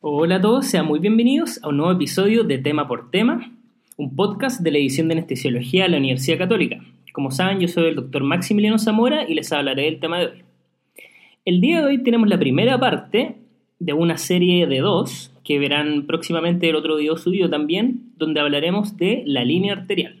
Hola 0.00 0.36
a 0.36 0.40
todos, 0.40 0.66
sean 0.66 0.86
muy 0.86 1.00
bienvenidos 1.00 1.58
a 1.60 1.70
un 1.70 1.78
nuevo 1.78 1.90
episodio 1.90 2.44
de 2.44 2.58
Tema 2.58 2.86
por 2.86 3.10
Tema, 3.10 3.52
un 3.96 4.14
podcast 4.14 4.60
de 4.60 4.70
la 4.70 4.78
edición 4.78 5.08
de 5.08 5.14
Anestesiología 5.14 5.82
de 5.82 5.88
la 5.88 5.96
Universidad 5.96 6.38
Católica. 6.38 6.78
Como 7.12 7.32
saben, 7.32 7.58
yo 7.58 7.66
soy 7.66 7.88
el 7.88 7.96
doctor 7.96 8.22
Maximiliano 8.22 8.78
Zamora 8.78 9.28
y 9.28 9.34
les 9.34 9.52
hablaré 9.52 9.86
del 9.86 9.98
tema 9.98 10.20
de 10.20 10.26
hoy. 10.26 10.44
El 11.44 11.60
día 11.60 11.80
de 11.80 11.86
hoy 11.86 11.98
tenemos 12.04 12.28
la 12.28 12.38
primera 12.38 12.78
parte 12.78 13.38
de 13.80 13.92
una 13.92 14.18
serie 14.18 14.68
de 14.68 14.78
dos 14.78 15.34
que 15.42 15.58
verán 15.58 16.06
próximamente 16.06 16.68
el 16.68 16.76
otro 16.76 16.94
video 16.94 17.16
subido 17.16 17.50
también, 17.50 18.12
donde 18.16 18.38
hablaremos 18.38 18.96
de 18.98 19.24
la 19.26 19.44
línea 19.44 19.72
arterial. 19.72 20.17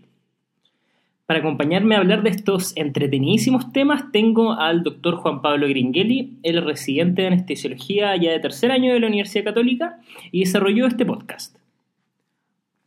Para 1.28 1.40
acompañarme 1.40 1.94
a 1.94 1.98
hablar 1.98 2.22
de 2.22 2.30
estos 2.30 2.74
entretenidísimos 2.74 3.70
temas, 3.70 4.10
tengo 4.12 4.54
al 4.54 4.82
doctor 4.82 5.16
Juan 5.16 5.42
Pablo 5.42 5.68
Gringeli, 5.68 6.38
el 6.42 6.64
residente 6.64 7.20
de 7.20 7.28
anestesiología 7.28 8.16
ya 8.16 8.32
de 8.32 8.40
tercer 8.40 8.70
año 8.70 8.94
de 8.94 8.98
la 8.98 9.08
Universidad 9.08 9.44
Católica, 9.44 9.98
y 10.32 10.40
desarrolló 10.40 10.86
este 10.86 11.04
podcast. 11.04 11.58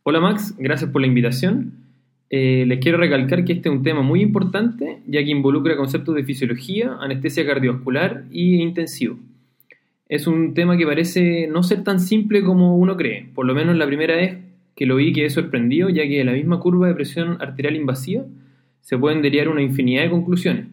Hola 0.02 0.18
Max, 0.18 0.56
gracias 0.58 0.90
por 0.90 1.02
la 1.02 1.06
invitación. 1.06 1.84
Eh, 2.30 2.64
les 2.66 2.80
quiero 2.80 2.98
recalcar 2.98 3.44
que 3.44 3.52
este 3.52 3.68
es 3.68 3.76
un 3.76 3.84
tema 3.84 4.02
muy 4.02 4.22
importante, 4.22 4.98
ya 5.06 5.22
que 5.22 5.30
involucra 5.30 5.76
conceptos 5.76 6.16
de 6.16 6.24
fisiología, 6.24 6.96
anestesia 7.00 7.46
cardiovascular 7.46 8.24
y 8.32 8.60
intensivo. 8.60 9.20
Es 10.08 10.26
un 10.26 10.52
tema 10.52 10.76
que 10.76 10.84
parece 10.84 11.46
no 11.46 11.62
ser 11.62 11.84
tan 11.84 12.00
simple 12.00 12.42
como 12.42 12.76
uno 12.76 12.96
cree, 12.96 13.28
por 13.36 13.46
lo 13.46 13.54
menos 13.54 13.76
la 13.76 13.86
primera 13.86 14.16
vez 14.16 14.38
que 14.74 14.86
lo 14.86 14.96
vi 14.96 15.12
quedé 15.12 15.30
sorprendido, 15.30 15.88
ya 15.88 16.02
que 16.02 16.18
de 16.18 16.24
la 16.24 16.32
misma 16.32 16.60
curva 16.60 16.88
de 16.88 16.94
presión 16.94 17.38
arterial 17.40 17.76
invasiva 17.76 18.24
se 18.80 18.98
pueden 18.98 19.22
derivar 19.22 19.48
una 19.48 19.62
infinidad 19.62 20.02
de 20.02 20.10
conclusiones, 20.10 20.66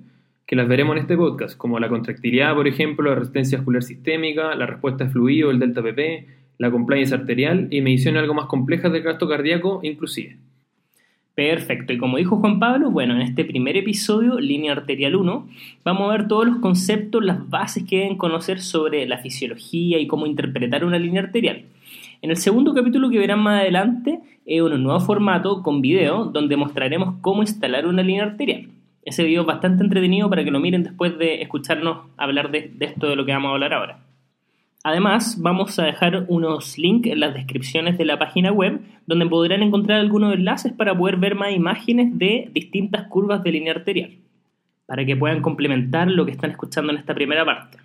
que 0.46 0.56
las 0.56 0.68
veremos 0.68 0.96
en 0.96 1.02
este 1.02 1.16
podcast, 1.16 1.58
como 1.58 1.80
la 1.80 1.90
contractilidad, 1.90 2.56
por 2.56 2.68
ejemplo, 2.68 3.10
la 3.10 3.16
resistencia 3.16 3.60
vascular 3.60 3.84
sistémica, 3.84 4.56
la 4.56 4.66
respuesta 4.66 5.06
de 5.06 5.12
fluido, 5.12 5.52
el 5.52 5.60
delta 5.60 5.84
PP, 5.84 6.28
la 6.58 6.72
compliance 6.72 7.14
arterial 7.14 7.68
y 7.72 7.82
mediciones 7.82 8.22
algo 8.22 8.34
más 8.34 8.48
complejas 8.48 8.92
del 8.92 9.04
gasto 9.04 9.28
cardíaco 9.28 9.80
inclusive. 9.84 10.38
Perfecto, 11.36 11.94
y 11.94 11.98
como 11.98 12.18
dijo 12.18 12.36
Juan 12.36 12.60
Pablo, 12.60 12.92
bueno, 12.92 13.16
en 13.16 13.22
este 13.22 13.46
primer 13.46 13.78
episodio, 13.78 14.42
Línea 14.42 14.74
Arterial 14.74 15.16
1, 15.16 15.48
vamos 15.86 16.10
a 16.10 16.12
ver 16.12 16.28
todos 16.28 16.46
los 16.46 16.58
conceptos, 16.58 17.24
las 17.24 17.50
bases 17.50 17.86
que 17.86 18.00
deben 18.00 18.18
conocer 18.18 18.60
sobre 18.60 19.08
la 19.08 19.20
fisiología 19.20 20.00
y 20.00 20.08
cómo 20.08 20.26
interpretar 20.26 20.84
una 20.84 21.00
línea 21.00 21.22
arterial. 21.22 21.64
En 22.22 22.32
el 22.32 22.38
segundo 22.38 22.74
capítulo 22.74 23.10
que 23.10 23.18
verán 23.18 23.40
más 23.40 23.62
adelante 23.62 24.20
es 24.46 24.62
un 24.62 24.84
nuevo 24.84 25.00
formato 25.00 25.64
con 25.64 25.82
video 25.82 26.26
donde 26.26 26.58
mostraremos 26.58 27.16
cómo 27.22 27.44
instalar 27.44 27.88
una 27.88 28.04
línea 28.04 28.26
arterial. 28.26 28.68
Ese 29.04 29.24
video 29.24 29.42
es 29.42 29.48
bastante 29.48 29.86
entretenido 29.86 30.30
para 30.30 30.44
que 30.44 30.52
lo 30.52 30.60
miren 30.60 30.84
después 30.84 31.18
de 31.18 31.42
escucharnos 31.42 32.08
hablar 32.18 32.52
de, 32.52 32.74
de 32.76 32.86
esto 32.88 33.08
de 33.08 33.16
lo 33.16 33.26
que 33.26 33.32
vamos 33.32 33.50
a 33.50 33.54
hablar 33.54 33.74
ahora. 33.74 34.00
Además, 34.84 35.38
vamos 35.42 35.80
a 35.80 35.86
dejar 35.86 36.26
unos 36.28 36.78
links 36.78 37.10
en 37.10 37.22
las 37.22 37.34
descripciones 37.34 37.98
de 37.98 38.06
la 38.06 38.20
página 38.20 38.52
web 38.52 38.82
donde 39.08 39.26
podrán 39.26 39.64
encontrar 39.64 40.00
algunos 40.00 40.34
enlaces 40.34 40.74
para 40.74 40.98
poder 40.98 41.16
ver 41.16 41.36
más 41.36 41.54
imágenes 41.54 42.18
de 42.18 42.50
distintas 42.54 43.08
curvas 43.08 43.44
de 43.44 43.52
línea 43.54 43.74
arterial, 43.74 44.12
para 44.86 45.06
que 45.06 45.16
puedan 45.16 45.42
complementar 45.42 46.12
lo 46.12 46.26
que 46.26 46.32
están 46.32 46.52
escuchando 46.52 46.92
en 46.92 46.98
esta 46.98 47.14
primera 47.14 47.46
parte. 47.46 47.78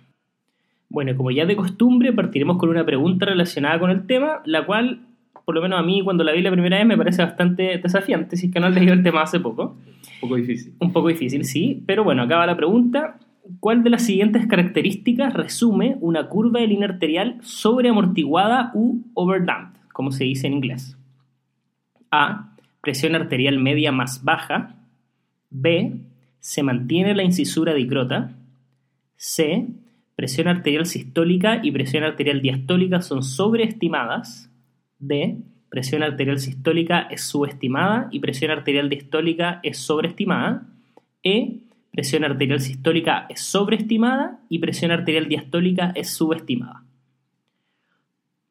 Bueno, 0.95 1.13
como 1.17 1.29
ya 1.29 1.45
de 1.45 1.57
costumbre, 1.57 2.13
partiremos 2.13 2.57
con 2.57 2.69
una 2.69 2.85
pregunta 2.85 3.25
relacionada 3.25 3.77
con 3.79 3.91
el 3.91 4.07
tema, 4.07 4.41
la 4.45 4.65
cual, 4.65 5.01
por 5.43 5.53
lo 5.53 5.61
menos 5.61 5.77
a 5.77 5.83
mí, 5.83 6.01
cuando 6.01 6.23
la 6.23 6.31
vi 6.31 6.41
la 6.41 6.51
primera 6.51 6.77
vez, 6.77 6.87
me 6.87 6.95
parece 6.95 7.21
bastante 7.21 7.79
desafiante, 7.79 8.37
si 8.37 8.45
es 8.45 8.53
que 8.53 8.61
no 8.61 8.67
he 8.67 8.71
leído 8.71 8.93
el 8.93 9.03
tema 9.03 9.23
hace 9.23 9.41
poco. 9.41 9.75
Un 9.75 10.19
poco 10.21 10.35
difícil. 10.37 10.73
Un 10.79 10.93
poco 10.93 11.09
difícil, 11.09 11.43
sí, 11.43 11.83
pero 11.85 12.05
bueno, 12.05 12.21
acaba 12.21 12.45
la 12.45 12.55
pregunta. 12.55 13.19
¿Cuál 13.59 13.83
de 13.83 13.89
las 13.89 14.03
siguientes 14.03 14.47
características 14.47 15.33
resume 15.33 15.97
una 15.99 16.29
curva 16.29 16.61
de 16.61 16.67
línea 16.67 16.87
arterial 16.87 17.39
sobreamortiguada 17.41 18.71
u 18.73 19.01
overdamped, 19.15 19.81
como 19.91 20.13
se 20.13 20.23
dice 20.23 20.47
en 20.47 20.53
inglés? 20.53 20.97
A. 22.09 22.55
Presión 22.79 23.15
arterial 23.15 23.59
media 23.59 23.91
más 23.91 24.23
baja. 24.23 24.77
B. 25.49 25.97
Se 26.39 26.63
mantiene 26.63 27.13
la 27.15 27.23
incisura 27.23 27.73
dicrota. 27.73 28.31
C 29.17 29.67
presión 30.15 30.47
arterial 30.47 30.85
sistólica 30.85 31.59
y 31.61 31.71
presión 31.71 32.03
arterial 32.03 32.41
diastólica 32.41 33.01
son 33.01 33.23
sobreestimadas. 33.23 34.49
D. 34.99 35.37
Presión 35.69 36.03
arterial 36.03 36.39
sistólica 36.39 37.01
es 37.11 37.21
subestimada 37.21 38.07
y 38.11 38.19
presión 38.19 38.51
arterial 38.51 38.89
diastólica 38.89 39.59
es 39.61 39.77
sobreestimada. 39.77 40.67
E. 41.21 41.59
Presión 41.91 42.23
arterial 42.23 42.61
sistólica 42.61 43.25
es 43.29 43.41
sobreestimada 43.41 44.39
y 44.49 44.59
presión 44.59 44.91
arterial 44.91 45.27
diastólica 45.27 45.91
es 45.95 46.13
subestimada. 46.13 46.83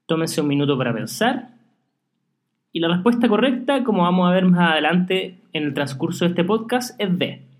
Tómense 0.06 0.40
un 0.42 0.48
minuto 0.48 0.76
para 0.76 0.92
pensar. 0.92 1.54
Y 2.72 2.80
la 2.80 2.88
respuesta 2.88 3.28
correcta, 3.28 3.84
como 3.84 4.02
vamos 4.02 4.28
a 4.28 4.34
ver 4.34 4.44
más 4.44 4.72
adelante 4.72 5.40
en 5.52 5.62
el 5.62 5.74
transcurso 5.74 6.24
de 6.24 6.30
este 6.30 6.44
podcast, 6.44 7.00
es 7.00 7.18
D 7.18 7.53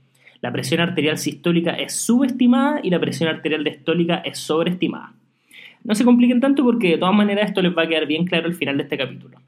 la 0.44 0.53
presión 0.53 0.82
arterial 0.82 1.16
sistólica 1.16 1.71
es 1.71 1.94
subestimada 1.94 2.81
y 2.82 2.91
la 2.91 3.00
presión 3.00 3.31
arterial 3.31 3.65
diastólica 3.65 4.16
es 4.16 4.37
sobreestimada. 4.37 5.15
No 5.84 5.94
se 5.94 6.05
compliquen 6.05 6.41
tanto 6.41 6.62
porque 6.62 6.91
de 6.91 6.99
todas 6.99 7.15
maneras 7.15 7.49
esto 7.49 7.62
les 7.62 7.75
va 7.75 7.84
a 7.84 7.88
quedar 7.88 8.05
bien 8.05 8.27
claro 8.27 8.47
al 8.47 8.53
final 8.53 8.77
de 8.77 8.83
este 8.83 8.99
capítulo. 8.99 9.41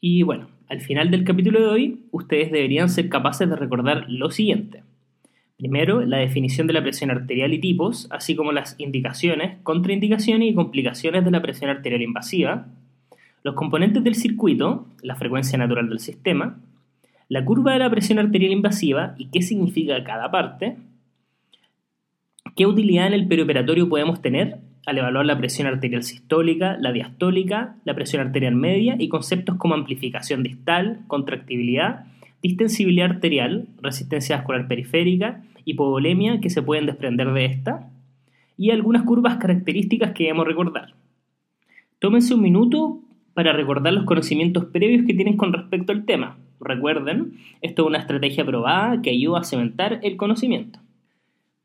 Y 0.00 0.24
bueno, 0.24 0.48
al 0.68 0.80
final 0.80 1.08
del 1.12 1.22
capítulo 1.22 1.60
de 1.60 1.66
hoy, 1.68 2.00
ustedes 2.10 2.50
deberían 2.50 2.88
ser 2.88 3.08
capaces 3.08 3.48
de 3.48 3.54
recordar 3.54 4.06
lo 4.08 4.32
siguiente. 4.32 4.82
Primero, 5.56 6.04
la 6.04 6.16
definición 6.16 6.66
de 6.66 6.72
la 6.72 6.82
presión 6.82 7.12
arterial 7.12 7.54
y 7.54 7.60
tipos, 7.60 8.08
así 8.10 8.34
como 8.34 8.50
las 8.50 8.74
indicaciones, 8.80 9.58
contraindicaciones 9.62 10.50
y 10.50 10.54
complicaciones 10.54 11.24
de 11.24 11.30
la 11.30 11.42
presión 11.42 11.70
arterial 11.70 12.02
invasiva, 12.02 12.66
los 13.44 13.54
componentes 13.54 14.02
del 14.02 14.16
circuito, 14.16 14.88
la 15.00 15.14
frecuencia 15.14 15.56
natural 15.56 15.88
del 15.88 16.00
sistema, 16.00 16.58
la 17.30 17.44
curva 17.44 17.72
de 17.72 17.78
la 17.78 17.88
presión 17.88 18.18
arterial 18.18 18.50
invasiva 18.50 19.14
y 19.16 19.26
qué 19.26 19.40
significa 19.40 20.02
cada 20.02 20.32
parte, 20.32 20.76
qué 22.56 22.66
utilidad 22.66 23.06
en 23.06 23.12
el 23.12 23.28
perioperatorio 23.28 23.88
podemos 23.88 24.20
tener 24.20 24.58
al 24.84 24.98
evaluar 24.98 25.24
la 25.26 25.38
presión 25.38 25.68
arterial 25.68 26.02
sistólica, 26.02 26.76
la 26.80 26.90
diastólica, 26.90 27.76
la 27.84 27.94
presión 27.94 28.26
arterial 28.26 28.56
media 28.56 28.96
y 28.98 29.08
conceptos 29.08 29.56
como 29.58 29.74
amplificación 29.74 30.42
distal, 30.42 31.02
contractibilidad, 31.06 32.06
distensibilidad 32.42 33.10
arterial, 33.10 33.68
resistencia 33.80 34.36
vascular 34.36 34.66
periférica, 34.66 35.44
hipovolemia 35.64 36.40
que 36.40 36.50
se 36.50 36.62
pueden 36.62 36.86
desprender 36.86 37.32
de 37.32 37.44
esta, 37.44 37.90
y 38.56 38.72
algunas 38.72 39.04
curvas 39.04 39.36
características 39.36 40.14
que 40.14 40.24
debemos 40.24 40.48
recordar. 40.48 40.94
Tómense 42.00 42.34
un 42.34 42.42
minuto 42.42 43.02
para 43.34 43.52
recordar 43.52 43.92
los 43.92 44.04
conocimientos 44.04 44.66
previos 44.66 45.06
que 45.06 45.14
tienen 45.14 45.36
con 45.36 45.52
respecto 45.52 45.92
al 45.92 46.04
tema, 46.04 46.36
Recuerden, 46.60 47.38
esto 47.62 47.82
es 47.82 47.88
una 47.88 47.98
estrategia 47.98 48.44
probada 48.44 49.00
que 49.00 49.10
ayuda 49.10 49.40
a 49.40 49.44
cementar 49.44 49.98
el 50.02 50.16
conocimiento. 50.16 50.78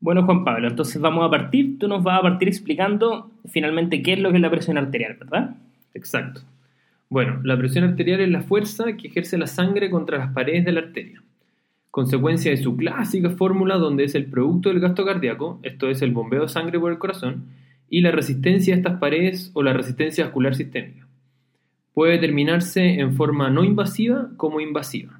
Bueno, 0.00 0.24
Juan 0.24 0.44
Pablo, 0.44 0.68
entonces 0.68 1.00
vamos 1.00 1.26
a 1.26 1.30
partir. 1.30 1.78
Tú 1.78 1.86
nos 1.86 2.02
vas 2.02 2.18
a 2.18 2.22
partir 2.22 2.48
explicando 2.48 3.30
finalmente 3.46 4.02
qué 4.02 4.14
es 4.14 4.18
lo 4.18 4.30
que 4.30 4.36
es 4.36 4.42
la 4.42 4.50
presión 4.50 4.78
arterial, 4.78 5.16
¿verdad? 5.18 5.56
Exacto. 5.92 6.40
Bueno, 7.10 7.40
la 7.44 7.58
presión 7.58 7.84
arterial 7.84 8.20
es 8.20 8.30
la 8.30 8.40
fuerza 8.40 8.96
que 8.96 9.08
ejerce 9.08 9.36
la 9.36 9.46
sangre 9.46 9.90
contra 9.90 10.18
las 10.18 10.32
paredes 10.32 10.64
de 10.64 10.72
la 10.72 10.80
arteria. 10.80 11.22
Consecuencia 11.90 12.50
de 12.50 12.56
su 12.56 12.76
clásica 12.76 13.30
fórmula 13.30 13.76
donde 13.76 14.04
es 14.04 14.14
el 14.14 14.26
producto 14.26 14.70
del 14.70 14.80
gasto 14.80 15.04
cardíaco, 15.04 15.60
esto 15.62 15.88
es 15.88 16.02
el 16.02 16.12
bombeo 16.12 16.42
de 16.42 16.48
sangre 16.48 16.80
por 16.80 16.90
el 16.90 16.98
corazón, 16.98 17.44
y 17.88 18.00
la 18.00 18.10
resistencia 18.10 18.74
a 18.74 18.78
estas 18.78 18.98
paredes 18.98 19.50
o 19.54 19.62
la 19.62 19.72
resistencia 19.72 20.24
vascular 20.24 20.54
sistémica 20.54 21.05
puede 21.96 22.12
determinarse 22.12 23.00
en 23.00 23.14
forma 23.14 23.48
no 23.48 23.64
invasiva 23.64 24.28
como 24.36 24.60
invasiva. 24.60 25.18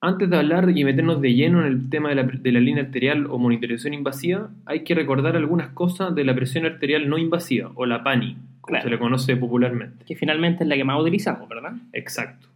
Antes 0.00 0.28
de 0.28 0.36
hablar 0.36 0.68
y 0.76 0.82
meternos 0.82 1.20
de 1.20 1.32
lleno 1.32 1.60
en 1.60 1.66
el 1.68 1.90
tema 1.90 2.08
de 2.08 2.16
la, 2.16 2.60
línea 2.60 2.82
arterial 2.82 3.26
o 3.30 3.38
monitorización 3.38 3.94
invasiva, 3.94 4.50
hay 4.66 4.82
que 4.82 4.96
recordar 4.96 5.36
algunas 5.36 5.68
cosas 5.68 6.12
de 6.12 6.24
la 6.24 6.34
presión 6.34 6.66
arterial 6.66 7.08
no 7.08 7.18
invasiva, 7.18 7.70
o 7.76 7.86
la 7.86 8.02
PANI, 8.02 8.36
como 8.60 8.82
se 8.82 8.90
le 8.90 8.98
conoce 8.98 9.36
popularmente. 9.36 10.04
Que 10.04 10.16
finalmente 10.16 10.64
es 10.64 10.68
la 10.68 10.74
que 10.74 10.82
más 10.82 11.00
utilizamos, 11.00 11.48
¿verdad? 11.48 11.74
Exacto. 11.92 12.48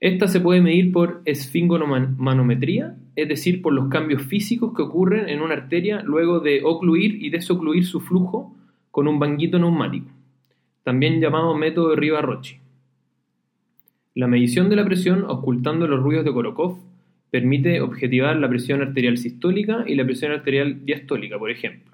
Esta 0.00 0.26
se 0.26 0.40
puede 0.40 0.62
medir 0.62 0.90
por 0.90 1.20
esfingonomanometría, 1.26 2.96
es 3.14 3.28
decir, 3.28 3.60
por 3.60 3.74
los 3.74 3.90
cambios 3.90 4.22
físicos 4.22 4.72
que 4.74 4.80
ocurren 4.80 5.28
en 5.28 5.42
una 5.42 5.52
arteria 5.52 6.00
luego 6.02 6.40
de 6.40 6.62
ocluir 6.64 7.22
y 7.22 7.28
desocluir 7.28 7.84
su 7.84 8.00
flujo 8.00 8.56
con 8.90 9.06
un 9.06 9.18
banquito 9.18 9.58
neumático 9.58 10.08
también 10.84 11.20
llamado 11.20 11.54
método 11.54 11.90
de 11.90 11.96
Riva-Rocci. 11.96 12.56
La 14.14 14.26
medición 14.26 14.68
de 14.68 14.76
la 14.76 14.84
presión 14.84 15.24
ocultando 15.26 15.86
los 15.86 16.00
ruidos 16.00 16.24
de 16.24 16.32
Korokov 16.32 16.78
permite 17.30 17.80
objetivar 17.80 18.36
la 18.36 18.48
presión 18.48 18.82
arterial 18.82 19.16
sistólica 19.16 19.84
y 19.86 19.94
la 19.94 20.04
presión 20.04 20.32
arterial 20.32 20.84
diastólica, 20.84 21.38
por 21.38 21.50
ejemplo. 21.50 21.90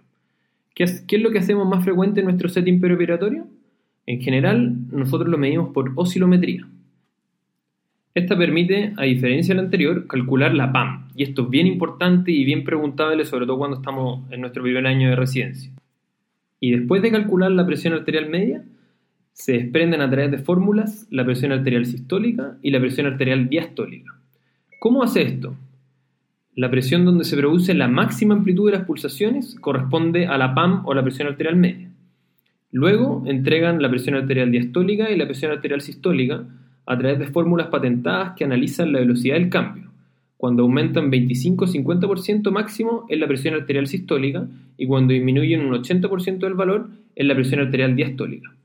¿Qué 0.74 0.84
es, 0.84 1.22
lo 1.22 1.30
que 1.30 1.38
hacemos 1.38 1.68
más 1.68 1.84
frecuente 1.84 2.20
en 2.20 2.26
nuestro 2.26 2.48
setting 2.48 2.80
perioperatorio? 2.80 3.46
En 4.06 4.20
general, 4.20 4.74
nosotros 4.90 5.28
lo 5.28 5.38
medimos 5.38 5.72
por 5.72 5.92
oscilometría. 5.94 6.66
Esta 8.14 8.36
permite, 8.36 8.94
a 8.96 9.04
diferencia 9.04 9.54
de 9.54 9.60
la 9.60 9.64
anterior, 9.64 10.06
calcular 10.08 10.54
la 10.54 10.72
PAM, 10.72 11.08
y 11.14 11.22
esto 11.22 11.42
es 11.42 11.50
bien 11.50 11.68
importante 11.68 12.32
y 12.32 12.44
bien 12.44 12.64
preguntable, 12.64 13.24
sobre 13.24 13.46
todo 13.46 13.58
cuando 13.58 13.76
estamos 13.76 14.28
en 14.32 14.40
nuestro 14.40 14.62
primer 14.62 14.86
año 14.86 15.08
de 15.10 15.16
residencia. 15.16 15.70
Y 16.58 16.72
después 16.72 17.00
de 17.02 17.12
calcular 17.12 17.52
la 17.52 17.66
presión 17.66 17.94
arterial 17.94 18.28
media, 18.28 18.64
Se 19.38 19.52
desprenden 19.52 20.00
a 20.00 20.10
través 20.10 20.32
de 20.32 20.38
fórmulas 20.38 21.06
la 21.10 21.24
presión 21.24 21.52
arterial 21.52 21.86
sistólica 21.86 22.58
y 22.60 22.72
la 22.72 22.80
presión 22.80 23.06
arterial 23.06 23.48
diastólica. 23.48 24.18
¿Cómo 24.80 25.04
hace 25.04 25.22
esto? 25.22 25.54
La 26.56 26.72
presión 26.72 27.04
donde 27.04 27.22
se 27.22 27.36
produce 27.36 27.72
la 27.72 27.86
máxima 27.86 28.34
amplitud 28.34 28.66
de 28.68 28.76
las 28.76 28.84
pulsaciones 28.84 29.54
corresponde 29.60 30.26
a 30.26 30.38
la 30.38 30.56
PAM 30.56 30.84
o 30.86 30.92
la 30.92 31.04
presión 31.04 31.28
arterial 31.28 31.54
media. 31.54 31.88
Luego 32.72 33.22
entregan 33.26 33.80
la 33.80 33.88
presión 33.88 34.16
arterial 34.16 34.50
diastólica 34.50 35.08
y 35.08 35.16
la 35.16 35.26
presión 35.26 35.52
arterial 35.52 35.82
sistólica 35.82 36.44
a 36.84 36.98
través 36.98 37.20
de 37.20 37.28
fórmulas 37.28 37.68
patentadas 37.68 38.32
que 38.36 38.42
analizan 38.42 38.92
la 38.92 38.98
velocidad 38.98 39.36
del 39.36 39.50
cambio. 39.50 39.92
Cuando 40.36 40.64
aumentan 40.64 41.12
25-50% 41.12 42.50
máximo 42.50 43.06
es 43.08 43.20
la 43.20 43.28
presión 43.28 43.54
arterial 43.54 43.86
sistólica 43.86 44.48
y 44.76 44.88
cuando 44.88 45.12
disminuyen 45.12 45.60
un 45.60 45.74
80% 45.74 46.38
del 46.40 46.54
valor 46.54 46.88
es 47.14 47.24
la 47.24 47.36
presión 47.36 47.60
arterial 47.60 47.94
diastólica. 47.94 48.57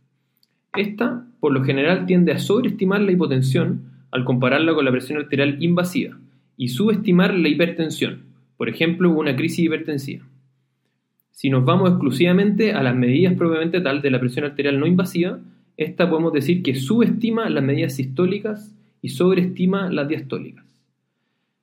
Esta, 0.76 1.26
por 1.40 1.54
lo 1.54 1.64
general, 1.64 2.06
tiende 2.06 2.32
a 2.32 2.40
sobreestimar 2.40 3.02
la 3.02 3.12
hipotensión 3.12 3.92
al 4.12 4.26
compararla 4.26 4.74
con 4.74 4.86
la 4.86 4.92
presión 4.92 5.20
arterial 5.20 5.58
invasiva 5.62 6.18
y 6.58 6.70
subestimar 6.70 7.34
la 7.34 7.50
hipertensión, 7.50 8.24
por 8.58 8.70
ejemplo, 8.70 9.12
una 9.12 9.36
crisis 9.36 9.66
hipertensiva. 9.66 10.26
Si 11.32 11.50
nos 11.50 11.66
vamos 11.66 11.90
exclusivamente 11.90 12.74
a 12.74 12.84
las 12.84 12.96
medidas 12.96 13.34
propiamente 13.34 13.82
tal 13.82 14.02
de 14.02 14.12
la 14.12 14.20
presión 14.20 14.46
arterial 14.46 14.80
no 14.80 14.86
invasiva, 14.86 15.40
esta 15.78 16.10
podemos 16.10 16.32
decir 16.32 16.62
que 16.62 16.76
subestima 16.76 17.50
las 17.50 17.64
medidas 17.64 17.96
sistólicas 17.96 18.74
y 19.02 19.10
sobreestima 19.10 19.90
las 19.90 20.08
diastólicas. 20.08 20.64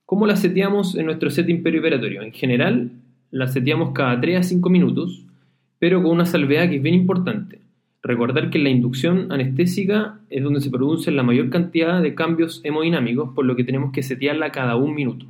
¿Cómo 0.04 0.26
las 0.26 0.40
seteamos 0.40 0.96
en 0.96 1.06
nuestro 1.06 1.30
setting 1.30 1.62
perioperatorio? 1.62 2.22
En 2.22 2.32
general, 2.32 2.90
las 3.30 3.52
seteamos 3.52 3.92
cada 3.92 4.20
3 4.20 4.38
a 4.38 4.42
5 4.42 4.68
minutos, 4.68 5.24
pero 5.78 6.02
con 6.02 6.10
una 6.10 6.26
salvedad 6.26 6.68
que 6.68 6.76
es 6.76 6.82
bien 6.82 6.96
importante. 6.96 7.59
Recordar 8.02 8.49
que 8.49 8.58
la 8.58 8.70
inducción 8.70 9.31
anestésica 9.31 10.20
es 10.31 10.43
donde 10.43 10.61
se 10.61 10.70
producen 10.70 11.17
la 11.17 11.23
mayor 11.23 11.50
cantidad 11.50 12.00
de 12.00 12.14
cambios 12.14 12.61
hemodinámicos, 12.64 13.35
por 13.35 13.44
lo 13.44 13.56
que 13.56 13.64
tenemos 13.64 13.93
que 13.93 14.02
setearla 14.02 14.52
cada 14.52 14.76
un 14.76 14.94
minuto. 14.94 15.26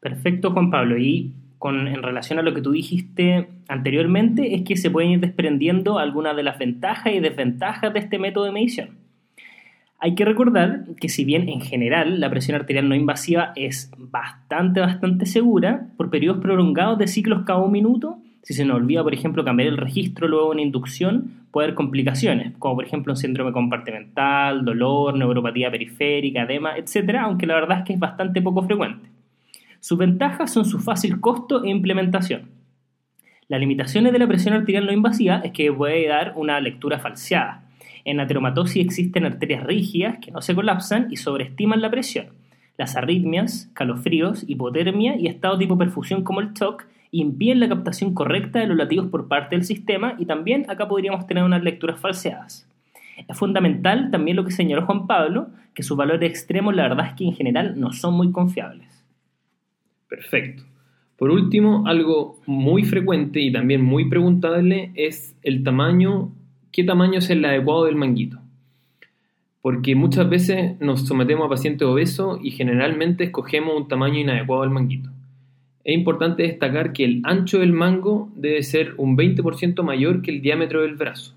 Perfecto, 0.00 0.50
Juan 0.50 0.70
Pablo. 0.70 0.98
Y 0.98 1.34
con, 1.58 1.86
en 1.86 2.02
relación 2.02 2.38
a 2.38 2.42
lo 2.42 2.54
que 2.54 2.62
tú 2.62 2.72
dijiste 2.72 3.48
anteriormente, 3.68 4.54
es 4.54 4.62
que 4.62 4.76
se 4.76 4.90
pueden 4.90 5.10
ir 5.12 5.20
desprendiendo 5.20 5.98
algunas 5.98 6.34
de 6.34 6.42
las 6.42 6.58
ventajas 6.58 7.14
y 7.14 7.20
desventajas 7.20 7.92
de 7.92 8.00
este 8.00 8.18
método 8.18 8.46
de 8.46 8.52
medición. 8.52 8.98
Hay 10.02 10.14
que 10.14 10.24
recordar 10.24 10.86
que 10.98 11.10
si 11.10 11.26
bien 11.26 11.50
en 11.50 11.60
general 11.60 12.20
la 12.20 12.30
presión 12.30 12.56
arterial 12.56 12.88
no 12.88 12.94
invasiva 12.94 13.52
es 13.54 13.92
bastante, 13.98 14.80
bastante 14.80 15.26
segura, 15.26 15.88
por 15.98 16.08
periodos 16.08 16.40
prolongados 16.40 16.98
de 16.98 17.06
ciclos 17.06 17.44
cada 17.44 17.60
un 17.60 17.70
minuto, 17.70 18.18
si 18.50 18.54
se 18.54 18.64
nos 18.64 18.78
olvida, 18.78 19.04
por 19.04 19.14
ejemplo, 19.14 19.44
cambiar 19.44 19.68
el 19.68 19.76
registro 19.76 20.26
luego 20.26 20.46
de 20.46 20.50
una 20.54 20.62
inducción, 20.62 21.44
puede 21.52 21.66
haber 21.66 21.76
complicaciones, 21.76 22.52
como 22.58 22.74
por 22.74 22.84
ejemplo 22.84 23.12
un 23.12 23.16
síndrome 23.16 23.52
compartimental, 23.52 24.64
dolor, 24.64 25.16
neuropatía 25.16 25.70
periférica, 25.70 26.42
edema, 26.42 26.76
etc., 26.76 27.18
aunque 27.20 27.46
la 27.46 27.54
verdad 27.54 27.78
es 27.78 27.84
que 27.84 27.92
es 27.92 28.00
bastante 28.00 28.42
poco 28.42 28.64
frecuente. 28.64 29.08
Sus 29.78 29.96
ventajas 29.96 30.52
son 30.52 30.64
su 30.64 30.80
fácil 30.80 31.20
costo 31.20 31.62
e 31.62 31.70
implementación. 31.70 32.50
Las 33.46 33.60
limitaciones 33.60 34.12
de 34.12 34.18
la 34.18 34.26
presión 34.26 34.54
arterial 34.54 34.84
no 34.84 34.90
invasiva 34.90 35.42
es 35.44 35.52
que 35.52 35.72
puede 35.72 36.08
dar 36.08 36.32
una 36.34 36.60
lectura 36.60 36.98
falseada. 36.98 37.70
En 38.04 38.18
ateromatosis 38.18 38.84
existen 38.84 39.26
arterias 39.26 39.62
rígidas 39.62 40.18
que 40.20 40.32
no 40.32 40.42
se 40.42 40.56
colapsan 40.56 41.06
y 41.08 41.18
sobreestiman 41.18 41.80
la 41.80 41.90
presión. 41.92 42.39
Las 42.80 42.96
arritmias, 42.96 43.70
calofríos, 43.74 44.42
hipotermia 44.48 45.14
y 45.14 45.26
estado 45.26 45.58
de 45.58 45.64
hipoperfusión 45.64 46.24
como 46.24 46.40
el 46.40 46.54
TOC 46.54 46.86
impiden 47.10 47.60
la 47.60 47.68
captación 47.68 48.14
correcta 48.14 48.58
de 48.58 48.68
los 48.68 48.76
latidos 48.78 49.08
por 49.08 49.28
parte 49.28 49.54
del 49.54 49.66
sistema 49.66 50.14
y 50.18 50.24
también 50.24 50.64
acá 50.66 50.88
podríamos 50.88 51.26
tener 51.26 51.44
unas 51.44 51.62
lecturas 51.62 52.00
falseadas. 52.00 52.66
Es 53.28 53.36
fundamental 53.36 54.10
también 54.10 54.38
lo 54.38 54.46
que 54.46 54.50
señaló 54.50 54.86
Juan 54.86 55.06
Pablo, 55.06 55.48
que 55.74 55.82
sus 55.82 55.94
valores 55.94 56.30
extremos 56.30 56.74
la 56.74 56.84
verdad 56.84 57.08
es 57.08 57.12
que 57.12 57.24
en 57.24 57.34
general 57.34 57.78
no 57.78 57.92
son 57.92 58.14
muy 58.14 58.32
confiables. 58.32 59.04
Perfecto. 60.08 60.62
Por 61.18 61.30
último, 61.32 61.86
algo 61.86 62.40
muy 62.46 62.84
frecuente 62.84 63.42
y 63.42 63.52
también 63.52 63.84
muy 63.84 64.08
preguntable 64.08 64.90
es 64.94 65.36
el 65.42 65.64
tamaño, 65.64 66.32
qué 66.72 66.82
tamaño 66.82 67.18
es 67.18 67.28
el 67.28 67.44
adecuado 67.44 67.84
del 67.84 67.96
manguito. 67.96 68.40
Porque 69.62 69.94
muchas 69.94 70.28
veces 70.28 70.80
nos 70.80 71.06
sometemos 71.06 71.46
a 71.46 71.50
pacientes 71.50 71.86
obesos 71.86 72.40
y 72.42 72.50
generalmente 72.50 73.24
escogemos 73.24 73.76
un 73.76 73.88
tamaño 73.88 74.18
inadecuado 74.18 74.62
del 74.62 74.70
manguito 74.70 75.10
es 75.84 75.94
importante 75.94 76.42
destacar 76.42 76.92
que 76.92 77.04
el 77.04 77.20
ancho 77.24 77.58
del 77.58 77.72
mango 77.72 78.30
debe 78.36 78.62
ser 78.62 78.94
un 78.98 79.16
20% 79.16 79.82
mayor 79.82 80.22
que 80.22 80.30
el 80.30 80.42
diámetro 80.42 80.82
del 80.82 80.94
brazo 80.94 81.34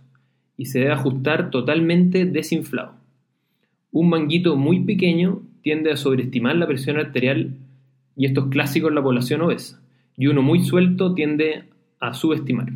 y 0.57 0.65
se 0.65 0.79
debe 0.79 0.91
ajustar 0.91 1.49
totalmente 1.49 2.25
desinflado. 2.25 2.93
Un 3.91 4.09
manguito 4.09 4.55
muy 4.55 4.81
pequeño 4.81 5.41
tiende 5.61 5.91
a 5.91 5.97
sobreestimar 5.97 6.55
la 6.55 6.67
presión 6.67 6.97
arterial 6.97 7.55
y 8.15 8.25
esto 8.25 8.41
es 8.41 8.47
clásico 8.47 8.89
en 8.89 8.95
la 8.95 9.01
población 9.01 9.41
obesa, 9.41 9.81
y 10.15 10.27
uno 10.27 10.43
muy 10.43 10.63
suelto 10.63 11.15
tiende 11.15 11.63
a 11.99 12.13
subestimar. 12.13 12.71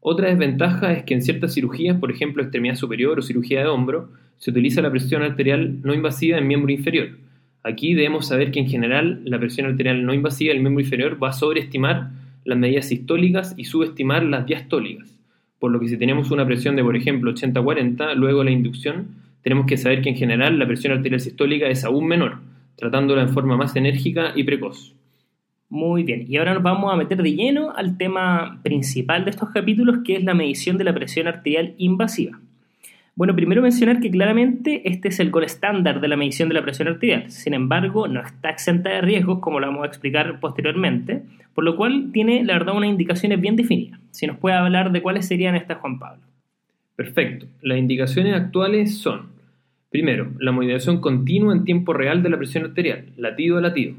Otra 0.00 0.28
desventaja 0.28 0.92
es 0.92 1.04
que 1.04 1.14
en 1.14 1.22
ciertas 1.22 1.54
cirugías, 1.54 1.98
por 1.98 2.10
ejemplo 2.10 2.42
extremidad 2.42 2.74
superior 2.74 3.18
o 3.18 3.22
cirugía 3.22 3.60
de 3.60 3.68
hombro, 3.68 4.10
se 4.38 4.50
utiliza 4.50 4.82
la 4.82 4.90
presión 4.90 5.22
arterial 5.22 5.80
no 5.82 5.94
invasiva 5.94 6.38
en 6.38 6.46
miembro 6.46 6.72
inferior, 6.72 7.10
Aquí 7.66 7.94
debemos 7.94 8.26
saber 8.26 8.50
que 8.50 8.60
en 8.60 8.68
general 8.68 9.22
la 9.24 9.38
presión 9.38 9.66
arterial 9.66 10.04
no 10.04 10.12
invasiva 10.12 10.52
del 10.52 10.60
miembro 10.60 10.84
inferior 10.84 11.18
va 11.20 11.30
a 11.30 11.32
sobreestimar 11.32 12.10
las 12.44 12.58
medidas 12.58 12.86
sistólicas 12.86 13.54
y 13.56 13.64
subestimar 13.64 14.22
las 14.22 14.44
diastólicas. 14.44 15.18
Por 15.58 15.72
lo 15.72 15.80
que 15.80 15.88
si 15.88 15.96
tenemos 15.96 16.30
una 16.30 16.44
presión 16.44 16.76
de, 16.76 16.84
por 16.84 16.94
ejemplo, 16.94 17.32
80-40, 17.32 18.16
luego 18.16 18.44
la 18.44 18.50
inducción, 18.50 19.06
tenemos 19.40 19.64
que 19.64 19.78
saber 19.78 20.02
que 20.02 20.10
en 20.10 20.16
general 20.16 20.58
la 20.58 20.66
presión 20.66 20.92
arterial 20.92 21.20
sistólica 21.20 21.66
es 21.68 21.86
aún 21.86 22.06
menor, 22.06 22.40
tratándola 22.76 23.22
en 23.22 23.30
forma 23.30 23.56
más 23.56 23.74
enérgica 23.76 24.32
y 24.36 24.44
precoz. 24.44 24.94
Muy 25.70 26.02
bien, 26.02 26.26
y 26.28 26.36
ahora 26.36 26.52
nos 26.52 26.62
vamos 26.62 26.92
a 26.92 26.96
meter 26.96 27.22
de 27.22 27.32
lleno 27.32 27.74
al 27.74 27.96
tema 27.96 28.60
principal 28.62 29.24
de 29.24 29.30
estos 29.30 29.48
capítulos, 29.48 30.00
que 30.04 30.16
es 30.16 30.24
la 30.24 30.34
medición 30.34 30.76
de 30.76 30.84
la 30.84 30.92
presión 30.92 31.28
arterial 31.28 31.74
invasiva. 31.78 32.38
Bueno, 33.16 33.36
primero 33.36 33.62
mencionar 33.62 34.00
que 34.00 34.10
claramente 34.10 34.82
este 34.88 35.08
es 35.08 35.20
el 35.20 35.30
gol 35.30 35.44
estándar 35.44 36.00
de 36.00 36.08
la 36.08 36.16
medición 36.16 36.48
de 36.48 36.56
la 36.56 36.62
presión 36.62 36.88
arterial. 36.88 37.30
Sin 37.30 37.54
embargo, 37.54 38.08
no 38.08 38.20
está 38.20 38.50
exenta 38.50 38.90
de 38.90 39.02
riesgos, 39.02 39.38
como 39.38 39.60
lo 39.60 39.68
vamos 39.68 39.84
a 39.84 39.86
explicar 39.86 40.40
posteriormente, 40.40 41.22
por 41.54 41.62
lo 41.62 41.76
cual 41.76 42.10
tiene, 42.12 42.42
la 42.42 42.54
verdad, 42.54 42.76
unas 42.76 42.90
indicaciones 42.90 43.40
bien 43.40 43.54
definidas. 43.54 44.00
Si 44.10 44.26
nos 44.26 44.38
puede 44.38 44.56
hablar 44.56 44.90
de 44.90 45.00
cuáles 45.00 45.26
serían 45.28 45.54
estas, 45.54 45.78
Juan 45.78 46.00
Pablo. 46.00 46.24
Perfecto. 46.96 47.46
Las 47.62 47.78
indicaciones 47.78 48.34
actuales 48.34 48.98
son, 48.98 49.28
primero, 49.90 50.32
la 50.40 50.50
modulación 50.50 51.00
continua 51.00 51.54
en 51.54 51.64
tiempo 51.64 51.92
real 51.92 52.20
de 52.24 52.30
la 52.30 52.36
presión 52.36 52.64
arterial, 52.64 53.12
latido 53.16 53.58
a 53.58 53.60
latido. 53.60 53.94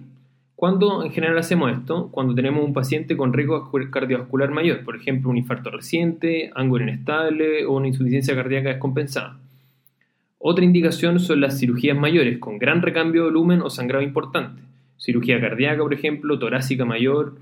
¿Cuándo 0.56 1.04
en 1.04 1.12
general 1.12 1.38
hacemos 1.38 1.70
esto? 1.72 2.10
Cuando 2.12 2.34
tenemos 2.34 2.64
un 2.64 2.74
paciente 2.74 3.18
con 3.18 3.34
riesgo 3.34 3.70
cardiovascular 3.92 4.52
mayor, 4.52 4.86
por 4.86 4.96
ejemplo, 4.96 5.30
un 5.30 5.38
infarto 5.38 5.70
reciente, 5.70 6.50
ángulo 6.56 6.84
inestable 6.84 7.66
o 7.66 7.74
una 7.74 7.90
insuficiencia 7.90 8.36
cardíaca 8.36 8.70
descompensada. 8.70 9.38
Otra 10.40 10.64
indicación 10.64 11.20
son 11.20 11.42
las 11.42 11.60
cirugías 11.60 11.98
mayores 11.98 12.38
con 12.38 12.58
gran 12.58 12.82
recambio 12.82 13.24
de 13.24 13.32
volumen 13.32 13.62
o 13.62 13.70
sangrado 13.70 14.04
importante. 14.04 14.62
Cirugía 14.98 15.42
cardíaca, 15.42 15.82
por 15.82 15.94
ejemplo, 15.94 16.40
torácica 16.40 16.86
mayor, 16.86 17.36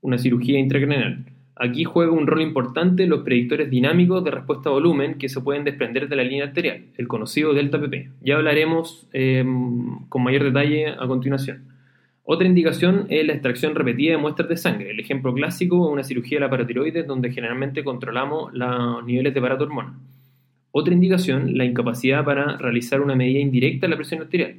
una 0.00 0.16
cirugía 0.16 0.60
intracraneal. 0.60 1.24
Aquí 1.56 1.82
juega 1.82 2.12
un 2.12 2.28
rol 2.28 2.42
importante 2.42 3.06
los 3.06 3.22
predictores 3.22 3.68
dinámicos 3.70 4.22
de 4.22 4.30
respuesta 4.30 4.70
a 4.70 4.72
volumen 4.72 5.18
que 5.18 5.28
se 5.28 5.40
pueden 5.40 5.64
desprender 5.64 6.08
de 6.08 6.16
la 6.16 6.22
línea 6.22 6.44
arterial, 6.44 6.84
el 6.96 7.08
conocido 7.08 7.54
delta 7.54 7.80
PP. 7.80 8.10
Ya 8.22 8.36
hablaremos 8.36 9.08
eh, 9.12 9.44
con 10.08 10.22
mayor 10.22 10.44
detalle 10.44 10.88
a 10.88 11.06
continuación. 11.06 11.69
Otra 12.32 12.46
indicación 12.46 13.06
es 13.08 13.26
la 13.26 13.32
extracción 13.32 13.74
repetida 13.74 14.12
de 14.12 14.16
muestras 14.16 14.48
de 14.48 14.56
sangre. 14.56 14.92
El 14.92 15.00
ejemplo 15.00 15.34
clásico 15.34 15.84
es 15.84 15.92
una 15.92 16.04
cirugía 16.04 16.36
de 16.36 16.44
la 16.44 16.48
paratiroides 16.48 17.04
donde 17.04 17.32
generalmente 17.32 17.82
controlamos 17.82 18.54
los 18.54 19.04
niveles 19.04 19.34
de 19.34 19.40
paratormona. 19.40 19.98
Otra 20.70 20.94
indicación, 20.94 21.58
la 21.58 21.64
incapacidad 21.64 22.24
para 22.24 22.56
realizar 22.56 23.00
una 23.00 23.16
medida 23.16 23.40
indirecta 23.40 23.86
de 23.86 23.90
la 23.90 23.96
presión 23.96 24.20
arterial. 24.20 24.58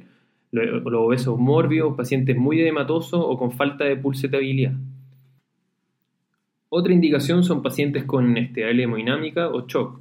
Los 0.50 0.84
obesos 0.84 1.38
mórbidos, 1.38 1.96
pacientes 1.96 2.36
muy 2.36 2.60
edematosos 2.60 3.24
o 3.24 3.38
con 3.38 3.52
falta 3.52 3.84
de 3.84 3.96
pulsetabilidad. 3.96 4.74
Otra 6.68 6.92
indicación 6.92 7.42
son 7.42 7.62
pacientes 7.62 8.04
con 8.04 8.28
inestabilidad 8.28 8.84
hemodinámica 8.84 9.48
o 9.48 9.66
shock, 9.66 9.98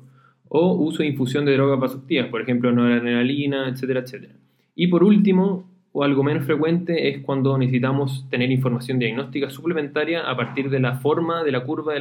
o 0.49 0.73
uso 0.73 1.03
de 1.03 1.07
infusión 1.07 1.45
de 1.45 1.53
drogas 1.53 1.79
vasoactivas, 1.79 2.27
por 2.27 2.41
ejemplo, 2.41 2.69
noradrenalina, 2.73 3.69
etcétera, 3.69 4.01
etcétera. 4.01 4.33
Y 4.75 4.87
por 4.87 5.05
último, 5.05 5.70
o 5.93 6.03
algo 6.03 6.23
menos 6.23 6.45
frecuente 6.45 7.09
es 7.09 7.19
cuando 7.21 7.57
necesitamos 7.57 8.25
tener 8.29 8.49
información 8.51 8.99
diagnóstica 8.99 9.49
suplementaria 9.49 10.29
a 10.29 10.35
partir 10.37 10.69
de 10.69 10.79
la 10.79 10.95
forma 10.95 11.43
de 11.43 11.51
la 11.51 11.63
curva 11.63 11.93
de 11.93 11.99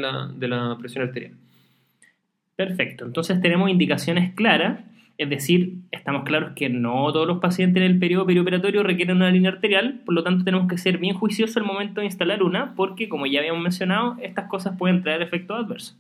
la, 0.49 0.77
presión 0.79 1.05
arterial. 1.05 1.33
Perfecto, 2.55 3.07
entonces 3.07 3.41
tenemos 3.41 3.71
indicaciones 3.71 4.35
claras, 4.35 4.81
es 5.19 5.29
decir, 5.29 5.75
estamos 5.91 6.25
claros 6.25 6.53
que 6.55 6.69
no 6.69 7.13
todos 7.13 7.27
los 7.27 7.39
pacientes 7.39 7.83
en 7.83 7.91
el 7.91 7.99
periodo 7.99 8.27
perioperatorio 8.27 8.83
requieren 8.83 9.17
una 9.17 9.31
línea 9.31 9.51
arterial, 9.51 10.01
por 10.05 10.15
lo 10.15 10.23
tanto 10.23 10.45
tenemos 10.45 10.69
que 10.69 10.79
ser 10.79 10.99
bien 10.99 11.15
juiciosos 11.15 11.57
al 11.57 11.65
momento 11.65 12.01
de 12.01 12.07
instalar 12.07 12.43
una, 12.43 12.75
porque 12.75 13.09
como 13.09 13.27
ya 13.27 13.41
habíamos 13.41 13.63
mencionado, 13.63 14.17
estas 14.23 14.47
cosas 14.49 14.77
pueden 14.79 15.03
traer 15.03 15.23
efectos 15.23 15.59
adversos. 15.59 15.99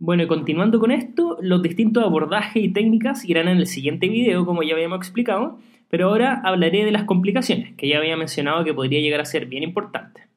Bueno, 0.00 0.22
y 0.22 0.26
continuando 0.26 0.78
con 0.78 0.92
esto, 0.92 1.38
los 1.42 1.62
distintos 1.62 2.04
abordajes 2.04 2.62
y 2.62 2.68
técnicas 2.72 3.24
irán 3.24 3.48
en 3.48 3.58
el 3.58 3.66
siguiente 3.66 4.08
video, 4.08 4.46
como 4.46 4.62
ya 4.62 4.74
habíamos 4.74 4.98
explicado, 4.98 5.58
pero 5.88 6.06
ahora 6.06 6.40
hablaré 6.44 6.84
de 6.84 6.92
las 6.92 7.04
complicaciones, 7.04 7.74
que 7.76 7.88
ya 7.88 7.98
había 7.98 8.16
mencionado 8.16 8.64
que 8.64 8.74
podría 8.74 9.00
llegar 9.00 9.20
a 9.20 9.24
ser 9.24 9.46
bien 9.46 9.62
importante. 9.62 10.28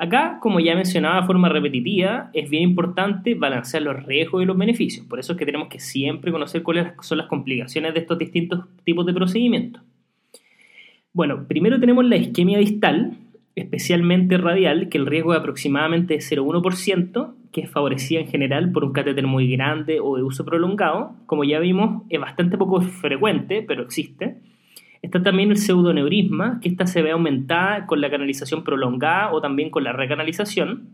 Acá, 0.00 0.38
como 0.40 0.60
ya 0.60 0.76
mencionaba 0.76 1.20
de 1.20 1.26
forma 1.26 1.48
repetitiva, 1.48 2.30
es 2.32 2.48
bien 2.48 2.62
importante 2.62 3.34
balancear 3.34 3.82
los 3.82 4.04
riesgos 4.04 4.42
y 4.42 4.46
los 4.46 4.56
beneficios. 4.56 5.04
Por 5.06 5.18
eso 5.18 5.32
es 5.32 5.38
que 5.38 5.44
tenemos 5.44 5.68
que 5.68 5.80
siempre 5.80 6.30
conocer 6.30 6.62
cuáles 6.62 6.92
son 7.00 7.18
las 7.18 7.26
complicaciones 7.26 7.94
de 7.94 8.00
estos 8.00 8.16
distintos 8.16 8.64
tipos 8.84 9.04
de 9.06 9.12
procedimientos. 9.12 9.82
Bueno, 11.12 11.46
primero 11.48 11.80
tenemos 11.80 12.04
la 12.04 12.16
isquemia 12.16 12.58
distal, 12.58 13.16
especialmente 13.56 14.38
radial, 14.38 14.88
que 14.88 14.98
el 14.98 15.06
riesgo 15.06 15.32
es 15.32 15.40
aproximadamente 15.40 16.14
de 16.14 16.20
0,1%, 16.20 17.34
que 17.50 17.62
es 17.62 17.70
favorecida 17.70 18.20
en 18.20 18.28
general 18.28 18.70
por 18.70 18.84
un 18.84 18.92
catéter 18.92 19.26
muy 19.26 19.50
grande 19.50 19.98
o 19.98 20.16
de 20.16 20.22
uso 20.22 20.44
prolongado. 20.44 21.16
Como 21.26 21.42
ya 21.42 21.58
vimos, 21.58 22.04
es 22.08 22.20
bastante 22.20 22.56
poco 22.56 22.80
frecuente, 22.82 23.64
pero 23.66 23.82
existe. 23.82 24.36
Está 25.02 25.22
también 25.22 25.50
el 25.50 25.58
pseudoneurisma, 25.58 26.60
que 26.60 26.68
esta 26.68 26.86
se 26.86 27.02
ve 27.02 27.12
aumentada 27.12 27.86
con 27.86 28.00
la 28.00 28.10
canalización 28.10 28.64
prolongada 28.64 29.32
o 29.32 29.40
también 29.40 29.70
con 29.70 29.84
la 29.84 29.92
recanalización. 29.92 30.88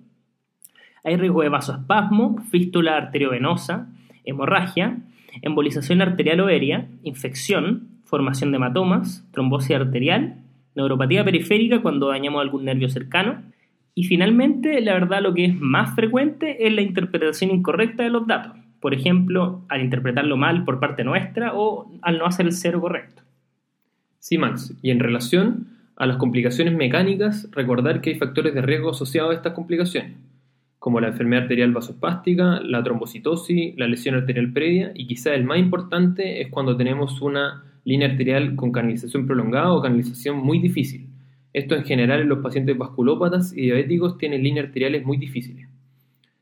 Hay 1.04 1.16
riesgo 1.16 1.42
de 1.42 1.48
vasoespasmo, 1.48 2.42
fístula 2.50 2.96
arteriovenosa, 2.96 3.88
hemorragia, 4.24 4.98
embolización 5.42 6.02
arterial 6.02 6.40
o 6.40 6.46
aérea, 6.46 6.88
infección, 7.02 7.88
formación 8.04 8.50
de 8.50 8.56
hematomas, 8.56 9.26
trombosis 9.32 9.76
arterial, 9.76 10.36
neuropatía 10.74 11.24
periférica 11.24 11.82
cuando 11.82 12.08
dañamos 12.08 12.42
algún 12.42 12.64
nervio 12.64 12.88
cercano. 12.88 13.42
Y 13.94 14.04
finalmente, 14.04 14.80
la 14.80 14.94
verdad, 14.94 15.22
lo 15.22 15.34
que 15.34 15.46
es 15.46 15.60
más 15.60 15.94
frecuente 15.94 16.66
es 16.66 16.72
la 16.72 16.82
interpretación 16.82 17.50
incorrecta 17.50 18.02
de 18.02 18.10
los 18.10 18.26
datos. 18.26 18.52
Por 18.80 18.92
ejemplo, 18.92 19.64
al 19.68 19.82
interpretarlo 19.82 20.36
mal 20.36 20.64
por 20.64 20.78
parte 20.78 21.04
nuestra 21.04 21.52
o 21.54 21.90
al 22.02 22.18
no 22.18 22.26
hacer 22.26 22.46
el 22.46 22.52
cero 22.52 22.80
correcto. 22.80 23.23
Sí, 24.24 24.38
Max. 24.38 24.74
Y 24.80 24.90
en 24.90 25.00
relación 25.00 25.66
a 25.96 26.06
las 26.06 26.16
complicaciones 26.16 26.72
mecánicas, 26.74 27.46
recordar 27.52 28.00
que 28.00 28.08
hay 28.08 28.16
factores 28.16 28.54
de 28.54 28.62
riesgo 28.62 28.92
asociados 28.92 29.32
a 29.32 29.34
estas 29.34 29.52
complicaciones, 29.52 30.16
como 30.78 30.98
la 30.98 31.08
enfermedad 31.08 31.42
arterial 31.42 31.72
vasospástica, 31.72 32.58
la 32.62 32.82
trombocitosis, 32.82 33.76
la 33.76 33.86
lesión 33.86 34.14
arterial 34.14 34.50
previa 34.50 34.92
y 34.94 35.06
quizá 35.06 35.34
el 35.34 35.44
más 35.44 35.58
importante 35.58 36.40
es 36.40 36.48
cuando 36.48 36.74
tenemos 36.74 37.20
una 37.20 37.64
línea 37.84 38.08
arterial 38.08 38.56
con 38.56 38.72
canalización 38.72 39.26
prolongada 39.26 39.74
o 39.74 39.82
canalización 39.82 40.38
muy 40.38 40.58
difícil. 40.58 41.06
Esto 41.52 41.74
en 41.74 41.84
general 41.84 42.22
en 42.22 42.30
los 42.30 42.38
pacientes 42.38 42.78
vasculópatas 42.78 43.54
y 43.54 43.60
diabéticos 43.60 44.16
tienen 44.16 44.42
líneas 44.42 44.68
arteriales 44.68 45.04
muy 45.04 45.18
difíciles. 45.18 45.68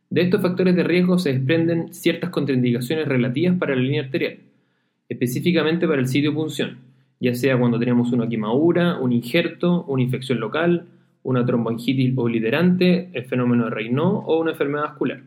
De 0.08 0.20
estos 0.20 0.40
factores 0.40 0.76
de 0.76 0.84
riesgo 0.84 1.18
se 1.18 1.32
desprenden 1.32 1.92
ciertas 1.92 2.30
contraindicaciones 2.30 3.08
relativas 3.08 3.58
para 3.58 3.74
la 3.74 3.82
línea 3.82 4.04
arterial, 4.04 4.38
específicamente 5.08 5.88
para 5.88 6.00
el 6.00 6.06
sitio 6.06 6.32
punción 6.32 6.91
ya 7.22 7.36
sea 7.36 7.56
cuando 7.56 7.78
tenemos 7.78 8.10
una 8.10 8.28
quemadura, 8.28 8.98
un 8.98 9.12
injerto, 9.12 9.84
una 9.84 10.02
infección 10.02 10.40
local, 10.40 10.86
una 11.22 11.46
tromboangitis 11.46 12.18
obliterante, 12.18 13.10
el 13.12 13.24
fenómeno 13.26 13.66
de 13.66 13.70
Raynaud 13.70 14.24
o 14.26 14.40
una 14.40 14.50
enfermedad 14.50 14.82
vascular. 14.82 15.22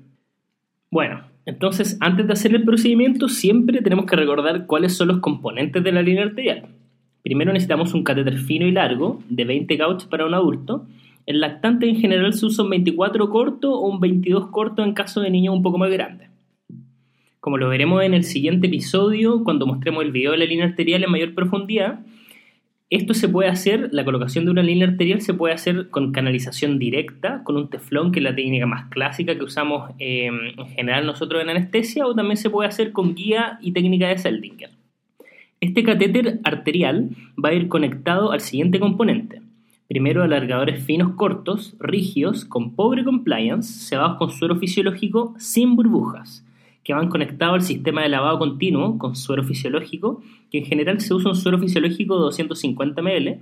Bueno, 0.92 1.22
entonces 1.46 1.98
antes 2.02 2.28
de 2.28 2.34
hacer 2.34 2.54
el 2.54 2.66
procedimiento 2.66 3.30
siempre 3.30 3.82
tenemos 3.82 4.08
que 4.08 4.18
recordar 4.18 4.66
cuáles 4.66 4.94
son 4.98 5.08
los 5.08 5.20
componentes 5.20 5.82
de 5.86 5.92
la 5.94 6.02
línea 6.02 6.25
arterial. 6.25 6.68
Primero 7.24 7.54
necesitamos 7.54 7.94
un 7.94 8.04
catéter 8.04 8.40
fino 8.40 8.68
y 8.68 8.72
largo 8.72 9.24
de 9.30 9.46
20 9.46 9.78
gauch 9.78 10.06
para 10.10 10.25
un 10.25 10.34
adulto. 10.34 10.88
El 11.25 11.40
lactante 11.40 11.88
en 11.88 11.96
general 11.96 12.34
se 12.34 12.46
usa 12.46 12.66
un 12.66 12.72
24 12.72 13.30
corto 13.30 13.74
o 13.74 13.88
un 13.88 14.02
22 14.02 14.48
corto 14.48 14.84
en 14.84 14.94
caso 14.94 15.22
de 15.22 15.32
niños 15.32 15.56
un 15.56 15.64
poco 15.64 15.78
más 15.78 15.90
grandes. 15.90 16.30
Como 17.46 17.60
lo 17.60 17.70
veremos 17.70 18.02
en 18.02 18.16
el 18.16 18.24
siguiente 18.24 18.66
episodio, 18.66 19.44
cuando 19.44 19.68
mostremos 19.68 20.04
el 20.04 20.12
video 20.12 20.32
de 20.32 20.40
la 20.40 20.46
línea 20.46 20.66
arterial 20.66 21.04
en 21.04 21.12
mayor 21.12 21.36
profundidad, 21.36 22.00
esto 22.90 23.14
se 23.14 23.30
puede 23.30 23.50
hacer, 23.50 23.90
la 23.92 24.04
colocación 24.04 24.46
de 24.46 24.52
una 24.52 24.64
línea 24.64 24.88
arterial 24.88 25.22
se 25.22 25.36
puede 25.36 25.54
hacer 25.54 25.92
con 25.92 26.12
canalización 26.12 26.80
directa, 26.80 27.44
con 27.44 27.56
un 27.56 27.70
teflón, 27.70 28.12
que 28.12 28.18
es 28.18 28.24
la 28.24 28.34
técnica 28.34 28.66
más 28.66 28.90
clásica 28.90 29.38
que 29.38 29.44
usamos 29.44 29.92
eh, 30.00 30.25
en 30.25 30.68
general 30.70 31.06
nosotros 31.06 31.40
en 31.40 31.52
anestesia, 31.52 32.08
o 32.08 32.16
también 32.16 32.38
se 32.38 32.50
puede 32.50 32.68
hacer 32.68 32.92
con 32.92 33.14
guía 33.14 33.60
y 33.62 33.74
técnica 33.74 34.08
de 34.08 34.18
Seldinger. 34.18 34.72
Este 35.62 35.84
catéter 35.84 36.40
arterial 36.46 37.12
va 37.38 37.50
a 37.50 37.54
ir 37.54 37.68
conectado 37.68 38.32
al 38.32 38.42
siguiente 38.42 38.80
componente. 38.80 39.44
Primero 39.88 40.24
alargadores 40.24 40.84
finos 40.84 41.12
cortos, 41.12 41.75
rígidos, 41.80 42.44
con 42.44 42.75
pobre 42.75 43.04
compliance, 43.04 43.88
cebados 43.88 44.18
con 44.18 44.32
suero 44.32 44.56
fisiológico 44.56 45.36
sin 45.38 45.75
burbujas 45.75 46.44
que 46.86 46.94
van 46.94 47.10
conectados 47.10 47.56
al 47.56 47.62
sistema 47.63 48.04
de 48.04 48.10
lavado 48.10 48.38
continuo 48.38 49.00
con 49.00 49.15
suero 49.15 49.44
fisiológico, 49.44 50.22
que 50.51 50.60
en 50.60 50.65
general 50.65 51.01
se 51.01 51.15
usa 51.15 51.32
un 51.32 51.36
suero 51.36 51.58
fisiológico 51.58 52.15
de 52.15 52.22
250 52.25 53.01
ml, 53.01 53.39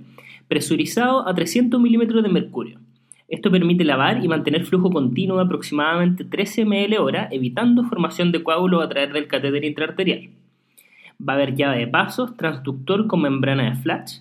presurizado 0.48 1.28
a 1.28 1.34
300 1.34 1.78
milímetros 1.78 2.22
de 2.22 2.30
mercurio. 2.30 2.80
Esto 3.28 3.50
permite 3.50 3.84
lavar 3.84 4.24
y 4.24 4.28
mantener 4.28 4.64
flujo 4.64 4.90
continuo 4.90 5.36
de 5.36 5.42
aproximadamente 5.42 6.24
13 6.24 6.64
ml 6.64 6.98
hora, 6.98 7.28
evitando 7.30 7.84
formación 7.84 8.32
de 8.32 8.42
coágulos 8.42 8.82
a 8.82 8.88
través 8.88 9.12
del 9.12 9.28
catéter 9.28 9.64
intraarterial. 9.64 10.30
Va 11.20 11.34
a 11.34 11.36
haber 11.36 11.54
llave 11.54 11.80
de 11.80 11.86
pasos, 11.86 12.34
transductor 12.38 13.06
con 13.06 13.20
membrana 13.20 13.68
de 13.68 13.76
Flash. 13.76 14.20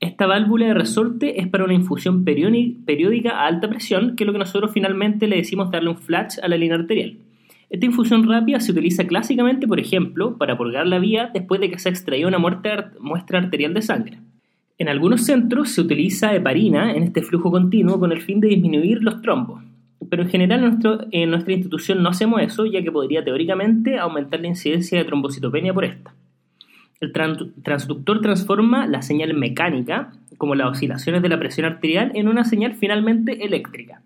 Esta 0.00 0.26
válvula 0.26 0.66
de 0.66 0.74
resorte 0.74 1.40
es 1.40 1.48
para 1.48 1.64
una 1.64 1.74
infusión 1.74 2.24
periódica 2.24 3.30
a 3.40 3.46
alta 3.46 3.70
presión, 3.70 4.16
que 4.16 4.24
es 4.24 4.26
lo 4.26 4.34
que 4.34 4.38
nosotros 4.38 4.70
finalmente 4.72 5.26
le 5.28 5.36
decimos 5.36 5.70
darle 5.70 5.90
un 5.90 5.96
flash 5.96 6.36
a 6.42 6.48
la 6.48 6.56
línea 6.58 6.76
arterial. 6.76 7.16
Esta 7.70 7.86
infusión 7.86 8.28
rápida 8.28 8.58
se 8.58 8.72
utiliza 8.72 9.06
clásicamente, 9.06 9.68
por 9.68 9.78
ejemplo, 9.78 10.36
para 10.36 10.58
purgar 10.58 10.88
la 10.88 10.98
vía 10.98 11.30
después 11.32 11.60
de 11.60 11.70
que 11.70 11.78
se 11.78 11.88
ha 11.88 11.92
extraído 11.92 12.26
una 12.26 12.38
muestra 12.38 13.38
arterial 13.38 13.74
de 13.74 13.82
sangre. 13.82 14.18
En 14.76 14.88
algunos 14.88 15.24
centros 15.24 15.70
se 15.70 15.80
utiliza 15.80 16.34
heparina 16.34 16.92
en 16.92 17.04
este 17.04 17.22
flujo 17.22 17.52
continuo 17.52 18.00
con 18.00 18.10
el 18.10 18.22
fin 18.22 18.40
de 18.40 18.48
disminuir 18.48 19.04
los 19.04 19.22
trombos, 19.22 19.62
pero 20.08 20.22
en 20.22 20.30
general 20.30 20.78
en, 21.12 21.30
nuestra 21.30 21.52
institución 21.52 22.02
no 22.02 22.08
hacemos 22.08 22.42
eso, 22.42 22.66
ya 22.66 22.82
que 22.82 22.90
podría 22.90 23.22
teóricamente 23.22 23.98
aumentar 23.98 24.40
la 24.40 24.48
incidencia 24.48 24.98
de 24.98 25.04
trombocitopenia 25.04 25.72
por 25.72 25.84
esta. 25.84 26.12
El 26.98 27.12
transductor 27.12 28.20
transforma 28.20 28.88
la 28.88 29.02
señal 29.02 29.32
mecánica, 29.34 30.10
como 30.38 30.56
las 30.56 30.70
oscilaciones 30.70 31.22
de 31.22 31.28
la 31.28 31.38
presión 31.38 31.66
arterial, 31.66 32.10
en 32.14 32.26
una 32.26 32.44
señal 32.44 32.74
finalmente 32.74 33.44
eléctrica 33.44 34.02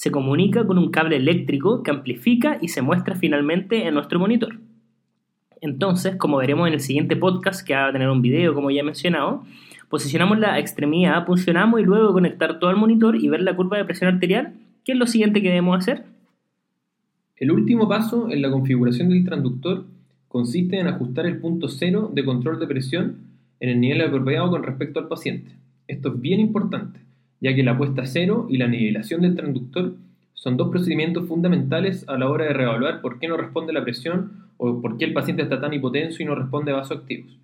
se 0.00 0.10
comunica 0.10 0.66
con 0.66 0.78
un 0.78 0.90
cable 0.90 1.16
eléctrico 1.16 1.82
que 1.82 1.90
amplifica 1.90 2.56
y 2.62 2.68
se 2.68 2.80
muestra 2.80 3.16
finalmente 3.16 3.86
en 3.86 3.92
nuestro 3.92 4.18
monitor. 4.18 4.58
Entonces, 5.60 6.16
como 6.16 6.38
veremos 6.38 6.66
en 6.68 6.72
el 6.72 6.80
siguiente 6.80 7.16
podcast, 7.16 7.66
que 7.66 7.74
va 7.74 7.88
a 7.88 7.92
tener 7.92 8.08
un 8.08 8.22
video 8.22 8.54
como 8.54 8.70
ya 8.70 8.80
he 8.80 8.82
mencionado, 8.82 9.44
posicionamos 9.90 10.38
la 10.38 10.58
extremidad, 10.58 11.26
funcionamos 11.26 11.82
y 11.82 11.82
luego 11.82 12.14
conectar 12.14 12.58
todo 12.58 12.70
al 12.70 12.78
monitor 12.78 13.14
y 13.14 13.28
ver 13.28 13.42
la 13.42 13.54
curva 13.54 13.76
de 13.76 13.84
presión 13.84 14.14
arterial, 14.14 14.54
que 14.86 14.92
es 14.92 14.98
lo 14.98 15.06
siguiente 15.06 15.42
que 15.42 15.48
debemos 15.48 15.76
hacer. 15.76 16.06
El 17.36 17.50
último 17.50 17.86
paso 17.86 18.30
en 18.30 18.40
la 18.40 18.50
configuración 18.50 19.10
del 19.10 19.26
transductor 19.26 19.84
consiste 20.28 20.80
en 20.80 20.86
ajustar 20.86 21.26
el 21.26 21.40
punto 21.40 21.68
cero 21.68 22.10
de 22.10 22.24
control 22.24 22.58
de 22.58 22.66
presión 22.66 23.16
en 23.60 23.68
el 23.68 23.78
nivel 23.78 24.00
apropiado 24.00 24.48
con 24.48 24.62
respecto 24.62 24.98
al 24.98 25.08
paciente. 25.08 25.52
Esto 25.86 26.08
es 26.08 26.20
bien 26.22 26.40
importante 26.40 27.09
ya 27.40 27.54
que 27.54 27.62
la 27.62 27.76
puesta 27.76 28.02
a 28.02 28.06
cero 28.06 28.46
y 28.48 28.58
la 28.58 28.68
nivelación 28.68 29.22
del 29.22 29.34
transductor 29.34 29.94
son 30.34 30.56
dos 30.56 30.70
procedimientos 30.70 31.28
fundamentales 31.28 32.08
a 32.08 32.16
la 32.16 32.28
hora 32.28 32.46
de 32.46 32.54
reevaluar 32.54 33.00
por 33.00 33.18
qué 33.18 33.28
no 33.28 33.36
responde 33.36 33.72
la 33.72 33.84
presión 33.84 34.48
o 34.56 34.80
por 34.80 34.96
qué 34.96 35.04
el 35.04 35.12
paciente 35.12 35.42
está 35.42 35.60
tan 35.60 35.72
hipotenso 35.72 36.22
y 36.22 36.26
no 36.26 36.34
responde 36.34 36.72
a 36.72 36.76
vasoactivos. 36.76 37.38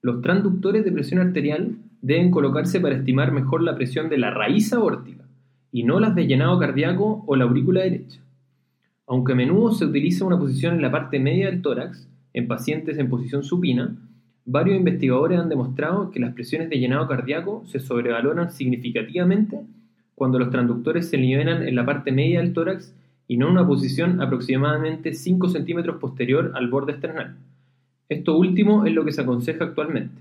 Los 0.00 0.20
transductores 0.20 0.84
de 0.84 0.92
presión 0.92 1.20
arterial 1.20 1.76
deben 2.00 2.30
colocarse 2.30 2.80
para 2.80 2.96
estimar 2.96 3.32
mejor 3.32 3.62
la 3.62 3.76
presión 3.76 4.08
de 4.08 4.18
la 4.18 4.30
raíz 4.30 4.72
aórtica 4.72 5.24
y 5.70 5.84
no 5.84 6.00
las 6.00 6.14
de 6.14 6.26
llenado 6.26 6.58
cardíaco 6.58 7.24
o 7.26 7.36
la 7.36 7.44
aurícula 7.44 7.82
derecha. 7.82 8.20
Aunque 9.06 9.32
a 9.32 9.36
menudo 9.36 9.72
se 9.72 9.84
utiliza 9.84 10.24
una 10.24 10.38
posición 10.38 10.74
en 10.74 10.82
la 10.82 10.90
parte 10.90 11.18
media 11.18 11.46
del 11.46 11.62
tórax, 11.62 12.08
en 12.34 12.48
pacientes 12.48 12.98
en 12.98 13.08
posición 13.08 13.42
supina, 13.42 13.94
Varios 14.44 14.76
investigadores 14.76 15.38
han 15.38 15.48
demostrado 15.48 16.10
que 16.10 16.18
las 16.18 16.34
presiones 16.34 16.68
de 16.68 16.78
llenado 16.78 17.06
cardíaco 17.06 17.62
se 17.66 17.78
sobrevaloran 17.78 18.50
significativamente 18.50 19.60
cuando 20.16 20.38
los 20.38 20.50
transductores 20.50 21.08
se 21.08 21.18
nivelan 21.18 21.62
en 21.62 21.76
la 21.76 21.86
parte 21.86 22.10
media 22.10 22.40
del 22.40 22.52
tórax 22.52 22.92
y 23.28 23.36
no 23.36 23.46
en 23.46 23.52
una 23.52 23.66
posición 23.66 24.20
aproximadamente 24.20 25.14
5 25.14 25.48
centímetros 25.48 25.96
posterior 25.96 26.52
al 26.54 26.68
borde 26.68 26.92
esternal. 26.92 27.36
Esto 28.08 28.36
último 28.36 28.84
es 28.84 28.92
lo 28.92 29.04
que 29.04 29.12
se 29.12 29.22
aconseja 29.22 29.64
actualmente. 29.64 30.20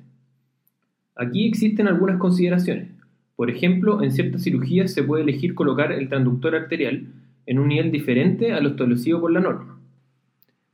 Aquí 1.16 1.48
existen 1.48 1.88
algunas 1.88 2.20
consideraciones. 2.20 2.90
Por 3.36 3.50
ejemplo, 3.50 4.04
en 4.04 4.12
ciertas 4.12 4.44
cirugías 4.44 4.94
se 4.94 5.04
puede 5.04 5.24
elegir 5.24 5.56
colocar 5.56 5.92
el 5.92 6.10
transductor 6.10 6.56
arterial 6.56 7.08
en 7.48 7.60
un 7.60 7.70
nivel 7.70 7.92
diferente 7.92 8.54
a 8.54 8.62
lo 8.62 8.70
establecido 8.70 9.20
por 9.20 9.32
la 9.32 9.40
norma. 9.40 9.81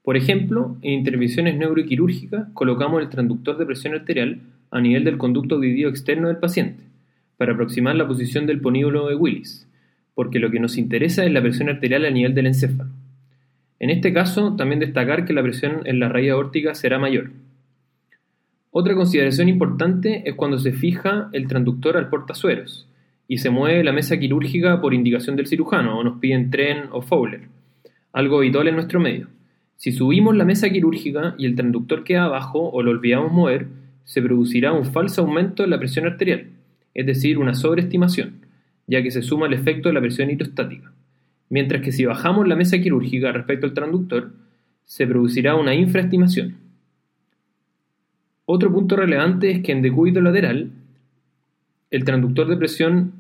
Por 0.08 0.16
ejemplo, 0.16 0.78
en 0.84 0.94
intervenciones 0.94 1.58
neuroquirúrgicas 1.58 2.48
colocamos 2.54 3.02
el 3.02 3.10
transductor 3.10 3.58
de 3.58 3.66
presión 3.66 3.94
arterial 3.94 4.40
a 4.72 4.80
nivel 4.80 5.04
del 5.04 5.18
conducto 5.18 5.56
auditivo 5.56 5.90
externo 5.90 6.30
del 6.30 6.38
paciente, 6.38 6.82
para 7.36 7.52
aproximar 7.52 7.94
la 7.98 8.08
posición 8.08 8.46
del 8.46 8.62
poníbulo 8.62 9.10
de 9.10 9.16
Willis, 9.16 9.68
porque 10.16 10.40
lo 10.40 10.50
que 10.50 10.62
nos 10.62 10.78
interesa 10.78 11.26
es 11.26 11.32
la 11.34 11.42
presión 11.42 11.68
arterial 11.68 12.06
a 12.06 12.10
nivel 12.10 12.34
del 12.34 12.48
encéfalo. 12.48 12.90
En 13.82 13.90
este 13.90 14.14
caso, 14.14 14.56
también 14.56 14.80
destacar 14.80 15.26
que 15.26 15.34
la 15.34 15.44
presión 15.44 15.82
en 15.84 16.00
la 16.00 16.08
raíz 16.08 16.32
aórtica 16.32 16.74
será 16.74 17.00
mayor. 17.00 17.32
Otra 18.72 18.96
consideración 18.96 19.50
importante 19.50 20.24
es 20.26 20.36
cuando 20.36 20.58
se 20.58 20.72
fija 20.72 21.28
el 21.34 21.50
transductor 21.50 21.98
al 21.98 22.08
portasueros 22.08 22.88
y 23.28 23.40
se 23.40 23.50
mueve 23.50 23.84
la 23.84 23.92
mesa 23.92 24.18
quirúrgica 24.18 24.80
por 24.80 24.94
indicación 24.94 25.36
del 25.36 25.48
cirujano 25.48 26.00
o 26.00 26.04
nos 26.06 26.20
piden 26.20 26.50
tren 26.50 26.84
o 26.92 27.02
Fowler, 27.02 27.50
algo 28.14 28.38
habitual 28.38 28.70
en 28.70 28.76
nuestro 28.76 29.02
medio. 29.02 29.36
Si 29.78 29.92
subimos 29.92 30.36
la 30.36 30.44
mesa 30.44 30.70
quirúrgica 30.70 31.36
y 31.38 31.46
el 31.46 31.56
transductor 31.56 32.04
queda 32.04 32.26
abajo 32.26 32.70
o 32.70 32.82
lo 32.82 32.92
olvidamos 32.92 33.32
mover, 33.32 33.68
se 34.04 34.24
producirá 34.24 34.74
un 34.74 34.86
falso 34.86 35.22
aumento 35.22 35.62
de 35.62 35.70
la 35.70 35.78
presión 35.78 36.08
arterial, 36.08 36.48
es 36.96 37.06
decir, 37.06 37.38
una 37.38 37.54
sobreestimación, 37.54 38.42
ya 38.88 39.04
que 39.04 39.12
se 39.12 39.22
suma 39.22 39.46
el 39.46 39.54
efecto 39.54 39.90
de 39.90 39.94
la 39.94 40.02
presión 40.02 40.32
hidrostática. 40.32 40.92
Mientras 41.50 41.84
que 41.84 41.92
si 41.92 42.06
bajamos 42.06 42.48
la 42.48 42.56
mesa 42.56 42.80
quirúrgica 42.80 43.32
respecto 43.32 43.68
al 43.68 43.74
transductor, 43.74 44.32
se 44.86 45.06
producirá 45.06 45.56
una 45.56 45.76
infraestimación. 45.76 46.56
Otro 48.46 48.74
punto 48.74 48.96
relevante 48.96 49.52
es 49.52 49.62
que 49.62 49.74
en 49.74 49.84
decúbito 49.84 50.22
lateral, 50.22 50.72
el 51.92 52.04
transductor 52.04 52.48
de 52.48 52.58
presión 52.58 53.12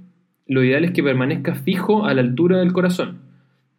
lo 0.47 0.63
ideal 0.63 0.85
es 0.85 0.91
que 0.91 1.03
permanezca 1.03 1.53
fijo 1.53 2.05
a 2.05 2.13
la 2.15 2.21
altura 2.21 2.59
del 2.59 2.73
corazón, 2.73 3.26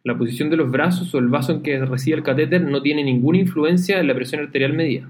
la 0.03 0.17
posición 0.17 0.49
de 0.49 0.57
los 0.57 0.71
brazos 0.71 1.13
o 1.13 1.19
el 1.19 1.27
vaso 1.27 1.51
en 1.51 1.61
que 1.61 1.83
reside 1.85 2.15
el 2.15 2.23
catéter 2.23 2.61
no 2.61 2.81
tiene 2.81 3.03
ninguna 3.03 3.39
influencia 3.39 3.99
en 3.99 4.07
la 4.07 4.15
presión 4.15 4.41
arterial 4.41 4.73
medida. 4.73 5.09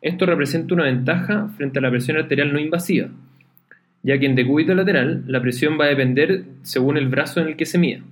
Esto 0.00 0.26
representa 0.26 0.74
una 0.74 0.84
ventaja 0.84 1.48
frente 1.56 1.78
a 1.78 1.82
la 1.82 1.90
presión 1.90 2.16
arterial 2.16 2.52
no 2.52 2.58
invasiva, 2.58 3.08
ya 4.02 4.18
que 4.18 4.26
en 4.26 4.34
decúbito 4.34 4.74
lateral 4.74 5.24
la 5.26 5.40
presión 5.40 5.78
va 5.78 5.84
a 5.84 5.88
depender 5.88 6.44
según 6.62 6.96
el 6.96 7.08
brazo 7.08 7.40
en 7.40 7.48
el 7.48 7.56
que 7.56 7.66
se 7.66 7.78
mida. 7.78 8.02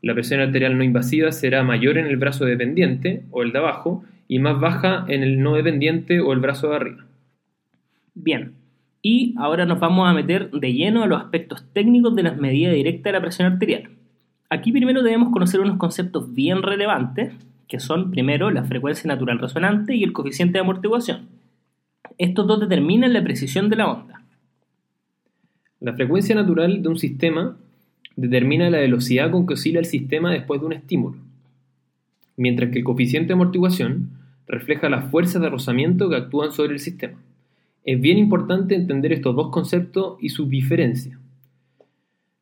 La 0.00 0.14
presión 0.14 0.40
arterial 0.40 0.76
no 0.76 0.84
invasiva 0.84 1.32
será 1.32 1.62
mayor 1.62 1.98
en 1.98 2.06
el 2.06 2.16
brazo 2.16 2.44
dependiente 2.44 3.22
o 3.30 3.42
el 3.42 3.52
de 3.52 3.58
abajo 3.58 4.04
y 4.28 4.38
más 4.38 4.60
baja 4.60 5.04
en 5.08 5.22
el 5.22 5.42
no 5.42 5.54
dependiente 5.54 6.20
o 6.20 6.32
el 6.32 6.40
brazo 6.40 6.70
de 6.70 6.76
arriba. 6.76 7.06
Bien, 8.14 8.52
y 9.02 9.34
ahora 9.38 9.64
nos 9.64 9.80
vamos 9.80 10.08
a 10.08 10.12
meter 10.12 10.50
de 10.50 10.72
lleno 10.72 11.02
a 11.02 11.06
los 11.06 11.20
aspectos 11.20 11.64
técnicos 11.72 12.14
de 12.14 12.24
las 12.24 12.36
medidas 12.36 12.74
directas 12.74 13.04
de 13.04 13.12
la 13.12 13.20
presión 13.20 13.52
arterial. 13.52 13.90
Aquí 14.50 14.72
primero 14.72 15.02
debemos 15.02 15.30
conocer 15.30 15.60
unos 15.60 15.76
conceptos 15.76 16.32
bien 16.32 16.62
relevantes, 16.62 17.34
que 17.68 17.80
son 17.80 18.10
primero 18.10 18.50
la 18.50 18.64
frecuencia 18.64 19.06
natural 19.06 19.38
resonante 19.38 19.94
y 19.94 20.02
el 20.02 20.14
coeficiente 20.14 20.54
de 20.54 20.60
amortiguación. 20.60 21.28
Estos 22.16 22.46
dos 22.46 22.60
determinan 22.60 23.12
la 23.12 23.22
precisión 23.22 23.68
de 23.68 23.76
la 23.76 23.92
onda. 23.92 24.22
La 25.80 25.92
frecuencia 25.92 26.34
natural 26.34 26.82
de 26.82 26.88
un 26.88 26.98
sistema 26.98 27.56
determina 28.16 28.70
la 28.70 28.78
velocidad 28.78 29.30
con 29.30 29.46
que 29.46 29.54
oscila 29.54 29.78
el 29.80 29.84
sistema 29.84 30.32
después 30.32 30.60
de 30.60 30.66
un 30.66 30.72
estímulo, 30.72 31.18
mientras 32.36 32.70
que 32.70 32.78
el 32.78 32.84
coeficiente 32.84 33.28
de 33.28 33.34
amortiguación 33.34 34.10
refleja 34.46 34.88
las 34.88 35.10
fuerzas 35.10 35.42
de 35.42 35.50
rozamiento 35.50 36.08
que 36.08 36.16
actúan 36.16 36.52
sobre 36.52 36.72
el 36.72 36.80
sistema. 36.80 37.18
Es 37.84 38.00
bien 38.00 38.16
importante 38.16 38.74
entender 38.74 39.12
estos 39.12 39.36
dos 39.36 39.50
conceptos 39.50 40.16
y 40.20 40.30
su 40.30 40.48
diferencia. 40.48 41.18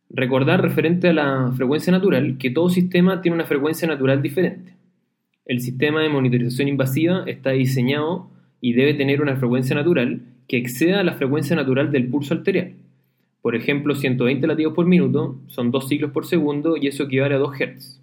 Recordar 0.08 0.62
referente 0.62 1.08
a 1.08 1.12
la 1.12 1.52
frecuencia 1.56 1.90
natural 1.90 2.38
que 2.38 2.50
todo 2.50 2.70
sistema 2.70 3.20
tiene 3.20 3.34
una 3.34 3.46
frecuencia 3.46 3.88
natural 3.88 4.22
diferente. 4.22 4.74
El 5.44 5.60
sistema 5.60 6.00
de 6.00 6.08
monitorización 6.08 6.68
invasiva 6.68 7.24
está 7.26 7.50
diseñado 7.50 8.28
y 8.60 8.72
debe 8.72 8.94
tener 8.94 9.20
una 9.20 9.36
frecuencia 9.36 9.76
natural 9.76 10.22
que 10.48 10.56
exceda 10.56 11.02
la 11.02 11.14
frecuencia 11.14 11.56
natural 11.56 11.90
del 11.90 12.08
pulso 12.08 12.34
arterial. 12.34 12.74
Por 13.42 13.54
ejemplo, 13.54 13.94
120 13.94 14.46
latidos 14.46 14.74
por 14.74 14.86
minuto 14.86 15.40
son 15.46 15.70
2 15.70 15.88
ciclos 15.88 16.10
por 16.10 16.26
segundo 16.26 16.76
y 16.76 16.88
eso 16.88 17.04
equivale 17.04 17.34
a 17.34 17.38
2 17.38 17.56
Hz. 17.56 18.00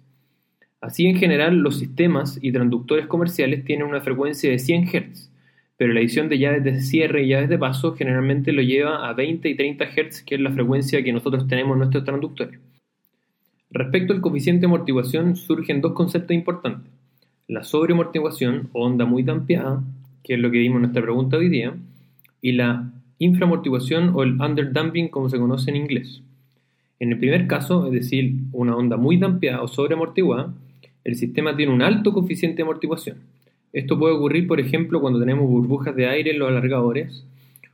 Así 0.80 1.06
en 1.06 1.16
general 1.16 1.56
los 1.56 1.78
sistemas 1.78 2.38
y 2.40 2.52
transductores 2.52 3.06
comerciales 3.06 3.64
tienen 3.64 3.86
una 3.86 4.00
frecuencia 4.00 4.50
de 4.50 4.58
100 4.58 4.86
Hz, 4.86 5.30
pero 5.84 5.92
la 5.92 6.00
edición 6.00 6.30
de 6.30 6.38
llaves 6.38 6.64
de 6.64 6.80
cierre 6.80 7.24
y 7.24 7.28
llaves 7.28 7.50
de 7.50 7.58
paso 7.58 7.92
generalmente 7.92 8.52
lo 8.52 8.62
lleva 8.62 9.06
a 9.06 9.12
20 9.12 9.50
y 9.50 9.54
30 9.54 9.84
Hz, 9.84 10.22
que 10.22 10.36
es 10.36 10.40
la 10.40 10.50
frecuencia 10.50 11.04
que 11.04 11.12
nosotros 11.12 11.46
tenemos 11.46 11.74
en 11.74 11.80
nuestros 11.80 12.04
transductores. 12.04 12.58
Respecto 13.68 14.14
al 14.14 14.22
coeficiente 14.22 14.60
de 14.60 14.66
amortiguación 14.68 15.36
surgen 15.36 15.82
dos 15.82 15.92
conceptos 15.92 16.34
importantes. 16.34 16.90
La 17.48 17.64
sobreamortiguación 17.64 18.70
o 18.72 18.86
onda 18.86 19.04
muy 19.04 19.24
dampeada, 19.24 19.84
que 20.22 20.32
es 20.32 20.40
lo 20.40 20.50
que 20.50 20.56
vimos 20.56 20.76
en 20.76 20.82
nuestra 20.84 21.02
pregunta 21.02 21.36
hoy 21.36 21.50
día, 21.50 21.76
y 22.40 22.52
la 22.52 22.90
inframortiguación 23.18 24.12
o 24.14 24.22
el 24.22 24.40
underdamping 24.40 25.08
como 25.08 25.28
se 25.28 25.38
conoce 25.38 25.68
en 25.68 25.76
inglés. 25.76 26.22
En 26.98 27.12
el 27.12 27.18
primer 27.18 27.46
caso, 27.46 27.84
es 27.88 27.92
decir, 27.92 28.36
una 28.52 28.74
onda 28.74 28.96
muy 28.96 29.18
dampeada 29.18 29.60
o 29.60 29.68
sobreamortiguada, 29.68 30.54
el 31.04 31.16
sistema 31.16 31.54
tiene 31.54 31.74
un 31.74 31.82
alto 31.82 32.14
coeficiente 32.14 32.56
de 32.56 32.62
amortiguación 32.62 33.33
esto 33.74 33.98
puede 33.98 34.14
ocurrir, 34.14 34.46
por 34.46 34.60
ejemplo, 34.60 35.00
cuando 35.00 35.18
tenemos 35.18 35.48
burbujas 35.48 35.96
de 35.96 36.06
aire 36.06 36.30
en 36.30 36.38
los 36.38 36.48
alargadores, 36.48 37.24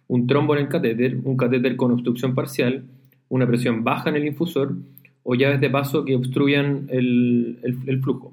un 0.08 0.26
trombo 0.26 0.56
en 0.56 0.62
el 0.62 0.68
catéter, 0.68 1.18
un 1.22 1.36
catéter 1.36 1.76
con 1.76 1.92
obstrucción 1.92 2.34
parcial, 2.34 2.84
una 3.28 3.46
presión 3.46 3.84
baja 3.84 4.08
en 4.08 4.16
el 4.16 4.26
infusor 4.26 4.74
o 5.22 5.34
llaves 5.34 5.60
de 5.60 5.68
paso 5.68 6.06
que 6.06 6.16
obstruyan 6.16 6.86
el, 6.88 8.00
flujo. 8.02 8.32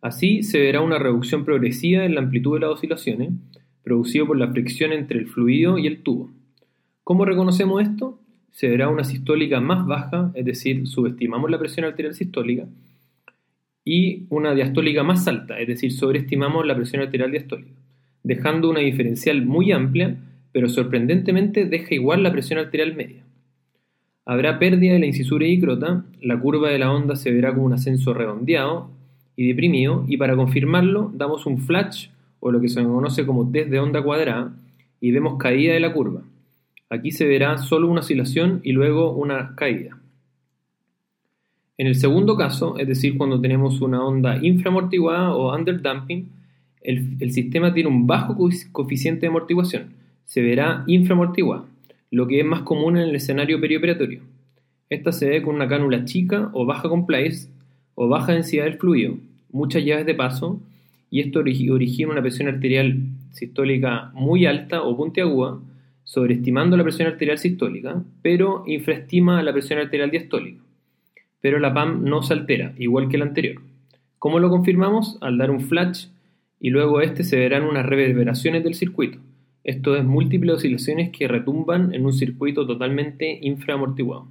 Así 0.00 0.44
se 0.44 0.60
verá 0.60 0.80
una 0.80 1.00
reducción 1.00 1.44
progresiva 1.44 2.04
en 2.04 2.14
la 2.14 2.20
amplitud 2.20 2.54
de 2.54 2.60
las 2.60 2.70
oscilaciones, 2.70 3.30
producido 3.82 4.28
por 4.28 4.38
la 4.38 4.52
fricción 4.52 4.92
entre 4.92 5.18
el 5.18 5.26
fluido 5.26 5.78
y 5.78 5.88
el 5.88 6.02
tubo. 6.02 6.30
¿Cómo 7.02 7.24
reconocemos 7.24 7.82
esto? 7.82 8.20
Se 8.52 8.68
verá 8.68 8.88
una 8.88 9.02
sistólica 9.02 9.60
más 9.60 9.84
baja, 9.86 10.30
es 10.34 10.44
decir, 10.44 10.86
subestimamos 10.86 11.50
la 11.50 11.58
presión 11.58 11.84
arterial 11.84 12.14
sistólica, 12.14 12.68
y 13.88 14.26
una 14.30 14.52
diastólica 14.52 15.04
más 15.04 15.28
alta, 15.28 15.60
es 15.60 15.68
decir, 15.68 15.92
sobreestimamos 15.92 16.66
la 16.66 16.74
presión 16.74 17.02
arterial 17.02 17.30
diastólica, 17.30 17.70
dejando 18.24 18.68
una 18.68 18.80
diferencial 18.80 19.46
muy 19.46 19.70
amplia, 19.70 20.16
pero 20.50 20.68
sorprendentemente 20.68 21.66
deja 21.66 21.94
igual 21.94 22.24
la 22.24 22.32
presión 22.32 22.58
arterial 22.58 22.96
media. 22.96 23.22
Habrá 24.24 24.58
pérdida 24.58 24.94
de 24.94 24.98
la 24.98 25.06
incisura 25.06 25.46
crota, 25.60 26.04
la 26.20 26.36
curva 26.40 26.68
de 26.68 26.80
la 26.80 26.92
onda 26.92 27.14
se 27.14 27.30
verá 27.30 27.54
como 27.54 27.66
un 27.66 27.74
ascenso 27.74 28.12
redondeado 28.12 28.90
y 29.36 29.46
deprimido, 29.46 30.04
y 30.08 30.16
para 30.16 30.34
confirmarlo 30.34 31.12
damos 31.14 31.46
un 31.46 31.60
flash 31.60 32.08
o 32.40 32.50
lo 32.50 32.60
que 32.60 32.68
se 32.68 32.82
conoce 32.82 33.24
como 33.24 33.48
test 33.52 33.70
de 33.70 33.78
onda 33.78 34.02
cuadrada 34.02 34.52
y 35.00 35.12
vemos 35.12 35.38
caída 35.38 35.74
de 35.74 35.80
la 35.80 35.92
curva. 35.92 36.22
Aquí 36.90 37.12
se 37.12 37.24
verá 37.26 37.58
solo 37.58 37.88
una 37.88 38.00
oscilación 38.00 38.60
y 38.64 38.72
luego 38.72 39.12
una 39.12 39.54
caída. 39.54 39.96
En 41.78 41.86
el 41.86 41.94
segundo 41.94 42.36
caso, 42.36 42.78
es 42.78 42.88
decir, 42.88 43.18
cuando 43.18 43.38
tenemos 43.38 43.82
una 43.82 44.02
onda 44.02 44.38
inframortiguada 44.42 45.34
o 45.34 45.54
underdamping, 45.54 46.26
el, 46.80 47.16
el 47.20 47.32
sistema 47.32 47.74
tiene 47.74 47.90
un 47.90 48.06
bajo 48.06 48.34
coeficiente 48.72 49.22
de 49.22 49.26
amortiguación, 49.26 49.92
se 50.24 50.40
verá 50.40 50.84
inframortiguada, 50.86 51.66
lo 52.10 52.26
que 52.26 52.40
es 52.40 52.46
más 52.46 52.62
común 52.62 52.96
en 52.96 53.08
el 53.08 53.14
escenario 53.14 53.60
perioperatorio. 53.60 54.20
Esta 54.88 55.12
se 55.12 55.28
ve 55.28 55.42
con 55.42 55.56
una 55.56 55.68
cánula 55.68 56.06
chica 56.06 56.48
o 56.54 56.64
baja 56.64 56.88
compliance 56.88 57.50
o 57.94 58.08
baja 58.08 58.32
densidad 58.32 58.64
del 58.64 58.78
fluido, 58.78 59.18
muchas 59.50 59.84
llaves 59.84 60.06
de 60.06 60.14
paso, 60.14 60.58
y 61.10 61.20
esto 61.20 61.40
origina 61.40 62.10
una 62.10 62.22
presión 62.22 62.48
arterial 62.48 63.00
sistólica 63.32 64.12
muy 64.14 64.46
alta 64.46 64.82
o 64.82 64.96
puntiaguda, 64.96 65.58
sobreestimando 66.04 66.74
la 66.78 66.84
presión 66.84 67.08
arterial 67.08 67.36
sistólica, 67.36 68.02
pero 68.22 68.64
infraestima 68.66 69.42
la 69.42 69.52
presión 69.52 69.78
arterial 69.78 70.10
diastólica 70.10 70.65
pero 71.46 71.60
la 71.60 71.72
PAM 71.72 72.02
no 72.02 72.22
se 72.22 72.32
altera, 72.32 72.72
igual 72.76 73.08
que 73.08 73.18
la 73.18 73.24
anterior. 73.24 73.62
¿Cómo 74.18 74.40
lo 74.40 74.50
confirmamos? 74.50 75.16
Al 75.20 75.38
dar 75.38 75.52
un 75.52 75.60
flash 75.60 76.06
y 76.58 76.70
luego 76.70 77.00
este 77.00 77.22
se 77.22 77.36
verán 77.36 77.62
unas 77.62 77.86
reverberaciones 77.86 78.64
del 78.64 78.74
circuito. 78.74 79.20
Esto 79.62 79.94
es 79.94 80.04
múltiples 80.04 80.56
oscilaciones 80.56 81.10
que 81.10 81.28
retumban 81.28 81.94
en 81.94 82.04
un 82.04 82.12
circuito 82.12 82.66
totalmente 82.66 83.38
infraamortiguado. 83.42 84.26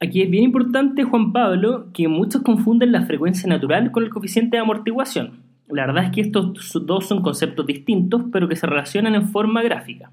Aquí 0.00 0.22
es 0.22 0.30
bien 0.30 0.44
importante, 0.44 1.04
Juan 1.04 1.30
Pablo, 1.34 1.88
que 1.92 2.08
muchos 2.08 2.40
confunden 2.40 2.90
la 2.90 3.02
frecuencia 3.02 3.46
natural 3.46 3.90
con 3.92 4.04
el 4.04 4.08
coeficiente 4.08 4.56
de 4.56 4.62
amortiguación. 4.62 5.40
La 5.68 5.84
verdad 5.84 6.04
es 6.04 6.10
que 6.12 6.22
estos 6.22 6.72
dos 6.86 7.06
son 7.06 7.20
conceptos 7.20 7.66
distintos, 7.66 8.22
pero 8.32 8.48
que 8.48 8.56
se 8.56 8.66
relacionan 8.66 9.14
en 9.14 9.28
forma 9.28 9.62
gráfica. 9.62 10.10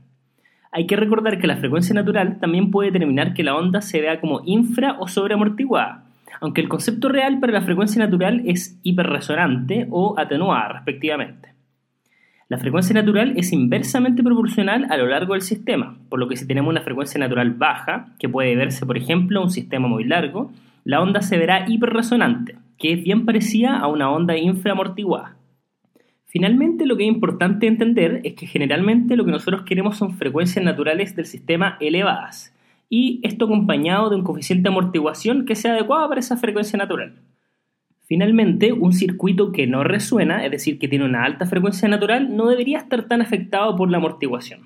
Hay 0.73 0.87
que 0.87 0.97
recordar 0.97 1.39
que 1.39 1.47
la 1.47 1.55
frecuencia 1.55 1.95
natural 1.95 2.41
también 2.41 2.69
puede 2.69 2.91
determinar 2.91 3.33
que 3.33 3.45
la 3.45 3.55
onda 3.55 3.79
se 3.79 4.01
vea 4.01 4.19
como 4.19 4.41
infra 4.43 4.97
o 4.99 5.07
sobreamortiguada, 5.07 6.06
aunque 6.41 6.61
el 6.61 6.69
concepto 6.69 7.09
real 7.09 7.39
para 7.39 7.53
la 7.53 7.61
frecuencia 7.61 8.03
natural 8.03 8.43
es 8.45 8.79
hiperresonante 8.83 9.87
o 9.89 10.15
atenuada 10.17 10.69
respectivamente. 10.69 11.53
La 12.49 12.57
frecuencia 12.57 12.93
natural 12.93 13.33
es 13.35 13.51
inversamente 13.51 14.23
proporcional 14.23 14.87
a 14.89 14.95
lo 14.95 15.07
largo 15.07 15.33
del 15.33 15.41
sistema, 15.41 15.97
por 16.07 16.19
lo 16.19 16.29
que 16.29 16.37
si 16.37 16.47
tenemos 16.47 16.71
una 16.71 16.81
frecuencia 16.81 17.19
natural 17.19 17.51
baja, 17.51 18.13
que 18.19 18.29
puede 18.29 18.55
verse 18.55 18.85
por 18.85 18.97
ejemplo 18.97 19.41
un 19.41 19.51
sistema 19.51 19.87
muy 19.87 20.05
largo, 20.05 20.51
la 20.85 21.01
onda 21.01 21.21
se 21.21 21.37
verá 21.37 21.65
hiperresonante, 21.67 22.55
que 22.77 22.93
es 22.93 23.03
bien 23.03 23.25
parecida 23.25 23.77
a 23.77 23.87
una 23.87 24.09
onda 24.09 24.37
inframortiguada. 24.37 25.35
Finalmente, 26.27 26.85
lo 26.85 26.95
que 26.95 27.03
es 27.03 27.09
importante 27.09 27.67
entender 27.67 28.21
es 28.23 28.35
que 28.35 28.47
generalmente 28.47 29.15
lo 29.17 29.25
que 29.25 29.31
nosotros 29.31 29.63
queremos 29.63 29.97
son 29.97 30.13
frecuencias 30.13 30.63
naturales 30.63 31.15
del 31.15 31.25
sistema 31.25 31.77
elevadas, 31.81 32.53
y 32.89 33.19
esto 33.23 33.45
acompañado 33.45 34.09
de 34.09 34.15
un 34.15 34.23
coeficiente 34.23 34.63
de 34.63 34.69
amortiguación 34.69 35.45
que 35.45 35.55
sea 35.55 35.73
adecuado 35.73 36.07
para 36.07 36.19
esa 36.19 36.37
frecuencia 36.37 36.77
natural. 36.77 37.15
Finalmente, 38.05 38.71
un 38.71 38.93
circuito 38.93 39.51
que 39.51 39.67
no 39.67 39.83
resuena, 39.83 40.45
es 40.45 40.51
decir, 40.51 40.79
que 40.79 40.87
tiene 40.87 41.03
una 41.03 41.25
alta 41.25 41.45
frecuencia 41.45 41.89
natural, 41.89 42.35
no 42.35 42.47
debería 42.47 42.77
estar 42.77 43.07
tan 43.07 43.21
afectado 43.21 43.75
por 43.75 43.91
la 43.91 43.97
amortiguación. 43.97 44.61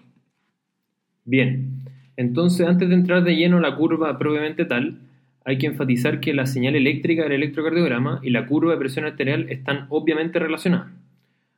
Bien, 1.25 1.81
entonces 2.17 2.67
antes 2.67 2.87
de 2.89 2.95
entrar 2.95 3.23
de 3.23 3.35
lleno 3.35 3.57
a 3.57 3.61
la 3.61 3.75
curva 3.75 4.17
propiamente 4.19 4.65
tal, 4.65 4.99
hay 5.43 5.57
que 5.57 5.65
enfatizar 5.65 6.19
que 6.19 6.35
la 6.35 6.45
señal 6.45 6.75
eléctrica 6.75 7.23
del 7.23 7.31
electrocardiograma 7.31 8.19
y 8.21 8.29
la 8.29 8.45
curva 8.45 8.73
de 8.73 8.77
presión 8.77 9.05
arterial 9.05 9.47
están 9.49 9.87
obviamente 9.89 10.37
relacionadas. 10.37 10.91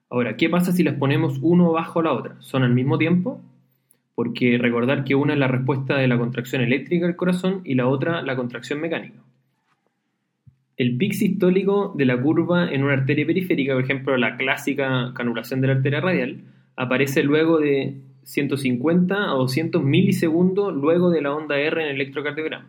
Ahora, 0.10 0.38
¿qué 0.38 0.48
pasa 0.48 0.72
si 0.72 0.84
las 0.84 0.96
ponemos 0.96 1.40
uno 1.42 1.72
bajo 1.74 2.02
la 2.02 2.14
otra? 2.14 2.36
¿Son 2.40 2.64
al 2.64 2.74
mismo 2.74 2.98
tiempo? 2.98 3.42
Porque 4.16 4.58
recordar 4.60 5.04
que 5.04 5.16
una 5.16 5.34
es 5.34 5.40
la 5.40 5.48
respuesta 5.48 5.98
de 5.98 6.08
la 6.08 6.18
contracción 6.18 6.62
eléctrica 6.62 7.08
del 7.08 7.16
corazón 7.16 7.62
y 7.64 7.76
la 7.76 7.88
otra 7.88 8.22
la 8.22 8.36
contracción 8.36 8.80
mecánica. 8.80 9.20
El 10.76 10.98
pic 10.98 11.14
sistólico 11.14 11.94
de 11.96 12.06
la 12.06 12.20
curva 12.20 12.72
en 12.72 12.84
una 12.84 12.94
arteria 12.94 13.28
periférica, 13.28 13.74
por 13.74 13.84
ejemplo 13.84 14.18
la 14.18 14.38
clásica 14.38 15.14
canulación 15.16 15.62
de 15.62 15.68
la 15.68 15.74
arteria 15.74 16.02
radial, 16.02 16.42
aparece 16.76 17.24
luego 17.24 17.60
de 17.60 17.98
150 18.24 19.16
a 19.32 19.36
200 19.36 19.84
milisegundos 19.84 20.74
luego 20.74 21.12
de 21.12 21.22
la 21.22 21.34
onda 21.34 21.60
R 21.60 21.82
en 21.82 21.90
el 21.90 21.96
electrocardiograma, 21.96 22.66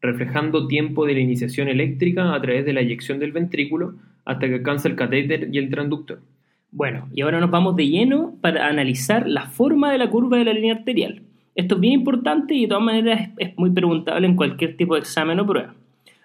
reflejando 0.00 0.66
tiempo 0.66 1.04
de 1.06 1.14
la 1.14 1.20
iniciación 1.20 1.68
eléctrica 1.68 2.34
a 2.34 2.40
través 2.40 2.64
de 2.64 2.72
la 2.72 2.80
eyección 2.80 3.18
del 3.18 3.32
ventrículo 3.32 3.94
hasta 4.24 4.46
que 4.46 4.54
alcanza 4.54 4.88
el 4.88 4.96
catéter 4.96 5.48
y 5.52 5.58
el 5.58 5.70
transductor. 5.70 6.20
Bueno, 6.70 7.08
y 7.12 7.22
ahora 7.22 7.40
nos 7.40 7.50
vamos 7.50 7.76
de 7.76 7.88
lleno 7.88 8.34
para 8.40 8.66
analizar 8.66 9.28
la 9.28 9.46
forma 9.46 9.92
de 9.92 9.98
la 9.98 10.10
curva 10.10 10.38
de 10.38 10.44
la 10.44 10.52
línea 10.52 10.74
arterial. 10.74 11.22
Esto 11.54 11.76
es 11.76 11.80
bien 11.80 11.94
importante 11.94 12.54
y 12.54 12.62
de 12.62 12.68
todas 12.68 12.84
maneras 12.84 13.30
es, 13.38 13.56
muy 13.56 13.70
preguntable 13.70 14.26
en 14.26 14.36
cualquier 14.36 14.76
tipo 14.76 14.94
de 14.94 15.00
examen 15.00 15.40
o 15.40 15.46
prueba. 15.46 15.74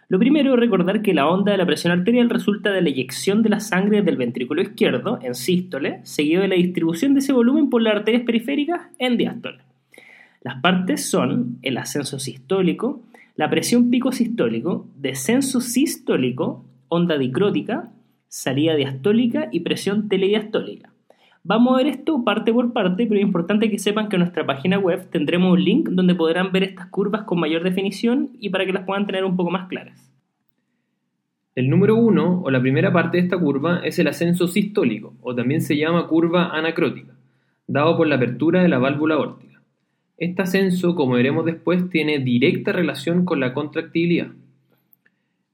Lo 0.09 0.19
primero 0.19 0.53
es 0.53 0.59
recordar 0.59 1.01
que 1.01 1.13
la 1.13 1.29
onda 1.29 1.53
de 1.53 1.57
la 1.57 1.65
presión 1.65 1.93
arterial 1.93 2.29
resulta 2.29 2.71
de 2.71 2.81
la 2.81 2.89
eyección 2.89 3.41
de 3.43 3.49
la 3.49 3.61
sangre 3.61 4.01
del 4.01 4.17
ventrículo 4.17 4.61
izquierdo 4.61 5.19
en 5.21 5.35
sístole, 5.35 6.01
seguido 6.03 6.41
de 6.41 6.49
la 6.49 6.55
distribución 6.55 7.13
de 7.13 7.19
ese 7.19 7.31
volumen 7.31 7.69
por 7.69 7.81
las 7.81 7.95
arterias 7.95 8.23
periféricas 8.23 8.81
en 8.99 9.17
diástole. 9.17 9.59
Las 10.41 10.59
partes 10.59 11.09
son 11.09 11.59
el 11.61 11.77
ascenso 11.77 12.19
sistólico, 12.19 13.03
la 13.37 13.49
presión 13.49 13.89
pico 13.89 14.11
sistólico, 14.11 14.85
descenso 14.97 15.61
sistólico, 15.61 16.65
onda 16.89 17.17
dicrótica, 17.17 17.89
salida 18.31 18.75
diastólica 18.77 19.49
y 19.51 19.59
presión 19.59 20.07
telediastólica. 20.07 20.93
Vamos 21.43 21.73
a 21.73 21.77
ver 21.77 21.87
esto 21.87 22.23
parte 22.23 22.53
por 22.53 22.71
parte, 22.71 23.05
pero 23.05 23.19
es 23.19 23.25
importante 23.25 23.69
que 23.69 23.77
sepan 23.77 24.07
que 24.07 24.15
en 24.15 24.21
nuestra 24.21 24.45
página 24.45 24.79
web 24.79 25.09
tendremos 25.09 25.51
un 25.51 25.61
link 25.61 25.89
donde 25.89 26.15
podrán 26.15 26.53
ver 26.53 26.63
estas 26.63 26.85
curvas 26.85 27.23
con 27.23 27.41
mayor 27.41 27.61
definición 27.61 28.29
y 28.39 28.49
para 28.49 28.65
que 28.65 28.71
las 28.71 28.85
puedan 28.85 29.05
tener 29.05 29.25
un 29.25 29.35
poco 29.35 29.51
más 29.51 29.67
claras. 29.67 30.09
El 31.55 31.69
número 31.69 31.97
1, 31.97 32.43
o 32.43 32.49
la 32.49 32.61
primera 32.61 32.93
parte 32.93 33.17
de 33.17 33.23
esta 33.23 33.37
curva, 33.37 33.81
es 33.83 33.99
el 33.99 34.07
ascenso 34.07 34.47
sistólico, 34.47 35.13
o 35.19 35.35
también 35.35 35.59
se 35.59 35.75
llama 35.75 36.07
curva 36.07 36.55
anacrótica, 36.57 37.13
dado 37.67 37.97
por 37.97 38.07
la 38.07 38.15
apertura 38.15 38.61
de 38.61 38.69
la 38.69 38.79
válvula 38.79 39.17
órtica. 39.17 39.61
Este 40.17 40.41
ascenso, 40.41 40.95
como 40.95 41.15
veremos 41.15 41.45
después, 41.45 41.89
tiene 41.89 42.19
directa 42.19 42.71
relación 42.71 43.25
con 43.25 43.41
la 43.41 43.53
contractibilidad. 43.53 44.29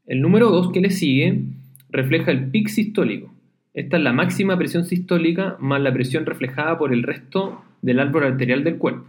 El 0.06 0.22
número 0.22 0.52
2 0.52 0.72
que 0.72 0.82
le 0.82 0.92
sigue 0.92 1.42
refleja 1.90 2.32
el 2.32 2.50
pic 2.50 2.68
sistólico, 2.68 3.34
esta 3.78 3.98
es 3.98 4.04
la 4.04 4.12
máxima 4.12 4.58
presión 4.58 4.86
sistólica 4.86 5.56
más 5.60 5.80
la 5.80 5.94
presión 5.94 6.26
reflejada 6.26 6.80
por 6.80 6.92
el 6.92 7.04
resto 7.04 7.62
del 7.84 8.00
árbol 8.00 8.24
arterial 8.24 8.64
del 8.64 8.78
cuerpo. 8.78 9.06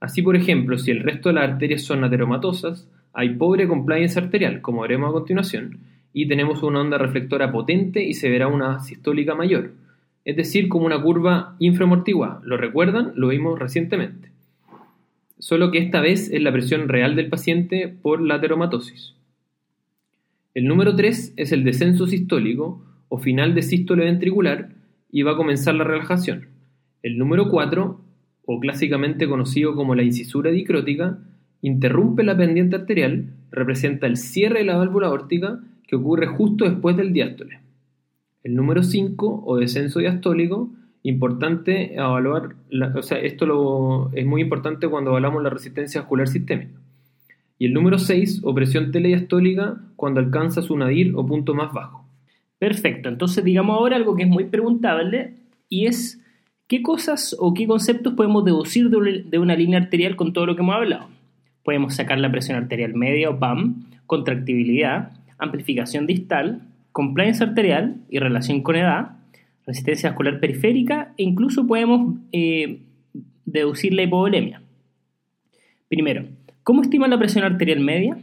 Así, 0.00 0.22
por 0.22 0.36
ejemplo, 0.36 0.78
si 0.78 0.90
el 0.90 1.00
resto 1.00 1.28
de 1.28 1.34
las 1.34 1.50
arterias 1.50 1.82
son 1.82 2.02
ateromatosas, 2.02 2.88
hay 3.12 3.34
pobre 3.34 3.68
compliance 3.68 4.18
arterial, 4.18 4.62
como 4.62 4.80
veremos 4.80 5.10
a 5.10 5.12
continuación, 5.12 5.80
y 6.14 6.26
tenemos 6.26 6.62
una 6.62 6.80
onda 6.80 6.96
reflectora 6.96 7.52
potente 7.52 8.02
y 8.02 8.14
se 8.14 8.30
verá 8.30 8.48
una 8.48 8.80
sistólica 8.80 9.34
mayor, 9.34 9.72
es 10.24 10.34
decir, 10.34 10.70
como 10.70 10.86
una 10.86 11.02
curva 11.02 11.56
inframortiguada. 11.58 12.40
¿Lo 12.42 12.56
recuerdan? 12.56 13.12
Lo 13.16 13.28
vimos 13.28 13.58
recientemente. 13.58 14.30
Solo 15.38 15.70
que 15.70 15.76
esta 15.76 16.00
vez 16.00 16.30
es 16.30 16.40
la 16.40 16.52
presión 16.52 16.88
real 16.88 17.16
del 17.16 17.28
paciente 17.28 17.88
por 17.88 18.22
la 18.22 18.36
ateromatosis. 18.36 19.12
El 20.60 20.68
número 20.68 20.94
3 20.94 21.32
es 21.38 21.52
el 21.52 21.64
descenso 21.64 22.06
sistólico, 22.06 22.84
o 23.08 23.16
final 23.16 23.54
de 23.54 23.62
sístole 23.62 24.04
ventricular 24.04 24.74
y 25.10 25.22
va 25.22 25.32
a 25.32 25.36
comenzar 25.38 25.74
la 25.74 25.84
relajación. 25.84 26.48
El 27.02 27.16
número 27.16 27.48
4, 27.48 27.98
o 28.44 28.60
clásicamente 28.60 29.26
conocido 29.26 29.74
como 29.74 29.94
la 29.94 30.02
incisura 30.02 30.50
dicrótica, 30.50 31.18
interrumpe 31.62 32.24
la 32.24 32.36
pendiente 32.36 32.76
arterial, 32.76 33.36
representa 33.50 34.06
el 34.06 34.18
cierre 34.18 34.58
de 34.58 34.66
la 34.66 34.76
válvula 34.76 35.06
aórtica 35.06 35.60
que 35.88 35.96
ocurre 35.96 36.26
justo 36.26 36.66
después 36.66 36.94
del 36.94 37.14
diástole. 37.14 37.60
El 38.42 38.54
número 38.54 38.82
5, 38.82 39.44
o 39.46 39.56
descenso 39.56 40.00
diastólico, 40.00 40.74
importante 41.02 41.94
evaluar, 41.94 42.56
o 42.94 43.00
sea, 43.00 43.18
esto 43.18 43.46
lo, 43.46 44.10
es 44.12 44.26
muy 44.26 44.42
importante 44.42 44.88
cuando 44.88 45.12
evaluamos 45.12 45.42
la 45.42 45.48
resistencia 45.48 46.02
vascular 46.02 46.28
sistémica. 46.28 46.78
Y 47.60 47.66
el 47.66 47.74
número 47.74 47.98
6, 47.98 48.40
o 48.42 48.54
presión 48.54 48.90
telediastólica, 48.90 49.76
cuando 49.94 50.18
alcanza 50.18 50.62
su 50.62 50.78
nadir 50.78 51.12
o 51.14 51.26
punto 51.26 51.52
más 51.52 51.74
bajo. 51.74 52.06
Perfecto, 52.58 53.10
entonces 53.10 53.44
digamos 53.44 53.76
ahora 53.76 53.96
algo 53.96 54.16
que 54.16 54.22
es 54.22 54.28
muy 54.30 54.44
preguntable 54.46 55.34
y 55.68 55.84
es 55.84 56.22
qué 56.68 56.80
cosas 56.80 57.36
o 57.38 57.52
qué 57.52 57.66
conceptos 57.66 58.14
podemos 58.14 58.46
deducir 58.46 58.88
de 58.88 59.38
una 59.38 59.56
línea 59.56 59.78
arterial 59.78 60.16
con 60.16 60.32
todo 60.32 60.46
lo 60.46 60.56
que 60.56 60.62
hemos 60.62 60.74
hablado. 60.74 61.08
Podemos 61.62 61.94
sacar 61.94 62.18
la 62.18 62.30
presión 62.30 62.56
arterial 62.56 62.94
media 62.94 63.28
o 63.28 63.38
PAM, 63.38 63.84
contractibilidad, 64.06 65.12
amplificación 65.36 66.06
distal, 66.06 66.62
compliance 66.92 67.44
arterial 67.44 67.96
y 68.08 68.20
relación 68.20 68.62
con 68.62 68.76
edad, 68.76 69.18
resistencia 69.66 70.08
vascular 70.08 70.40
periférica 70.40 71.12
e 71.18 71.24
incluso 71.24 71.66
podemos 71.66 72.16
eh, 72.32 72.80
deducir 73.44 73.92
la 73.92 74.04
hipovolemia. 74.04 74.62
Primero, 75.90 76.24
¿cómo 76.62 76.82
estima 76.82 77.08
la 77.08 77.18
presión 77.18 77.44
arterial 77.44 77.80
media? 77.80 78.18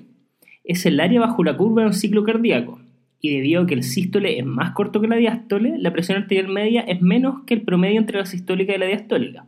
Es 0.64 0.86
el 0.86 1.00
área 1.00 1.20
bajo 1.20 1.44
la 1.44 1.58
curva 1.58 1.82
de 1.82 1.88
un 1.88 1.94
ciclo 1.94 2.24
cardíaco 2.24 2.80
y 3.20 3.36
debido 3.36 3.64
a 3.64 3.68
que 3.68 3.74
el 3.74 3.84
sístole 3.84 4.38
es 4.38 4.46
más 4.46 4.72
corto 4.72 5.02
que 5.02 5.08
la 5.08 5.16
diástole, 5.16 5.78
la 5.78 5.92
presión 5.92 6.18
arterial 6.18 6.48
media 6.48 6.82
es 6.82 7.02
menos 7.02 7.44
que 7.46 7.54
el 7.54 7.62
promedio 7.62 8.00
entre 8.00 8.20
la 8.20 8.26
sistólica 8.26 8.76
y 8.76 8.78
la 8.78 8.86
diastólica. 8.86 9.46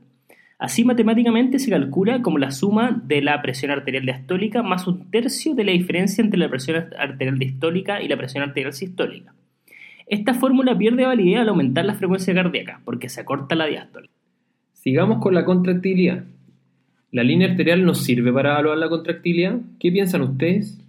Así 0.58 0.84
matemáticamente 0.84 1.58
se 1.58 1.69
calcula 1.69 2.21
como 2.21 2.38
la 2.38 2.52
suma 2.52 3.02
de 3.06 3.21
la 3.21 3.41
presión 3.41 3.71
arterial 3.71 4.04
diastólica 4.04 4.62
más 4.62 4.88
un 4.88 5.10
tercio 5.10 5.56
de 5.56 5.63
la 5.63 5.71
diferencia 5.71 6.21
entre 6.21 6.39
la 6.39 6.49
presión 6.49 6.88
arterial 6.97 7.39
distólica 7.39 8.02
y 8.02 8.10
la 8.10 8.17
presión 8.17 8.43
arterial 8.43 8.73
sistólica. 8.73 9.34
Esta 10.06 10.34
fórmula 10.34 10.78
pierde 10.78 11.06
validez 11.06 11.39
al 11.39 11.49
aumentar 11.49 11.86
la 11.86 11.93
frecuencia 11.93 12.34
cardíaca, 12.34 12.82
porque 12.84 13.08
se 13.10 13.21
acorta 13.21 13.56
la 13.56 13.67
diástole. 13.67 14.10
Sigamos 14.73 15.19
con 15.19 15.36
la 15.36 15.45
contractilidad. 15.45 16.23
¿La 17.12 17.24
línea 17.24 17.50
arterial 17.50 17.86
nos 17.86 18.04
sirve 18.04 18.32
para 18.32 18.52
evaluar 18.52 18.78
la 18.78 18.88
contractilidad? 18.88 19.60
¿Qué 19.80 19.91
piensan 19.91 20.22
ustedes? 20.22 20.80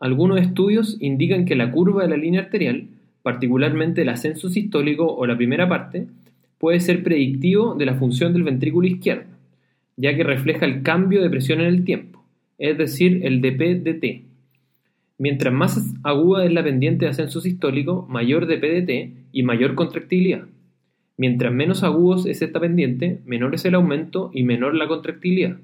Algunos 0.00 0.40
estudios 0.40 0.96
indican 1.00 1.44
que 1.44 1.54
la 1.54 1.70
curva 1.70 2.02
de 2.02 2.08
la 2.08 2.16
línea 2.16 2.40
arterial, 2.40 2.88
particularmente 3.22 4.02
el 4.02 4.08
ascenso 4.08 4.48
sistólico 4.48 5.06
o 5.06 5.24
la 5.24 5.36
primera 5.36 5.68
parte, 5.68 6.08
puede 6.58 6.80
ser 6.80 7.04
predictivo 7.04 7.76
de 7.76 7.86
la 7.86 7.94
función 7.94 8.32
del 8.32 8.42
ventrículo 8.42 8.88
izquierdo, 8.88 9.30
ya 9.96 10.16
que 10.16 10.24
refleja 10.24 10.66
el 10.66 10.82
cambio 10.82 11.22
de 11.22 11.30
presión 11.30 11.60
en 11.60 11.66
el 11.66 11.84
tiempo, 11.84 12.24
es 12.58 12.76
decir, 12.76 13.20
el 13.24 13.40
dp 13.40 14.22
Mientras 15.16 15.54
más 15.54 15.94
aguda 16.02 16.44
es 16.44 16.52
la 16.52 16.64
pendiente 16.64 17.04
de 17.04 17.12
ascenso 17.12 17.40
sistólico, 17.40 18.04
mayor 18.08 18.46
dp 18.46 19.12
y 19.30 19.42
mayor 19.44 19.76
contractilidad. 19.76 20.46
Mientras 21.16 21.52
menos 21.52 21.84
agudos 21.84 22.26
es 22.26 22.42
esta 22.42 22.58
pendiente, 22.60 23.20
menor 23.26 23.54
es 23.54 23.64
el 23.64 23.74
aumento 23.74 24.30
y 24.32 24.44
menor 24.44 24.74
la 24.74 24.86
contractilidad. 24.86 25.58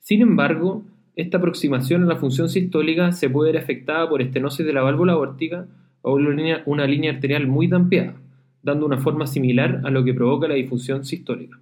Sin 0.00 0.22
embargo, 0.22 0.84
esta 1.16 1.38
aproximación 1.38 2.04
a 2.04 2.06
la 2.06 2.16
función 2.16 2.48
sistólica 2.48 3.12
se 3.12 3.28
puede 3.28 3.52
ver 3.52 3.62
afectada 3.62 4.08
por 4.08 4.22
estenosis 4.22 4.64
de 4.64 4.72
la 4.72 4.82
válvula 4.82 5.14
aórtica 5.14 5.66
o 6.02 6.14
una 6.14 6.86
línea, 6.86 7.10
arterial 7.10 7.46
muy 7.46 7.66
dampeada, 7.66 8.14
dando 8.62 8.86
una 8.86 8.98
forma 8.98 9.26
similar 9.26 9.82
a 9.84 9.90
lo 9.90 10.04
que 10.04 10.14
provoca 10.14 10.48
la 10.48 10.54
disfunción 10.54 11.04
sistólica. 11.04 11.58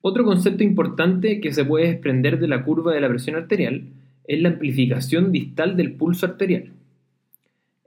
Otro 0.00 0.24
concepto 0.24 0.64
importante 0.64 1.40
que 1.40 1.52
se 1.52 1.64
puede 1.64 1.88
desprender 1.88 2.40
de 2.40 2.48
la 2.48 2.64
curva 2.64 2.92
de 2.92 3.00
la 3.00 3.08
presión 3.08 3.36
arterial 3.36 3.84
es 4.26 4.40
la 4.40 4.48
amplificación 4.48 5.30
distal 5.30 5.76
del 5.76 5.92
pulso 5.92 6.26
arterial. 6.26 6.72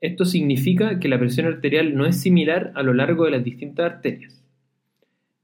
Esto 0.02 0.24
significa 0.24 1.00
que 1.00 1.10
la 1.10 1.18
presión 1.18 1.48
arterial 1.48 1.96
no 1.96 2.06
es 2.06 2.22
similar 2.22 2.72
a 2.76 2.84
lo 2.84 2.94
largo 2.94 3.26
de 3.26 3.32
las 3.32 3.44
distintas 3.44 3.92
arterias. 3.92 4.45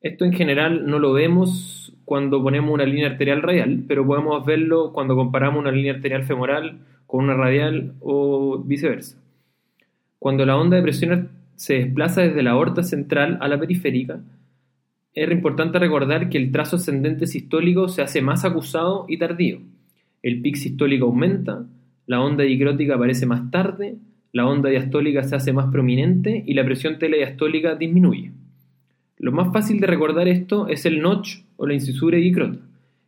Esto 0.02 0.26
en 0.26 0.34
general 0.34 0.88
no 0.88 0.98
lo 0.98 1.14
vemos 1.14 1.94
cuando 2.06 2.42
ponemos 2.42 2.74
una 2.74 2.86
línea 2.86 3.08
arterial 3.08 3.44
radial, 3.44 3.84
pero 3.88 4.06
podemos 4.06 4.44
verlo 4.46 4.94
cuando 4.94 5.16
comparamos 5.16 5.62
una 5.62 5.72
línea 5.72 5.94
arterial 5.94 6.24
femoral 6.24 6.80
con 7.06 7.24
una 7.24 7.36
radial 7.36 7.94
o 8.00 8.64
viceversa. 8.66 9.22
Cuando 10.18 10.46
la 10.46 10.58
onda 10.58 10.78
de 10.78 10.84
presión 10.84 11.30
se 11.56 11.76
desplaza 11.76 12.22
desde 12.22 12.42
la 12.42 12.52
aorta 12.52 12.82
central 12.82 13.38
a 13.42 13.48
la 13.48 13.60
periférica, 13.60 14.22
es 15.14 15.32
importante 15.32 15.78
recordar 15.78 16.30
que 16.30 16.38
el 16.40 16.52
trazo 16.52 16.78
ascendente 16.78 17.28
sistólico 17.28 17.88
se 17.88 18.02
hace 18.02 18.22
más 18.22 18.44
acusado 18.44 19.06
y 19.08 19.18
tardío. 19.18 19.60
El 20.24 20.42
pic 20.42 20.56
sistólico 20.56 21.06
aumenta, 21.06 21.66
la 22.08 22.22
onda 22.22 22.44
dicrótica 22.44 22.96
aparece 22.96 23.28
más 23.28 23.52
tarde, 23.52 23.98
la 24.32 24.48
onda 24.48 24.70
diastólica 24.70 25.22
se 25.24 25.36
hace 25.36 25.54
más 25.54 25.72
prominente 25.72 26.44
y 26.48 26.56
la 26.56 26.66
presión 26.66 26.98
telediastólica 26.98 27.76
disminuye. 27.76 28.32
Lo 29.22 29.32
más 29.32 29.54
fácil 29.54 29.80
de 29.80 29.86
recordar 29.86 30.28
esto 30.28 30.68
es 30.68 30.88
el 30.88 31.00
notch 31.00 31.42
o 31.56 31.68
la 31.68 31.76
incisura 31.76 32.18
dicrota. 32.18 32.58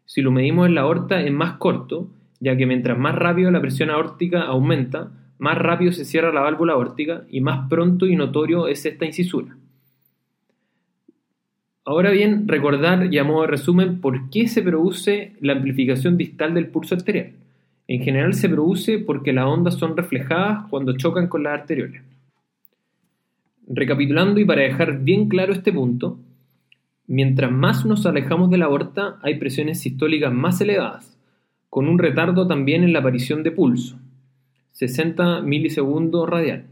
Si 0.06 0.22
lo 0.22 0.30
medimos 0.30 0.68
en 0.68 0.76
la 0.76 0.82
aorta 0.82 1.20
es 1.20 1.34
más 1.34 1.54
corto, 1.54 2.08
ya 2.40 2.56
que 2.56 2.68
mientras 2.68 3.00
más 3.00 3.16
rápido 3.16 3.50
la 3.50 3.60
presión 3.60 3.90
aórtica 3.90 4.44
aumenta, 4.44 5.10
más 5.40 5.58
rápido 5.58 5.92
se 5.92 6.06
cierra 6.06 6.32
la 6.32 6.42
válvula 6.42 6.74
aórtica 6.74 7.24
y 7.32 7.42
más 7.42 7.68
pronto 7.68 8.06
y 8.06 8.16
notorio 8.16 8.68
es 8.68 8.86
esta 8.86 9.06
incisura. 9.06 9.58
Ahora 11.84 12.12
bien, 12.12 12.48
recordar 12.48 13.12
y 13.12 13.18
a 13.18 13.24
modo 13.24 13.42
de 13.42 13.48
resumen 13.48 14.00
por 14.00 14.30
qué 14.30 14.48
se 14.48 14.62
produce 14.62 15.34
la 15.42 15.54
amplificación 15.54 16.16
distal 16.16 16.54
del 16.54 16.68
pulso 16.68 16.94
arterial. 16.94 17.32
En 17.88 18.04
general 18.04 18.36
se 18.36 18.50
produce 18.50 19.00
porque 19.00 19.34
las 19.34 19.46
ondas 19.46 19.80
son 19.80 19.98
reflejadas 19.98 20.68
cuando 20.70 20.96
chocan 20.96 21.28
con 21.28 21.42
las 21.42 21.62
arteriolas. 21.62 22.04
Recapitulando 23.68 24.40
y 24.40 24.46
para 24.46 24.62
dejar 24.62 25.00
bien 25.00 25.30
claro 25.30 25.54
este 25.54 25.72
punto, 25.72 26.20
mientras 27.08 27.52
más 27.52 27.86
nos 27.86 28.06
alejamos 28.06 28.50
de 28.50 28.58
la 28.58 28.66
aorta 28.66 29.20
hay 29.22 29.36
presiones 29.36 29.80
sistólicas 29.80 30.34
más 30.34 30.62
elevadas, 30.62 31.18
con 31.70 31.88
un 31.88 31.98
retardo 31.98 32.48
también 32.48 32.84
en 32.84 32.94
la 32.94 33.00
aparición 33.00 33.44
de 33.44 33.52
pulso, 33.52 33.98
60 34.72 35.42
milisegundos 35.42 36.30
radial 36.30 36.66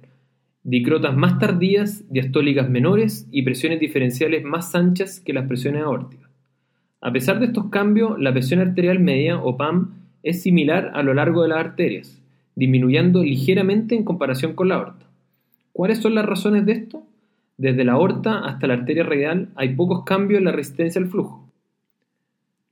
dicrotas 0.64 1.16
más 1.16 1.40
tardías, 1.40 2.04
diastólicas 2.12 2.70
menores 2.70 3.28
y 3.32 3.42
presiones 3.42 3.80
diferenciales 3.80 4.44
más 4.44 4.76
anchas 4.76 5.20
que 5.20 5.34
las 5.34 5.48
presiones 5.48 5.84
aórticas. 5.84 6.30
A 7.02 7.12
pesar 7.12 7.40
de 7.40 7.48
estos 7.48 7.70
cambios, 7.70 8.20
la 8.20 8.32
presión 8.32 8.60
arterial 8.60 9.00
media 9.00 9.40
o 9.40 9.58
PAM 9.58 9.96
es 10.22 10.44
similar 10.44 10.92
a 10.94 11.02
lo 11.02 11.16
largo 11.16 11.42
de 11.42 11.50
las 11.50 11.58
arterias, 11.58 12.22
disminuyendo 12.56 13.24
ligeramente 13.24 13.96
en 13.96 14.04
comparación 14.04 14.54
con 14.54 14.70
la 14.70 14.76
aorta. 14.76 15.08
¿Cuáles 15.74 16.00
son 16.00 16.16
las 16.16 16.26
razones 16.26 16.66
de 16.66 16.74
esto? 16.74 17.04
Desde 17.58 17.84
la 17.84 17.94
aorta 17.94 18.46
hasta 18.46 18.68
la 18.68 18.74
arteria 18.74 19.04
radial 19.04 19.50
hay 19.56 19.76
pocos 19.76 20.04
cambios 20.04 20.40
en 20.40 20.46
la 20.46 20.52
resistencia 20.52 21.02
al 21.02 21.08
flujo. 21.08 21.48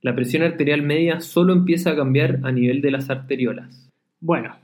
La 0.02 0.14
presión 0.14 0.42
arterial 0.42 0.82
media 0.82 1.20
solo 1.20 1.52
empieza 1.52 1.90
a 1.90 1.96
cambiar 1.96 2.40
a 2.42 2.52
nivel 2.52 2.80
de 2.80 2.90
las 2.90 3.10
arteriolas. 3.10 3.90
Bueno, 4.20 4.56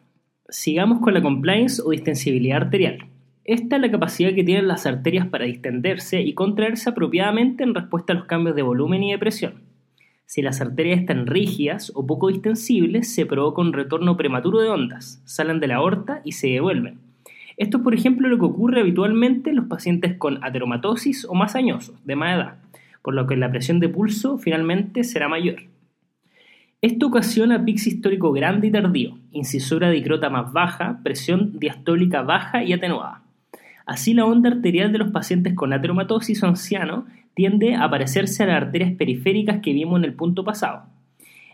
sigamos 0.48 1.00
con 1.00 1.14
la 1.14 1.22
compliance 1.22 1.82
o 1.84 1.90
distensibilidad 1.90 2.62
arterial. 2.62 3.06
Esta 3.44 3.76
es 3.76 3.82
la 3.82 3.90
capacidad 3.90 4.34
que 4.34 4.42
tienen 4.42 4.66
las 4.66 4.86
arterias 4.86 5.26
para 5.28 5.44
distenderse 5.44 6.20
y 6.20 6.34
contraerse 6.34 6.90
apropiadamente 6.90 7.62
en 7.62 7.74
respuesta 7.74 8.12
a 8.12 8.16
los 8.16 8.24
cambios 8.24 8.56
de 8.56 8.62
volumen 8.62 9.04
y 9.04 9.12
de 9.12 9.18
presión. 9.18 9.62
Si 10.24 10.42
las 10.42 10.60
arterias 10.60 11.00
están 11.00 11.28
rígidas 11.28 11.92
o 11.94 12.04
poco 12.04 12.28
distensibles, 12.28 13.14
se 13.14 13.26
provoca 13.26 13.62
un 13.62 13.72
retorno 13.72 14.16
prematuro 14.16 14.60
de 14.60 14.68
ondas, 14.68 15.22
salen 15.24 15.60
de 15.60 15.68
la 15.68 15.76
aorta 15.76 16.20
y 16.24 16.32
se 16.32 16.48
devuelven. 16.48 17.05
Esto 17.56 17.78
es, 17.78 17.82
por 17.82 17.94
ejemplo, 17.94 18.28
lo 18.28 18.38
que 18.38 18.44
ocurre 18.44 18.80
habitualmente 18.80 19.50
en 19.50 19.56
los 19.56 19.66
pacientes 19.66 20.16
con 20.18 20.44
ateromatosis 20.44 21.24
o 21.24 21.34
más 21.34 21.54
añosos, 21.54 22.04
de 22.04 22.16
más 22.16 22.36
edad, 22.36 22.58
por 23.02 23.14
lo 23.14 23.26
que 23.26 23.36
la 23.36 23.50
presión 23.50 23.80
de 23.80 23.88
pulso 23.88 24.38
finalmente 24.38 25.04
será 25.04 25.28
mayor. 25.28 25.62
Esto 26.82 27.06
ocasiona 27.06 27.64
pics 27.64 27.86
histórico 27.86 28.32
grande 28.32 28.66
y 28.66 28.70
tardío, 28.70 29.18
incisura 29.32 29.90
dicrota 29.90 30.28
más 30.28 30.52
baja, 30.52 31.00
presión 31.02 31.58
diastólica 31.58 32.20
baja 32.20 32.62
y 32.62 32.74
atenuada. 32.74 33.22
Así 33.86 34.12
la 34.12 34.26
onda 34.26 34.50
arterial 34.50 34.92
de 34.92 34.98
los 34.98 35.10
pacientes 35.10 35.54
con 35.54 35.72
ateromatosis 35.72 36.42
o 36.42 36.48
ancianos 36.48 37.04
tiende 37.34 37.74
a 37.74 37.88
parecerse 37.88 38.42
a 38.42 38.46
las 38.46 38.62
arterias 38.62 38.92
periféricas 38.92 39.60
que 39.62 39.72
vimos 39.72 39.98
en 39.98 40.04
el 40.04 40.14
punto 40.14 40.44
pasado. 40.44 40.84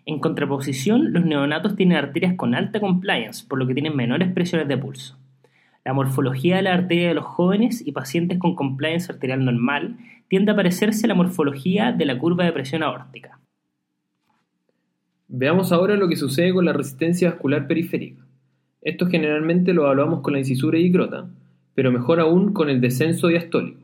En 0.05 0.19
contraposición, 0.19 1.13
los 1.13 1.25
neonatos 1.25 1.77
tienen 1.77 1.99
arterias 1.99 2.35
con 2.35 2.57
alta 2.57 2.81
compliance, 2.81 3.47
por 3.47 3.59
lo 3.59 3.67
que 3.69 3.75
tienen 3.75 3.95
menores 3.95 4.33
presiones 4.33 4.67
de 4.67 4.77
pulso. 4.77 5.22
La 5.85 5.93
morfología 5.93 6.57
de 6.57 6.63
la 6.63 6.75
arteria 6.75 7.09
de 7.09 7.15
los 7.15 7.25
jóvenes 7.25 7.85
y 7.85 7.93
pacientes 7.93 8.39
con 8.39 8.55
compliance 8.55 9.11
arterial 9.11 9.45
normal 9.45 9.97
tiende 10.29 10.53
a 10.53 10.57
parecerse 10.57 11.07
a 11.07 11.09
la 11.09 11.15
morfología 11.15 11.93
de 11.93 12.05
la 12.07 12.19
curva 12.19 12.45
de 12.45 12.53
presión 12.53 12.83
aórtica. 12.83 13.41
Veamos 15.27 15.73
ahora 15.73 15.97
lo 15.97 16.09
que 16.09 16.17
sucede 16.17 16.53
con 16.53 16.67
la 16.67 16.73
resistencia 16.73 17.31
vascular 17.31 17.67
periférica. 17.67 18.25
Esto 18.81 19.07
generalmente 19.07 19.73
lo 19.73 19.85
evaluamos 19.85 20.21
con 20.21 20.35
la 20.35 20.39
incisura 20.39 20.79
dicrota, 20.79 21.31
pero 21.75 21.91
mejor 21.91 22.21
aún 22.21 22.53
con 22.53 22.69
el 22.69 22.81
descenso 22.81 23.29
diastólico. 23.29 23.81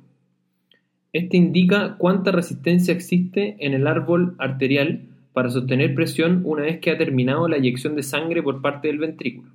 Este 1.13 1.37
indica 1.37 1.97
cuánta 1.97 2.33
resistencia 2.33 2.93
existe 2.93 3.57
en 3.61 3.75
el 3.75 3.87
árbol 3.87 4.35
arterial 4.39 5.03
para 5.33 5.51
sostener 5.51 5.95
presión 5.95 6.43
una 6.45 6.63
vez 6.63 6.79
que 6.81 6.91
ha 6.91 6.99
terminado 6.99 7.49
la 7.49 7.57
eyección 7.57 7.97
de 7.97 8.03
sangre 8.03 8.43
por 8.43 8.61
parte 8.61 8.89
del 8.89 8.99
ventrículo. 8.99 9.51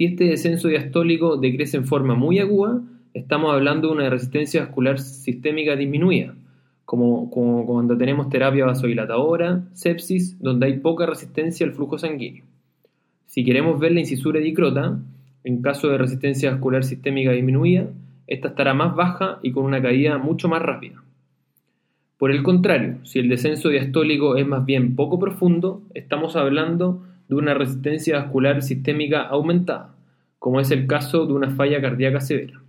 Si 0.00 0.06
este 0.06 0.24
descenso 0.24 0.68
diastólico 0.68 1.36
decrece 1.36 1.76
en 1.76 1.84
forma 1.84 2.14
muy 2.14 2.38
aguda, 2.38 2.80
estamos 3.12 3.52
hablando 3.52 3.88
de 3.88 3.94
una 3.96 4.08
resistencia 4.08 4.62
vascular 4.62 4.98
sistémica 4.98 5.76
disminuida, 5.76 6.34
como, 6.86 7.28
cuando 7.28 7.98
tenemos 7.98 8.30
terapia 8.30 8.64
vasodilatadora, 8.64 9.62
sepsis, 9.74 10.40
donde 10.40 10.64
hay 10.64 10.78
poca 10.78 11.04
resistencia 11.04 11.66
al 11.66 11.74
flujo 11.74 11.98
sanguíneo. 11.98 12.44
Si 13.26 13.44
queremos 13.44 13.78
ver 13.78 13.92
la 13.92 14.00
incisura 14.00 14.40
dicrota, 14.40 14.98
en 15.44 15.60
caso 15.60 15.90
de 15.90 15.98
resistencia 15.98 16.50
vascular 16.52 16.82
sistémica 16.82 17.32
disminuida, 17.32 17.88
esta 18.26 18.48
estará 18.48 18.72
más 18.72 18.96
baja 18.96 19.38
y 19.42 19.52
con 19.52 19.66
una 19.66 19.82
caída 19.82 20.16
mucho 20.16 20.48
más 20.48 20.62
rápida. 20.62 21.04
Por 22.16 22.30
el 22.30 22.42
contrario, 22.42 23.04
si 23.04 23.18
el 23.18 23.28
descenso 23.28 23.68
diastólico 23.68 24.36
es 24.36 24.46
más 24.46 24.64
bien 24.64 24.96
poco 24.96 25.18
profundo, 25.18 25.82
estamos 25.92 26.36
hablando 26.36 27.02
de 27.30 27.36
una 27.36 27.54
resistencia 27.54 28.18
vascular 28.18 28.60
sistémica 28.60 29.22
aumentada, 29.22 29.94
como 30.40 30.58
es 30.58 30.72
el 30.72 30.88
caso 30.88 31.26
de 31.26 31.32
una 31.32 31.48
falla 31.50 31.80
cardíaca 31.80 32.20
severa. 32.20 32.60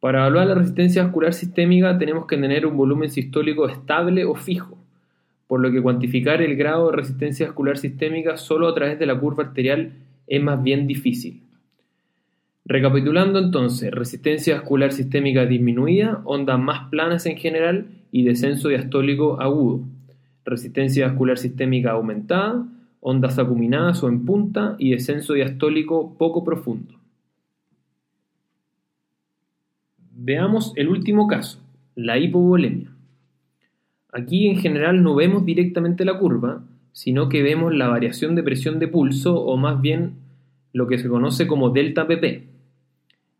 Para 0.00 0.18
evaluar 0.18 0.48
la 0.48 0.56
resistencia 0.56 1.04
vascular 1.04 1.32
sistémica 1.32 1.96
tenemos 1.96 2.26
que 2.26 2.36
tener 2.36 2.66
un 2.66 2.76
volumen 2.76 3.08
sistólico 3.08 3.68
estable 3.68 4.24
o 4.24 4.34
fijo, 4.34 4.76
por 5.46 5.60
lo 5.60 5.70
que 5.70 5.80
cuantificar 5.80 6.42
el 6.42 6.56
grado 6.56 6.90
de 6.90 6.96
resistencia 6.96 7.46
vascular 7.46 7.78
sistémica 7.78 8.36
solo 8.36 8.66
a 8.66 8.74
través 8.74 8.98
de 8.98 9.06
la 9.06 9.16
curva 9.16 9.44
arterial 9.44 9.92
es 10.26 10.42
más 10.42 10.60
bien 10.60 10.88
difícil. 10.88 11.40
Recapitulando 12.64 13.38
entonces, 13.38 13.92
resistencia 13.92 14.56
vascular 14.56 14.90
sistémica 14.90 15.46
disminuida, 15.46 16.20
ondas 16.24 16.58
más 16.58 16.88
planas 16.90 17.26
en 17.26 17.36
general 17.36 17.86
y 18.10 18.24
descenso 18.24 18.70
diastólico 18.70 19.40
agudo. 19.40 19.82
Resistencia 20.44 21.06
vascular 21.06 21.38
sistémica 21.38 21.92
aumentada, 21.92 22.66
ondas 23.08 23.38
acuminadas 23.38 24.02
o 24.02 24.08
en 24.08 24.24
punta 24.24 24.74
y 24.80 24.90
descenso 24.90 25.34
diastólico 25.34 26.16
poco 26.18 26.42
profundo. 26.42 26.96
Veamos 30.10 30.72
el 30.74 30.88
último 30.88 31.28
caso, 31.28 31.60
la 31.94 32.18
hipovolemia. 32.18 32.90
Aquí 34.12 34.48
en 34.48 34.56
general 34.56 35.04
no 35.04 35.14
vemos 35.14 35.46
directamente 35.46 36.04
la 36.04 36.18
curva, 36.18 36.64
sino 36.90 37.28
que 37.28 37.44
vemos 37.44 37.72
la 37.72 37.86
variación 37.86 38.34
de 38.34 38.42
presión 38.42 38.80
de 38.80 38.88
pulso 38.88 39.40
o 39.40 39.56
más 39.56 39.80
bien 39.80 40.14
lo 40.72 40.88
que 40.88 40.98
se 40.98 41.08
conoce 41.08 41.46
como 41.46 41.70
delta 41.70 42.08
PP. 42.08 42.48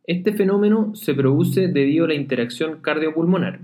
Este 0.05 0.33
fenómeno 0.33 0.94
se 0.94 1.12
produce 1.12 1.66
debido 1.66 2.05
a 2.05 2.09
la 2.09 2.14
interacción 2.14 2.79
cardiopulmonar 2.83 3.59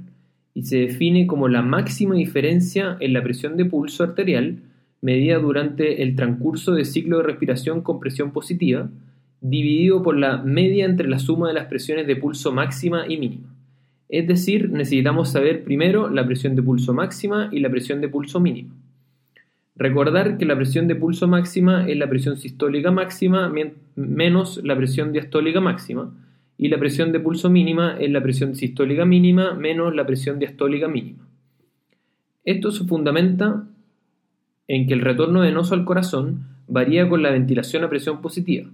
y 0.53 0.65
se 0.65 0.79
define 0.79 1.29
como 1.29 1.47
la 1.47 1.63
máxima 1.63 2.17
diferencia 2.17 2.97
en 2.99 3.13
la 3.13 3.23
presión 3.23 3.57
de 3.57 3.67
pulso 3.67 4.03
arterial 4.03 4.63
medida 5.03 5.39
durante 5.39 6.03
el 6.03 6.17
transcurso 6.17 6.73
de 6.73 6.87
ciclo 6.87 7.19
de 7.19 7.25
respiración 7.25 7.83
con 7.83 8.01
presión 8.01 8.33
positiva, 8.33 8.89
dividido 9.41 10.03
por 10.03 10.17
la 10.17 10.39
media 10.39 10.87
entre 10.87 11.09
la 11.09 11.19
suma 11.19 11.49
de 11.49 11.55
las 11.55 11.67
presiones 11.67 12.07
de 12.07 12.17
pulso 12.17 12.53
máxima 12.53 13.05
y 13.09 13.19
mínima. 13.19 13.49
Es 14.09 14.27
decir, 14.29 14.71
necesitamos 14.71 15.31
saber 15.31 15.65
primero 15.65 16.09
la 16.09 16.25
presión 16.25 16.55
de 16.55 16.63
pulso 16.63 16.95
máxima 16.95 17.49
y 17.51 17.61
la 17.61 17.69
presión 17.69 18.01
de 18.01 18.09
pulso 18.09 18.41
mínima. 18.41 18.73
Recordar 19.75 20.39
que 20.39 20.45
la 20.45 20.55
presión 20.55 20.87
de 20.87 20.95
pulso 20.95 21.27
máxima 21.27 21.89
es 21.89 21.97
la 21.97 22.09
presión 22.09 22.37
sistólica 22.37 22.91
máxima 22.91 23.53
menos 23.97 24.61
la 24.63 24.77
presión 24.77 25.13
diastólica 25.13 25.61
máxima, 25.61 26.15
y 26.57 26.69
la 26.69 26.79
presión 26.79 27.11
de 27.11 27.19
pulso 27.19 27.51
mínima 27.51 27.97
es 27.99 28.11
la 28.11 28.23
presión 28.23 28.55
sistólica 28.55 29.05
mínima 29.05 29.55
menos 29.55 29.97
la 29.97 30.07
presión 30.07 30.39
diastólica 30.39 30.87
mínima. 30.87 31.27
Esto 32.45 32.71
se 32.71 32.85
fundamenta 32.85 33.67
en 34.69 34.87
que 34.87 34.95
el 34.95 35.01
retorno 35.01 35.41
venoso 35.41 35.75
al 35.75 35.85
corazón 35.85 36.47
varía 36.69 37.09
con 37.09 37.23
la 37.23 37.31
ventilación 37.31 37.85
a 37.85 37.89
presión 37.89 38.21
positiva. 38.21 38.69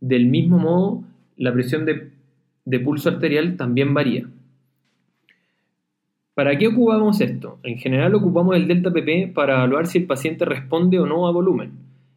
Del 0.00 0.26
mismo 0.26 0.58
modo, 0.58 1.04
la 1.36 1.52
presión 1.52 1.84
de, 1.84 2.10
de 2.64 2.80
pulso 2.80 3.08
arterial 3.08 3.56
también 3.56 3.94
varía. 3.94 4.26
¿Para 6.34 6.58
qué 6.58 6.66
ocupamos 6.66 7.20
esto? 7.20 7.58
En 7.62 7.78
general 7.78 8.14
ocupamos 8.14 8.56
el 8.56 8.66
delta 8.66 8.92
PP 8.92 9.32
para 9.34 9.54
evaluar 9.54 9.86
si 9.86 9.98
el 9.98 10.06
paciente 10.06 10.44
responde 10.44 10.98
o 10.98 11.06
no 11.06 11.28
a 11.28 11.30
volumen. 11.30 11.70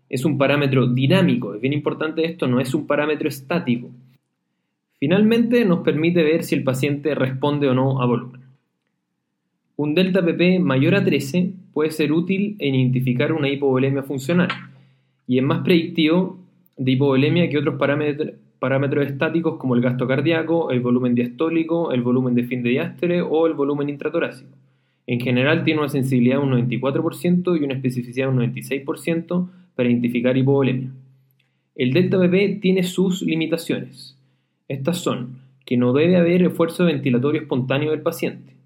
Es 0.09 0.25
un 0.25 0.37
parámetro 0.37 0.87
dinámico, 0.87 1.53
es 1.53 1.61
bien 1.61 1.73
importante 1.73 2.25
esto, 2.25 2.47
no 2.47 2.59
es 2.59 2.73
un 2.73 2.87
parámetro 2.87 3.27
estático. 3.27 3.89
Finalmente 4.99 5.63
nos 5.65 5.79
permite 5.79 6.23
ver 6.23 6.43
si 6.43 6.55
el 6.55 6.63
paciente 6.63 7.13
responde 7.13 7.67
o 7.67 7.75
no 7.75 8.01
a 8.01 8.07
volumen. 8.07 8.41
Un 9.75 9.93
delta 9.93 10.25
PP 10.25 10.59
mayor 10.59 10.95
a 10.95 11.03
13 11.03 11.53
puede 11.77 11.91
ser 11.91 12.11
útil 12.11 12.55
en 12.57 12.73
identificar 12.73 13.31
una 13.31 13.49
hipovolemia 13.49 14.01
funcional 14.01 14.47
y 15.27 15.37
es 15.37 15.43
más 15.43 15.63
predictivo 15.63 16.39
de 16.75 16.93
hipovolemia 16.93 17.47
que 17.51 17.59
otros 17.59 17.75
parámetros, 17.77 18.31
parámetros 18.57 19.05
estáticos 19.05 19.59
como 19.59 19.75
el 19.75 19.81
gasto 19.81 20.07
cardíaco, 20.07 20.71
el 20.71 20.79
volumen 20.79 21.13
diastólico, 21.13 21.91
el 21.91 22.01
volumen 22.01 22.33
de 22.33 22.45
fin 22.45 22.63
de 22.63 22.71
diástole 22.71 23.21
o 23.21 23.45
el 23.45 23.53
volumen 23.53 23.89
intratorácico. 23.89 24.49
En 25.05 25.19
general 25.19 25.63
tiene 25.63 25.81
una 25.81 25.89
sensibilidad 25.89 26.37
de 26.37 26.45
un 26.45 26.67
94% 26.67 27.61
y 27.61 27.63
una 27.63 27.75
especificidad 27.75 28.31
de 28.31 28.33
un 28.33 28.51
96% 28.51 29.47
para 29.75 29.87
identificar 29.87 30.35
hipovolemia. 30.35 30.89
El 31.75 31.93
delta 31.93 32.19
PP 32.19 32.57
tiene 32.59 32.81
sus 32.81 33.21
limitaciones. 33.21 34.17
Estas 34.67 34.97
son 34.97 35.41
que 35.63 35.77
no 35.77 35.93
debe 35.93 36.17
haber 36.17 36.41
esfuerzo 36.41 36.85
ventilatorio 36.85 37.41
espontáneo 37.41 37.91
del 37.91 38.01
paciente. 38.01 38.56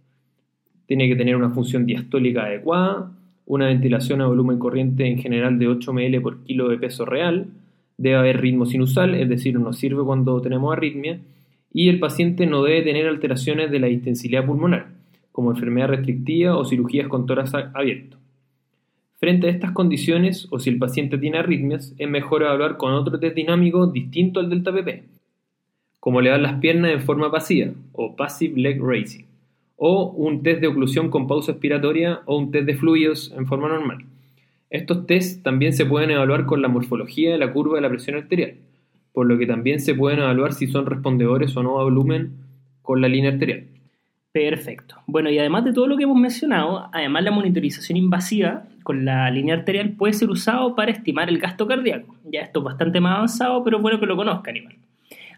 Tiene 0.92 1.08
que 1.08 1.16
tener 1.16 1.38
una 1.38 1.52
función 1.52 1.86
diastólica 1.86 2.44
adecuada, 2.44 3.14
una 3.46 3.68
ventilación 3.68 4.20
a 4.20 4.28
volumen 4.28 4.60
corriente 4.60 5.08
en 5.08 5.20
general 5.20 5.58
de 5.58 5.70
8 5.70 5.94
ml 5.94 6.22
por 6.22 6.44
kilo 6.44 6.68
de 6.68 6.78
peso 6.78 7.06
real, 7.06 7.48
debe 7.98 8.18
haber 8.18 8.42
ritmo 8.42 8.66
sinusal, 8.66 9.16
es 9.16 9.30
decir, 9.30 9.58
no 9.58 9.72
sirve 9.72 10.04
cuando 10.04 10.42
tenemos 10.42 10.74
arritmia, 10.74 11.22
y 11.72 11.88
el 11.88 11.98
paciente 12.00 12.46
no 12.46 12.62
debe 12.64 12.82
tener 12.82 13.08
alteraciones 13.08 13.72
de 13.72 13.80
la 13.80 13.88
distensibilidad 13.88 14.46
pulmonar, 14.46 14.88
como 15.32 15.52
enfermedad 15.52 15.88
restrictiva 15.88 16.58
o 16.58 16.66
cirugías 16.66 17.08
con 17.08 17.26
tórax 17.26 17.54
abierto. 17.74 18.18
Frente 19.18 19.48
a 19.48 19.52
estas 19.52 19.72
condiciones, 19.72 20.50
o 20.52 20.60
si 20.60 20.72
el 20.72 20.78
paciente 20.78 21.18
tiene 21.18 21.38
arritmias, 21.38 21.96
es 21.98 22.10
mejor 22.10 22.42
evaluar 22.42 22.76
con 22.76 22.92
otro 22.92 23.18
test 23.18 23.38
dinámico 23.38 23.88
distinto 23.88 24.42
al 24.42 24.50
delta 24.50 24.74
PP, 24.74 25.04
como 26.02 26.20
le 26.20 26.32
dan 26.32 26.44
las 26.44 26.60
piernas 26.60 26.92
en 26.92 27.00
forma 27.00 27.32
pasiva, 27.32 27.72
o 27.94 28.14
passive 28.14 28.60
leg 28.60 28.82
raising 28.84 29.31
o 29.84 30.12
un 30.12 30.44
test 30.44 30.62
de 30.62 30.68
oclusión 30.68 31.10
con 31.10 31.28
pausa 31.28 31.54
expiratoria 31.54 32.22
o 32.26 32.38
un 32.38 32.52
test 32.52 32.68
de 32.68 32.76
fluidos 32.76 33.34
en 33.36 33.48
forma 33.48 33.68
normal. 33.68 34.06
Estos 34.70 35.08
tests 35.08 35.42
también 35.42 35.74
se 35.74 35.88
pueden 35.88 36.12
evaluar 36.12 36.46
con 36.46 36.62
la 36.62 36.68
morfología 36.68 37.32
de 37.32 37.40
la 37.40 37.52
curva 37.52 37.78
de 37.78 37.82
la 37.82 37.90
presión 37.90 38.16
arterial, 38.16 38.58
por 39.12 39.26
lo 39.26 39.40
que 39.40 39.48
también 39.48 39.80
se 39.80 39.96
pueden 39.96 40.20
evaluar 40.20 40.54
si 40.54 40.68
son 40.68 40.86
respondedores 40.86 41.58
o 41.58 41.64
no 41.64 41.80
a 41.80 41.84
volumen 41.84 42.34
con 42.84 43.02
la 43.02 43.08
línea 43.08 43.32
arterial. 43.32 43.64
Perfecto. 44.32 44.98
Bueno, 45.08 45.32
y 45.32 45.40
además 45.40 45.66
de 45.66 45.74
todo 45.74 45.88
lo 45.88 45.98
que 45.98 46.04
hemos 46.04 46.20
mencionado, 46.20 46.88
además 46.94 47.24
la 47.24 47.32
monitorización 47.32 47.98
invasiva 47.98 48.66
con 48.84 49.04
la 49.04 49.32
línea 49.32 49.56
arterial 49.56 49.94
puede 49.94 50.14
ser 50.14 50.30
usado 50.30 50.76
para 50.76 50.92
estimar 50.92 51.28
el 51.28 51.40
gasto 51.40 51.66
cardíaco. 51.66 52.16
Ya 52.32 52.42
esto 52.42 52.60
es 52.60 52.66
bastante 52.66 53.02
más 53.02 53.16
avanzado, 53.16 53.64
pero 53.64 53.80
bueno 53.80 54.00
que 54.00 54.06
lo 54.06 54.16
conozcan 54.16 54.58
igual. 54.58 54.76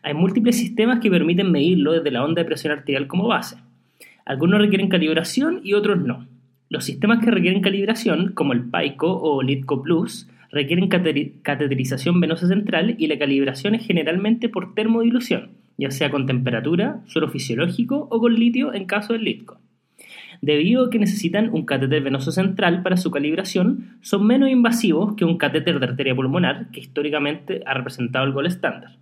Hay 0.02 0.14
múltiples 0.14 0.58
sistemas 0.58 1.00
que 1.00 1.10
permiten 1.10 1.50
medirlo 1.50 1.94
desde 1.94 2.12
la 2.12 2.26
onda 2.26 2.42
de 2.42 2.46
presión 2.46 2.74
arterial 2.74 3.08
como 3.08 3.30
base. 3.30 3.56
Algunos 4.26 4.60
requieren 4.60 4.90
calibración 4.90 5.62
y 5.64 5.74
otros 5.74 6.00
no. 6.00 6.28
Los 6.70 6.86
sistemas 6.86 7.24
que 7.24 7.32
requieren 7.32 7.62
calibración, 7.62 8.32
como 8.34 8.54
el 8.54 8.64
PAICO 8.64 9.22
o 9.22 9.44
LITCO 9.44 9.84
Plus, 9.84 10.30
requieren 10.50 10.88
cateterización 10.88 12.22
venosa 12.22 12.48
central 12.48 12.96
y 12.98 13.08
la 13.08 13.18
calibración 13.20 13.76
es 13.76 13.86
generalmente 13.86 14.50
por 14.50 14.74
termodilución, 14.76 15.50
ya 15.78 15.92
sea 15.92 16.10
con 16.10 16.26
temperatura, 16.26 17.02
suelo 17.06 17.30
fisiológico 17.30 18.08
o 18.10 18.20
con 18.20 18.36
litio 18.36 18.74
en 18.74 18.86
caso 18.86 19.14
del 19.14 19.24
LITCO. 19.24 19.60
Debido 20.42 20.86
a 20.86 20.90
que 20.90 21.00
necesitan 21.00 21.50
un 21.50 21.66
catéter 21.66 22.04
venoso 22.04 22.32
central 22.32 22.84
para 22.84 22.98
su 22.98 23.12
calibración, 23.12 23.98
son 24.02 24.28
menos 24.28 24.50
invasivos 24.50 25.16
que 25.16 25.26
un 25.26 25.38
catéter 25.38 25.80
de 25.80 25.86
arteria 25.86 26.16
pulmonar, 26.16 26.70
que 26.72 26.82
históricamente 26.82 27.62
ha 27.66 27.74
representado 27.74 28.26
el 28.26 28.34
gol 28.34 28.46
estándar. 28.46 28.98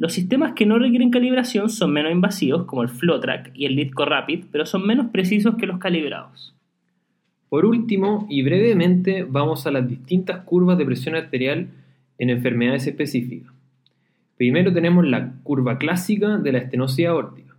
Los 0.00 0.14
sistemas 0.14 0.54
que 0.54 0.64
no 0.64 0.78
requieren 0.78 1.10
calibración 1.10 1.68
son 1.68 1.92
menos 1.92 2.10
invasivos, 2.10 2.64
como 2.64 2.82
el 2.82 2.88
FlowTrack 2.88 3.50
y 3.52 3.66
el 3.66 3.76
LitCo 3.76 4.06
Rapid, 4.06 4.46
pero 4.50 4.64
son 4.64 4.86
menos 4.86 5.10
precisos 5.10 5.56
que 5.56 5.66
los 5.66 5.78
calibrados. 5.78 6.54
Por 7.50 7.66
último, 7.66 8.26
y 8.30 8.40
brevemente, 8.40 9.26
vamos 9.28 9.66
a 9.66 9.70
las 9.70 9.86
distintas 9.86 10.40
curvas 10.46 10.78
de 10.78 10.86
presión 10.86 11.16
arterial 11.16 11.68
en 12.16 12.30
enfermedades 12.30 12.86
específicas. 12.86 13.52
Primero 14.38 14.72
tenemos 14.72 15.06
la 15.06 15.34
curva 15.42 15.76
clásica 15.76 16.38
de 16.38 16.52
la 16.52 16.60
estenosis 16.60 17.06
aórtica. 17.06 17.54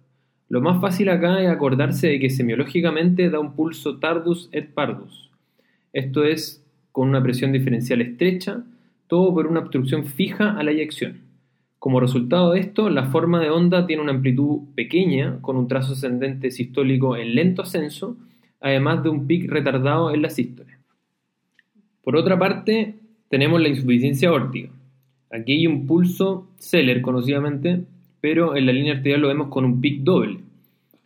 Lo 0.50 0.62
más 0.62 0.82
fácil 0.82 1.10
acá 1.10 1.44
es 1.44 1.48
acordarse 1.48 2.08
de 2.08 2.20
que 2.20 2.32
semiológicamente 2.32 3.30
da 3.30 3.40
un 3.40 3.54
pulso 3.54 4.00
tardus 4.00 4.50
et 4.52 4.74
pardus. 4.74 5.30
Esto 5.94 6.24
es 6.24 6.66
con 6.92 7.08
una 7.08 7.22
presión 7.22 7.52
diferencial 7.52 8.02
estrecha, 8.02 8.64
todo 9.06 9.32
por 9.32 9.46
una 9.46 9.60
obstrucción 9.60 10.06
fija 10.06 10.58
a 10.58 10.64
la 10.64 10.72
eyección. 10.72 11.30
Como 11.82 12.00
resultado 12.00 12.52
de 12.52 12.60
esto, 12.60 12.92
la 12.92 13.06
forma 13.06 13.40
de 13.40 13.50
onda 13.50 13.88
tiene 13.88 14.04
una 14.04 14.12
amplitud 14.12 14.60
pequeña, 14.76 15.42
con 15.42 15.58
un 15.58 15.68
trazo 15.68 15.94
ascendente 15.94 16.52
sistólico 16.52 17.18
en 17.18 17.34
lento 17.34 17.64
ascenso, 17.64 18.18
además 18.60 19.02
de 19.02 19.10
un 19.10 19.26
pic 19.26 19.50
retardado 19.50 20.14
en 20.14 20.22
la 20.22 20.30
sístole. 20.30 20.78
Por 22.04 22.16
otra 22.16 22.38
parte, 22.38 23.00
tenemos 23.30 23.60
la 23.60 23.70
insuficiencia 23.70 24.30
aórtica. 24.30 24.70
Aquí 25.32 25.54
hay 25.54 25.66
un 25.66 25.88
pulso 25.88 26.52
Seller, 26.60 27.02
conocidamente, 27.02 27.82
pero 28.20 28.56
en 28.56 28.68
la 28.68 28.74
línea 28.74 28.94
arterial 28.94 29.22
lo 29.22 29.30
vemos 29.30 29.48
con 29.48 29.66
un 29.66 29.82
pic 29.82 30.02
doble. 30.04 30.38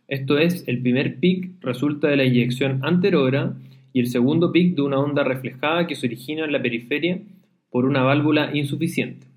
Esto 0.08 0.36
es, 0.36 0.68
el 0.68 0.82
primer 0.82 1.20
pic 1.20 1.52
resulta 1.62 2.08
de 2.08 2.18
la 2.18 2.24
inyección 2.24 2.80
anterior 2.84 3.54
y 3.94 4.00
el 4.00 4.08
segundo 4.08 4.52
pic 4.52 4.76
de 4.76 4.82
una 4.82 4.98
onda 4.98 5.24
reflejada 5.24 5.86
que 5.86 5.94
se 5.94 6.06
origina 6.06 6.44
en 6.44 6.52
la 6.52 6.60
periferia 6.60 7.18
por 7.70 7.86
una 7.86 8.02
válvula 8.02 8.54
insuficiente. 8.54 9.35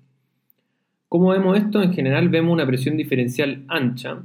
¿Cómo 1.10 1.30
vemos 1.30 1.58
esto? 1.58 1.82
En 1.82 1.92
general 1.92 2.28
vemos 2.28 2.52
una 2.52 2.64
presión 2.64 2.96
diferencial 2.96 3.64
ancha, 3.66 4.22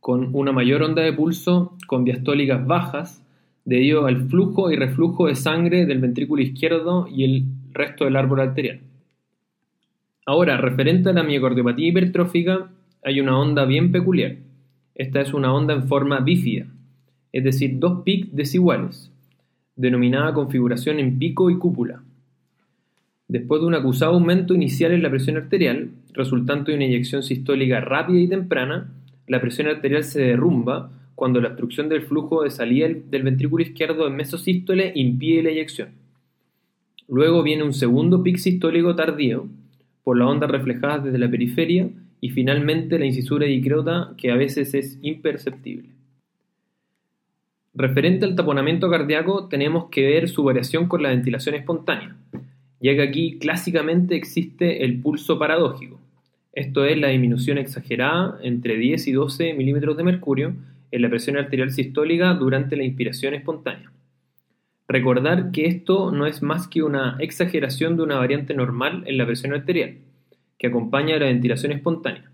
con 0.00 0.34
una 0.34 0.52
mayor 0.52 0.82
onda 0.82 1.00
de 1.00 1.14
pulso 1.14 1.78
con 1.86 2.04
diastólicas 2.04 2.66
bajas, 2.66 3.26
debido 3.64 4.04
al 4.04 4.28
flujo 4.28 4.70
y 4.70 4.76
reflujo 4.76 5.28
de 5.28 5.34
sangre 5.34 5.86
del 5.86 6.00
ventrículo 6.00 6.42
izquierdo 6.42 7.08
y 7.08 7.24
el 7.24 7.44
resto 7.72 8.04
del 8.04 8.16
árbol 8.16 8.40
arterial. 8.40 8.80
Ahora, 10.26 10.58
referente 10.58 11.08
a 11.08 11.14
la 11.14 11.22
miocardiopatía 11.22 11.88
hipertrófica, 11.88 12.70
hay 13.02 13.20
una 13.20 13.38
onda 13.38 13.64
bien 13.64 13.90
peculiar. 13.90 14.36
Esta 14.94 15.22
es 15.22 15.32
una 15.32 15.54
onda 15.54 15.72
en 15.72 15.88
forma 15.88 16.20
bífida, 16.20 16.66
es 17.32 17.44
decir, 17.44 17.78
dos 17.78 18.02
pics 18.04 18.36
desiguales, 18.36 19.10
denominada 19.74 20.34
configuración 20.34 20.98
en 20.98 21.18
pico 21.18 21.48
y 21.48 21.56
cúpula. 21.56 22.02
Después 23.28 23.60
de 23.60 23.66
un 23.66 23.74
acusado 23.74 24.14
aumento 24.14 24.54
inicial 24.54 24.92
en 24.92 25.02
la 25.02 25.10
presión 25.10 25.36
arterial, 25.36 25.90
resultante 26.14 26.70
de 26.70 26.78
una 26.78 26.86
inyección 26.86 27.22
sistólica 27.22 27.78
rápida 27.78 28.20
y 28.20 28.26
temprana, 28.26 28.90
la 29.26 29.38
presión 29.38 29.68
arterial 29.68 30.02
se 30.02 30.22
derrumba 30.22 30.90
cuando 31.14 31.38
la 31.38 31.48
obstrucción 31.48 31.90
del 31.90 32.02
flujo 32.02 32.42
de 32.42 32.50
salida 32.50 32.88
del 32.88 33.22
ventrículo 33.22 33.62
izquierdo 33.62 34.06
en 34.06 34.16
mesosístole 34.16 34.92
impide 34.94 35.42
la 35.42 35.50
eyección. 35.50 35.90
Luego 37.06 37.42
viene 37.42 37.64
un 37.64 37.74
segundo 37.74 38.22
pic 38.22 38.38
sistólico 38.38 38.96
tardío, 38.96 39.46
por 40.04 40.16
la 40.16 40.26
onda 40.26 40.46
reflejada 40.46 41.00
desde 41.00 41.18
la 41.18 41.30
periferia, 41.30 41.90
y 42.22 42.30
finalmente 42.30 42.98
la 42.98 43.04
incisura 43.04 43.46
dicrota 43.46 44.14
que 44.16 44.30
a 44.30 44.36
veces 44.36 44.72
es 44.72 44.98
imperceptible. 45.02 45.90
Referente 47.74 48.24
al 48.24 48.34
taponamiento 48.34 48.88
cardíaco, 48.90 49.48
tenemos 49.48 49.90
que 49.90 50.06
ver 50.06 50.30
su 50.30 50.44
variación 50.44 50.88
con 50.88 51.02
la 51.02 51.10
ventilación 51.10 51.54
espontánea 51.54 52.16
ya 52.80 52.94
que 52.94 53.02
aquí 53.02 53.38
clásicamente 53.38 54.16
existe 54.16 54.84
el 54.84 55.00
pulso 55.00 55.38
paradójico, 55.38 56.00
esto 56.52 56.84
es 56.84 56.98
la 56.98 57.08
disminución 57.08 57.56
exagerada 57.56 58.38
entre 58.42 58.76
10 58.76 59.06
y 59.06 59.12
12 59.12 59.54
milímetros 59.54 59.96
de 59.96 60.02
mercurio 60.02 60.54
en 60.90 61.02
la 61.02 61.08
presión 61.08 61.36
arterial 61.36 61.70
sistólica 61.70 62.34
durante 62.34 62.76
la 62.76 62.84
inspiración 62.84 63.34
espontánea. 63.34 63.92
Recordar 64.88 65.52
que 65.52 65.66
esto 65.66 66.10
no 66.10 66.26
es 66.26 66.42
más 66.42 66.66
que 66.66 66.82
una 66.82 67.16
exageración 67.20 67.96
de 67.96 68.02
una 68.02 68.16
variante 68.16 68.54
normal 68.54 69.04
en 69.06 69.18
la 69.18 69.26
presión 69.26 69.52
arterial, 69.52 69.98
que 70.58 70.66
acompaña 70.66 71.16
a 71.16 71.18
la 71.18 71.26
ventilación 71.26 71.72
espontánea, 71.72 72.30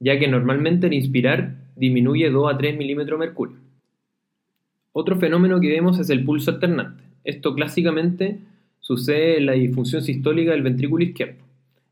ya 0.00 0.18
que 0.18 0.26
normalmente 0.26 0.86
al 0.86 0.94
inspirar 0.94 1.54
disminuye 1.76 2.30
2 2.30 2.52
a 2.52 2.58
3 2.58 2.76
milímetros 2.76 3.20
de 3.20 3.26
mercurio. 3.26 3.56
Otro 4.92 5.16
fenómeno 5.16 5.60
que 5.60 5.68
vemos 5.68 5.98
es 6.00 6.10
el 6.10 6.24
pulso 6.24 6.50
alternante. 6.50 7.04
Esto 7.22 7.54
clásicamente 7.54 8.40
sucede 8.88 9.36
en 9.36 9.44
la 9.44 9.52
disfunción 9.52 10.00
sistólica 10.00 10.52
del 10.52 10.62
ventrículo 10.62 11.04
izquierdo. 11.04 11.42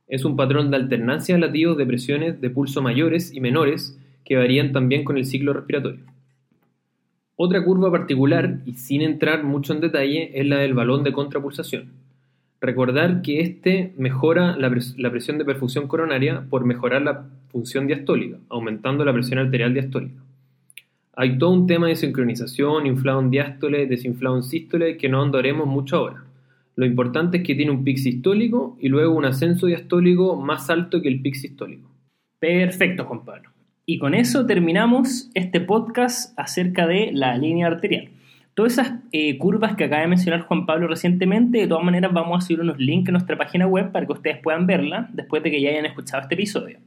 Es 0.09 0.25
un 0.25 0.35
patrón 0.35 0.71
de 0.71 0.79
alternancia 0.79 1.35
de 1.35 1.43
latidos 1.43 1.77
de 1.77 1.85
presiones 1.85 2.41
de 2.41 2.49
pulso 2.49 2.81
mayores 2.81 3.35
y 3.35 3.41
menores 3.41 3.99
que 4.25 4.37
varían 4.37 4.73
también 4.73 5.05
con 5.05 5.19
el 5.19 5.27
ciclo 5.27 5.53
respiratorio. 5.53 6.01
Otra 7.37 7.63
curva 7.63 7.91
particular, 7.91 8.61
y 8.65 8.73
sin 8.73 9.03
entrar 9.03 9.45
mucho 9.45 9.75
en 9.75 9.83
detalle, 9.83 10.41
es 10.41 10.47
la 10.47 10.57
del 10.57 10.73
balón 10.73 11.05
de 11.05 11.13
contrapulsación. 11.13 11.93
Recordar 12.63 13.21
que 13.21 13.41
este 13.41 13.93
mejora 13.99 14.57
la, 14.57 14.75
la 14.97 15.11
presión 15.11 15.37
de 15.37 15.45
perfusión 15.45 15.89
coronaria 15.89 16.47
por 16.49 16.65
mejorar 16.65 17.03
la 17.03 17.27
función 17.49 17.87
diastólica, 17.87 18.39
aumentando 18.49 19.05
la 19.05 19.13
presión 19.13 19.39
arterial 19.39 19.75
diastólica. 19.75 20.19
Hay 21.15 21.37
todo 21.37 21.51
un 21.51 21.67
tema 21.67 21.89
de 21.89 21.97
sincronización, 21.97 22.87
inflado 22.87 23.21
en 23.21 23.31
diástole, 23.31 23.87
desinflado 23.87 24.37
en 24.37 24.45
sístole, 24.45 24.97
que 24.97 25.11
no 25.11 25.23
andaremos 25.23 25.67
mucho 25.67 25.97
ahora. 25.97 26.26
Lo 26.77 26.85
importante 26.85 27.39
es 27.39 27.43
que 27.43 27.55
tiene 27.55 27.71
un 27.71 27.85
pic 27.85 27.97
sistólico 27.97 28.77
y 28.79 28.89
luego 28.89 29.15
un 29.15 29.25
ascenso 29.25 29.67
diastólico 29.67 30.37
más 30.37 30.69
alto 30.69 31.01
que 31.01 31.09
el 31.09 31.23
pic 31.23 31.35
sistólico. 31.35 31.91
Perfecto, 32.39 33.07
Juan 33.07 33.25
Pablo. 33.25 33.51
Y 33.87 33.99
con 33.99 34.15
eso 34.15 34.45
terminamos 34.45 35.31
este 35.35 35.61
podcast 35.61 36.39
acerca 36.39 36.87
de 36.87 37.13
la 37.13 37.39
línea 37.39 37.69
arterial. 37.69 38.11
Todas 38.53 38.75
esas 38.75 38.93
eh, 39.13 39.39
curvas 39.39 39.75
que 39.77 39.85
acaba 39.85 40.03
de 40.03 40.09
mencionar 40.09 40.43
Juan 40.43 40.67
Pablo 40.67 40.87
recientemente, 40.87 41.59
de 41.59 41.67
todas 41.67 41.85
maneras 41.85 42.13
vamos 42.13 42.45
a 42.45 42.47
subir 42.47 42.61
unos 42.61 42.79
links 42.79 43.09
en 43.09 43.13
nuestra 43.13 43.39
página 43.39 43.67
web 43.67 43.91
para 43.91 44.07
que 44.07 44.13
ustedes 44.13 44.39
puedan 44.43 44.67
verla 44.67 45.09
después 45.13 45.43
de 45.43 45.51
que 45.51 45.63
ya 45.63 45.71
hayan 45.71 45.87
escuchado 45.87 46.23
este 46.23 46.35
episodio. 46.35 46.79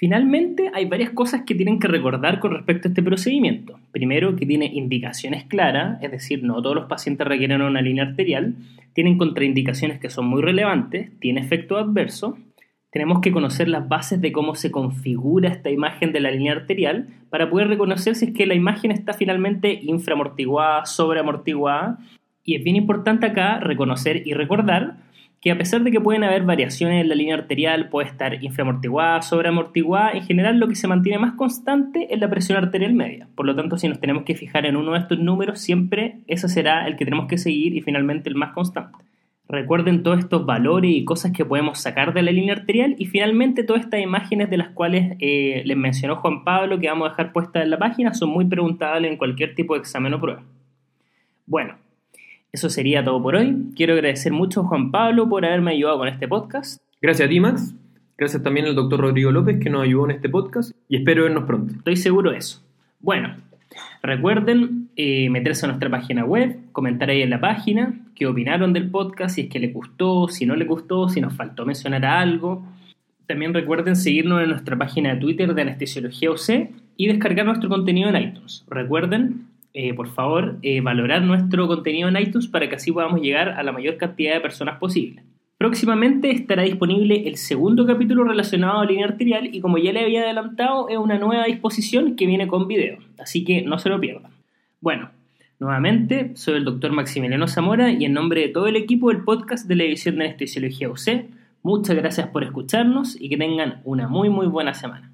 Finalmente, 0.00 0.70
hay 0.72 0.86
varias 0.86 1.10
cosas 1.10 1.42
que 1.42 1.54
tienen 1.54 1.78
que 1.78 1.86
recordar 1.86 2.40
con 2.40 2.52
respecto 2.52 2.88
a 2.88 2.90
este 2.90 3.02
procedimiento. 3.02 3.78
Primero, 3.92 4.34
que 4.34 4.46
tiene 4.46 4.64
indicaciones 4.64 5.44
claras, 5.44 6.02
es 6.02 6.10
decir, 6.10 6.42
no 6.42 6.62
todos 6.62 6.74
los 6.74 6.86
pacientes 6.86 7.26
requieren 7.26 7.60
una 7.60 7.82
línea 7.82 8.04
arterial, 8.04 8.54
tienen 8.94 9.18
contraindicaciones 9.18 10.00
que 10.00 10.08
son 10.08 10.24
muy 10.24 10.40
relevantes, 10.40 11.10
tiene 11.20 11.42
efecto 11.42 11.76
adverso. 11.76 12.38
Tenemos 12.90 13.20
que 13.20 13.30
conocer 13.30 13.68
las 13.68 13.90
bases 13.90 14.22
de 14.22 14.32
cómo 14.32 14.54
se 14.54 14.70
configura 14.70 15.50
esta 15.50 15.68
imagen 15.68 16.14
de 16.14 16.20
la 16.20 16.30
línea 16.30 16.52
arterial 16.52 17.08
para 17.28 17.50
poder 17.50 17.68
reconocer 17.68 18.14
si 18.14 18.24
es 18.24 18.32
que 18.32 18.46
la 18.46 18.54
imagen 18.54 18.92
está 18.92 19.12
finalmente 19.12 19.80
inframortiguada, 19.82 20.86
sobreamortiguada. 20.86 21.98
Y 22.42 22.54
es 22.54 22.64
bien 22.64 22.76
importante 22.76 23.26
acá 23.26 23.60
reconocer 23.60 24.26
y 24.26 24.32
recordar 24.32 25.09
que 25.40 25.50
a 25.50 25.56
pesar 25.56 25.82
de 25.82 25.90
que 25.90 26.00
pueden 26.00 26.22
haber 26.22 26.42
variaciones 26.42 27.00
en 27.00 27.08
la 27.08 27.14
línea 27.14 27.34
arterial, 27.34 27.88
puede 27.88 28.08
estar 28.08 28.42
inframortiguada, 28.44 29.22
sobreamortiguada, 29.22 30.12
en 30.12 30.22
general 30.22 30.58
lo 30.58 30.68
que 30.68 30.74
se 30.74 30.86
mantiene 30.86 31.18
más 31.18 31.32
constante 31.32 32.12
es 32.12 32.20
la 32.20 32.28
presión 32.28 32.58
arterial 32.58 32.92
media. 32.92 33.26
Por 33.34 33.46
lo 33.46 33.56
tanto, 33.56 33.78
si 33.78 33.88
nos 33.88 34.00
tenemos 34.00 34.24
que 34.24 34.34
fijar 34.34 34.66
en 34.66 34.76
uno 34.76 34.92
de 34.92 34.98
estos 34.98 35.18
números, 35.18 35.58
siempre 35.58 36.18
ese 36.26 36.48
será 36.48 36.86
el 36.86 36.96
que 36.96 37.06
tenemos 37.06 37.26
que 37.26 37.38
seguir 37.38 37.74
y 37.74 37.80
finalmente 37.80 38.28
el 38.28 38.34
más 38.34 38.52
constante. 38.52 38.98
Recuerden 39.48 40.04
todos 40.04 40.18
estos 40.20 40.46
valores 40.46 40.92
y 40.92 41.04
cosas 41.04 41.32
que 41.32 41.44
podemos 41.44 41.80
sacar 41.80 42.14
de 42.14 42.22
la 42.22 42.30
línea 42.30 42.54
arterial 42.54 42.94
y 42.98 43.06
finalmente 43.06 43.64
todas 43.64 43.82
estas 43.82 44.00
imágenes 44.00 44.48
de 44.48 44.58
las 44.58 44.68
cuales 44.68 45.16
eh, 45.18 45.62
les 45.64 45.76
mencionó 45.76 46.16
Juan 46.16 46.44
Pablo 46.44 46.78
que 46.78 46.86
vamos 46.86 47.08
a 47.08 47.10
dejar 47.10 47.32
puestas 47.32 47.64
en 47.64 47.70
la 47.70 47.78
página 47.78 48.14
son 48.14 48.28
muy 48.28 48.44
preguntables 48.44 49.10
en 49.10 49.16
cualquier 49.16 49.56
tipo 49.56 49.74
de 49.74 49.80
examen 49.80 50.14
o 50.14 50.20
prueba. 50.20 50.44
Bueno, 51.46 51.74
eso 52.52 52.68
sería 52.68 53.04
todo 53.04 53.22
por 53.22 53.36
hoy. 53.36 53.56
Quiero 53.76 53.94
agradecer 53.94 54.32
mucho 54.32 54.60
a 54.60 54.64
Juan 54.64 54.90
Pablo 54.90 55.28
por 55.28 55.44
haberme 55.44 55.72
ayudado 55.72 55.98
con 55.98 56.08
este 56.08 56.26
podcast. 56.26 56.80
Gracias 57.00 57.26
a 57.26 57.30
ti, 57.30 57.40
Max. 57.40 57.74
Gracias 58.18 58.42
también 58.42 58.66
al 58.66 58.74
doctor 58.74 59.00
Rodrigo 59.00 59.30
López 59.30 59.58
que 59.60 59.70
nos 59.70 59.84
ayudó 59.84 60.04
en 60.04 60.10
este 60.10 60.28
podcast 60.28 60.72
y 60.88 60.96
espero 60.96 61.24
vernos 61.24 61.44
pronto. 61.44 61.74
Estoy 61.74 61.96
seguro 61.96 62.32
de 62.32 62.38
eso. 62.38 62.62
Bueno, 62.98 63.36
recuerden 64.02 64.90
eh, 64.96 65.30
meterse 65.30 65.64
a 65.64 65.68
nuestra 65.68 65.88
página 65.88 66.24
web, 66.24 66.58
comentar 66.72 67.08
ahí 67.08 67.22
en 67.22 67.30
la 67.30 67.40
página 67.40 67.94
qué 68.14 68.26
opinaron 68.26 68.74
del 68.74 68.90
podcast, 68.90 69.36
si 69.36 69.42
es 69.42 69.48
que 69.48 69.58
les 69.58 69.72
gustó, 69.72 70.28
si 70.28 70.44
no 70.44 70.54
les 70.54 70.68
gustó, 70.68 71.08
si 71.08 71.22
nos 71.22 71.32
faltó 71.34 71.64
mencionar 71.64 72.04
algo. 72.04 72.62
También 73.26 73.54
recuerden 73.54 73.96
seguirnos 73.96 74.42
en 74.42 74.50
nuestra 74.50 74.76
página 74.76 75.14
de 75.14 75.20
Twitter 75.20 75.54
de 75.54 75.62
Anestesiología 75.62 76.30
UC 76.30 76.70
y 76.96 77.06
descargar 77.06 77.46
nuestro 77.46 77.70
contenido 77.70 78.10
en 78.10 78.16
iTunes. 78.16 78.66
Recuerden 78.68 79.46
eh, 79.72 79.94
por 79.94 80.08
favor, 80.08 80.58
eh, 80.62 80.80
valorar 80.80 81.22
nuestro 81.22 81.68
contenido 81.68 82.08
en 82.08 82.16
iTunes 82.16 82.48
para 82.48 82.68
que 82.68 82.76
así 82.76 82.90
podamos 82.90 83.20
llegar 83.20 83.50
a 83.50 83.62
la 83.62 83.72
mayor 83.72 83.96
cantidad 83.96 84.34
de 84.34 84.40
personas 84.40 84.78
posible. 84.78 85.22
Próximamente 85.58 86.30
estará 86.30 86.62
disponible 86.62 87.28
el 87.28 87.36
segundo 87.36 87.86
capítulo 87.86 88.24
relacionado 88.24 88.80
a 88.80 88.86
línea 88.86 89.06
arterial 89.06 89.54
y 89.54 89.60
como 89.60 89.78
ya 89.78 89.92
le 89.92 90.00
había 90.00 90.22
adelantado 90.22 90.88
es 90.88 90.96
una 90.96 91.18
nueva 91.18 91.44
disposición 91.44 92.16
que 92.16 92.26
viene 92.26 92.48
con 92.48 92.66
video, 92.66 92.98
así 93.18 93.44
que 93.44 93.62
no 93.62 93.78
se 93.78 93.90
lo 93.90 94.00
pierdan. 94.00 94.32
Bueno, 94.80 95.10
nuevamente 95.58 96.32
soy 96.34 96.56
el 96.56 96.64
doctor 96.64 96.92
Maximiliano 96.92 97.46
Zamora 97.46 97.92
y 97.92 98.06
en 98.06 98.14
nombre 98.14 98.40
de 98.40 98.48
todo 98.48 98.66
el 98.66 98.76
equipo 98.76 99.10
del 99.10 99.22
podcast 99.22 99.68
de 99.68 99.76
la 99.76 99.84
División 99.84 100.16
de 100.16 100.24
Anestesiología 100.24 100.88
UC, 100.88 101.26
muchas 101.62 101.94
gracias 101.94 102.28
por 102.28 102.42
escucharnos 102.42 103.20
y 103.20 103.28
que 103.28 103.36
tengan 103.36 103.82
una 103.84 104.08
muy 104.08 104.30
muy 104.30 104.46
buena 104.46 104.72
semana. 104.72 105.12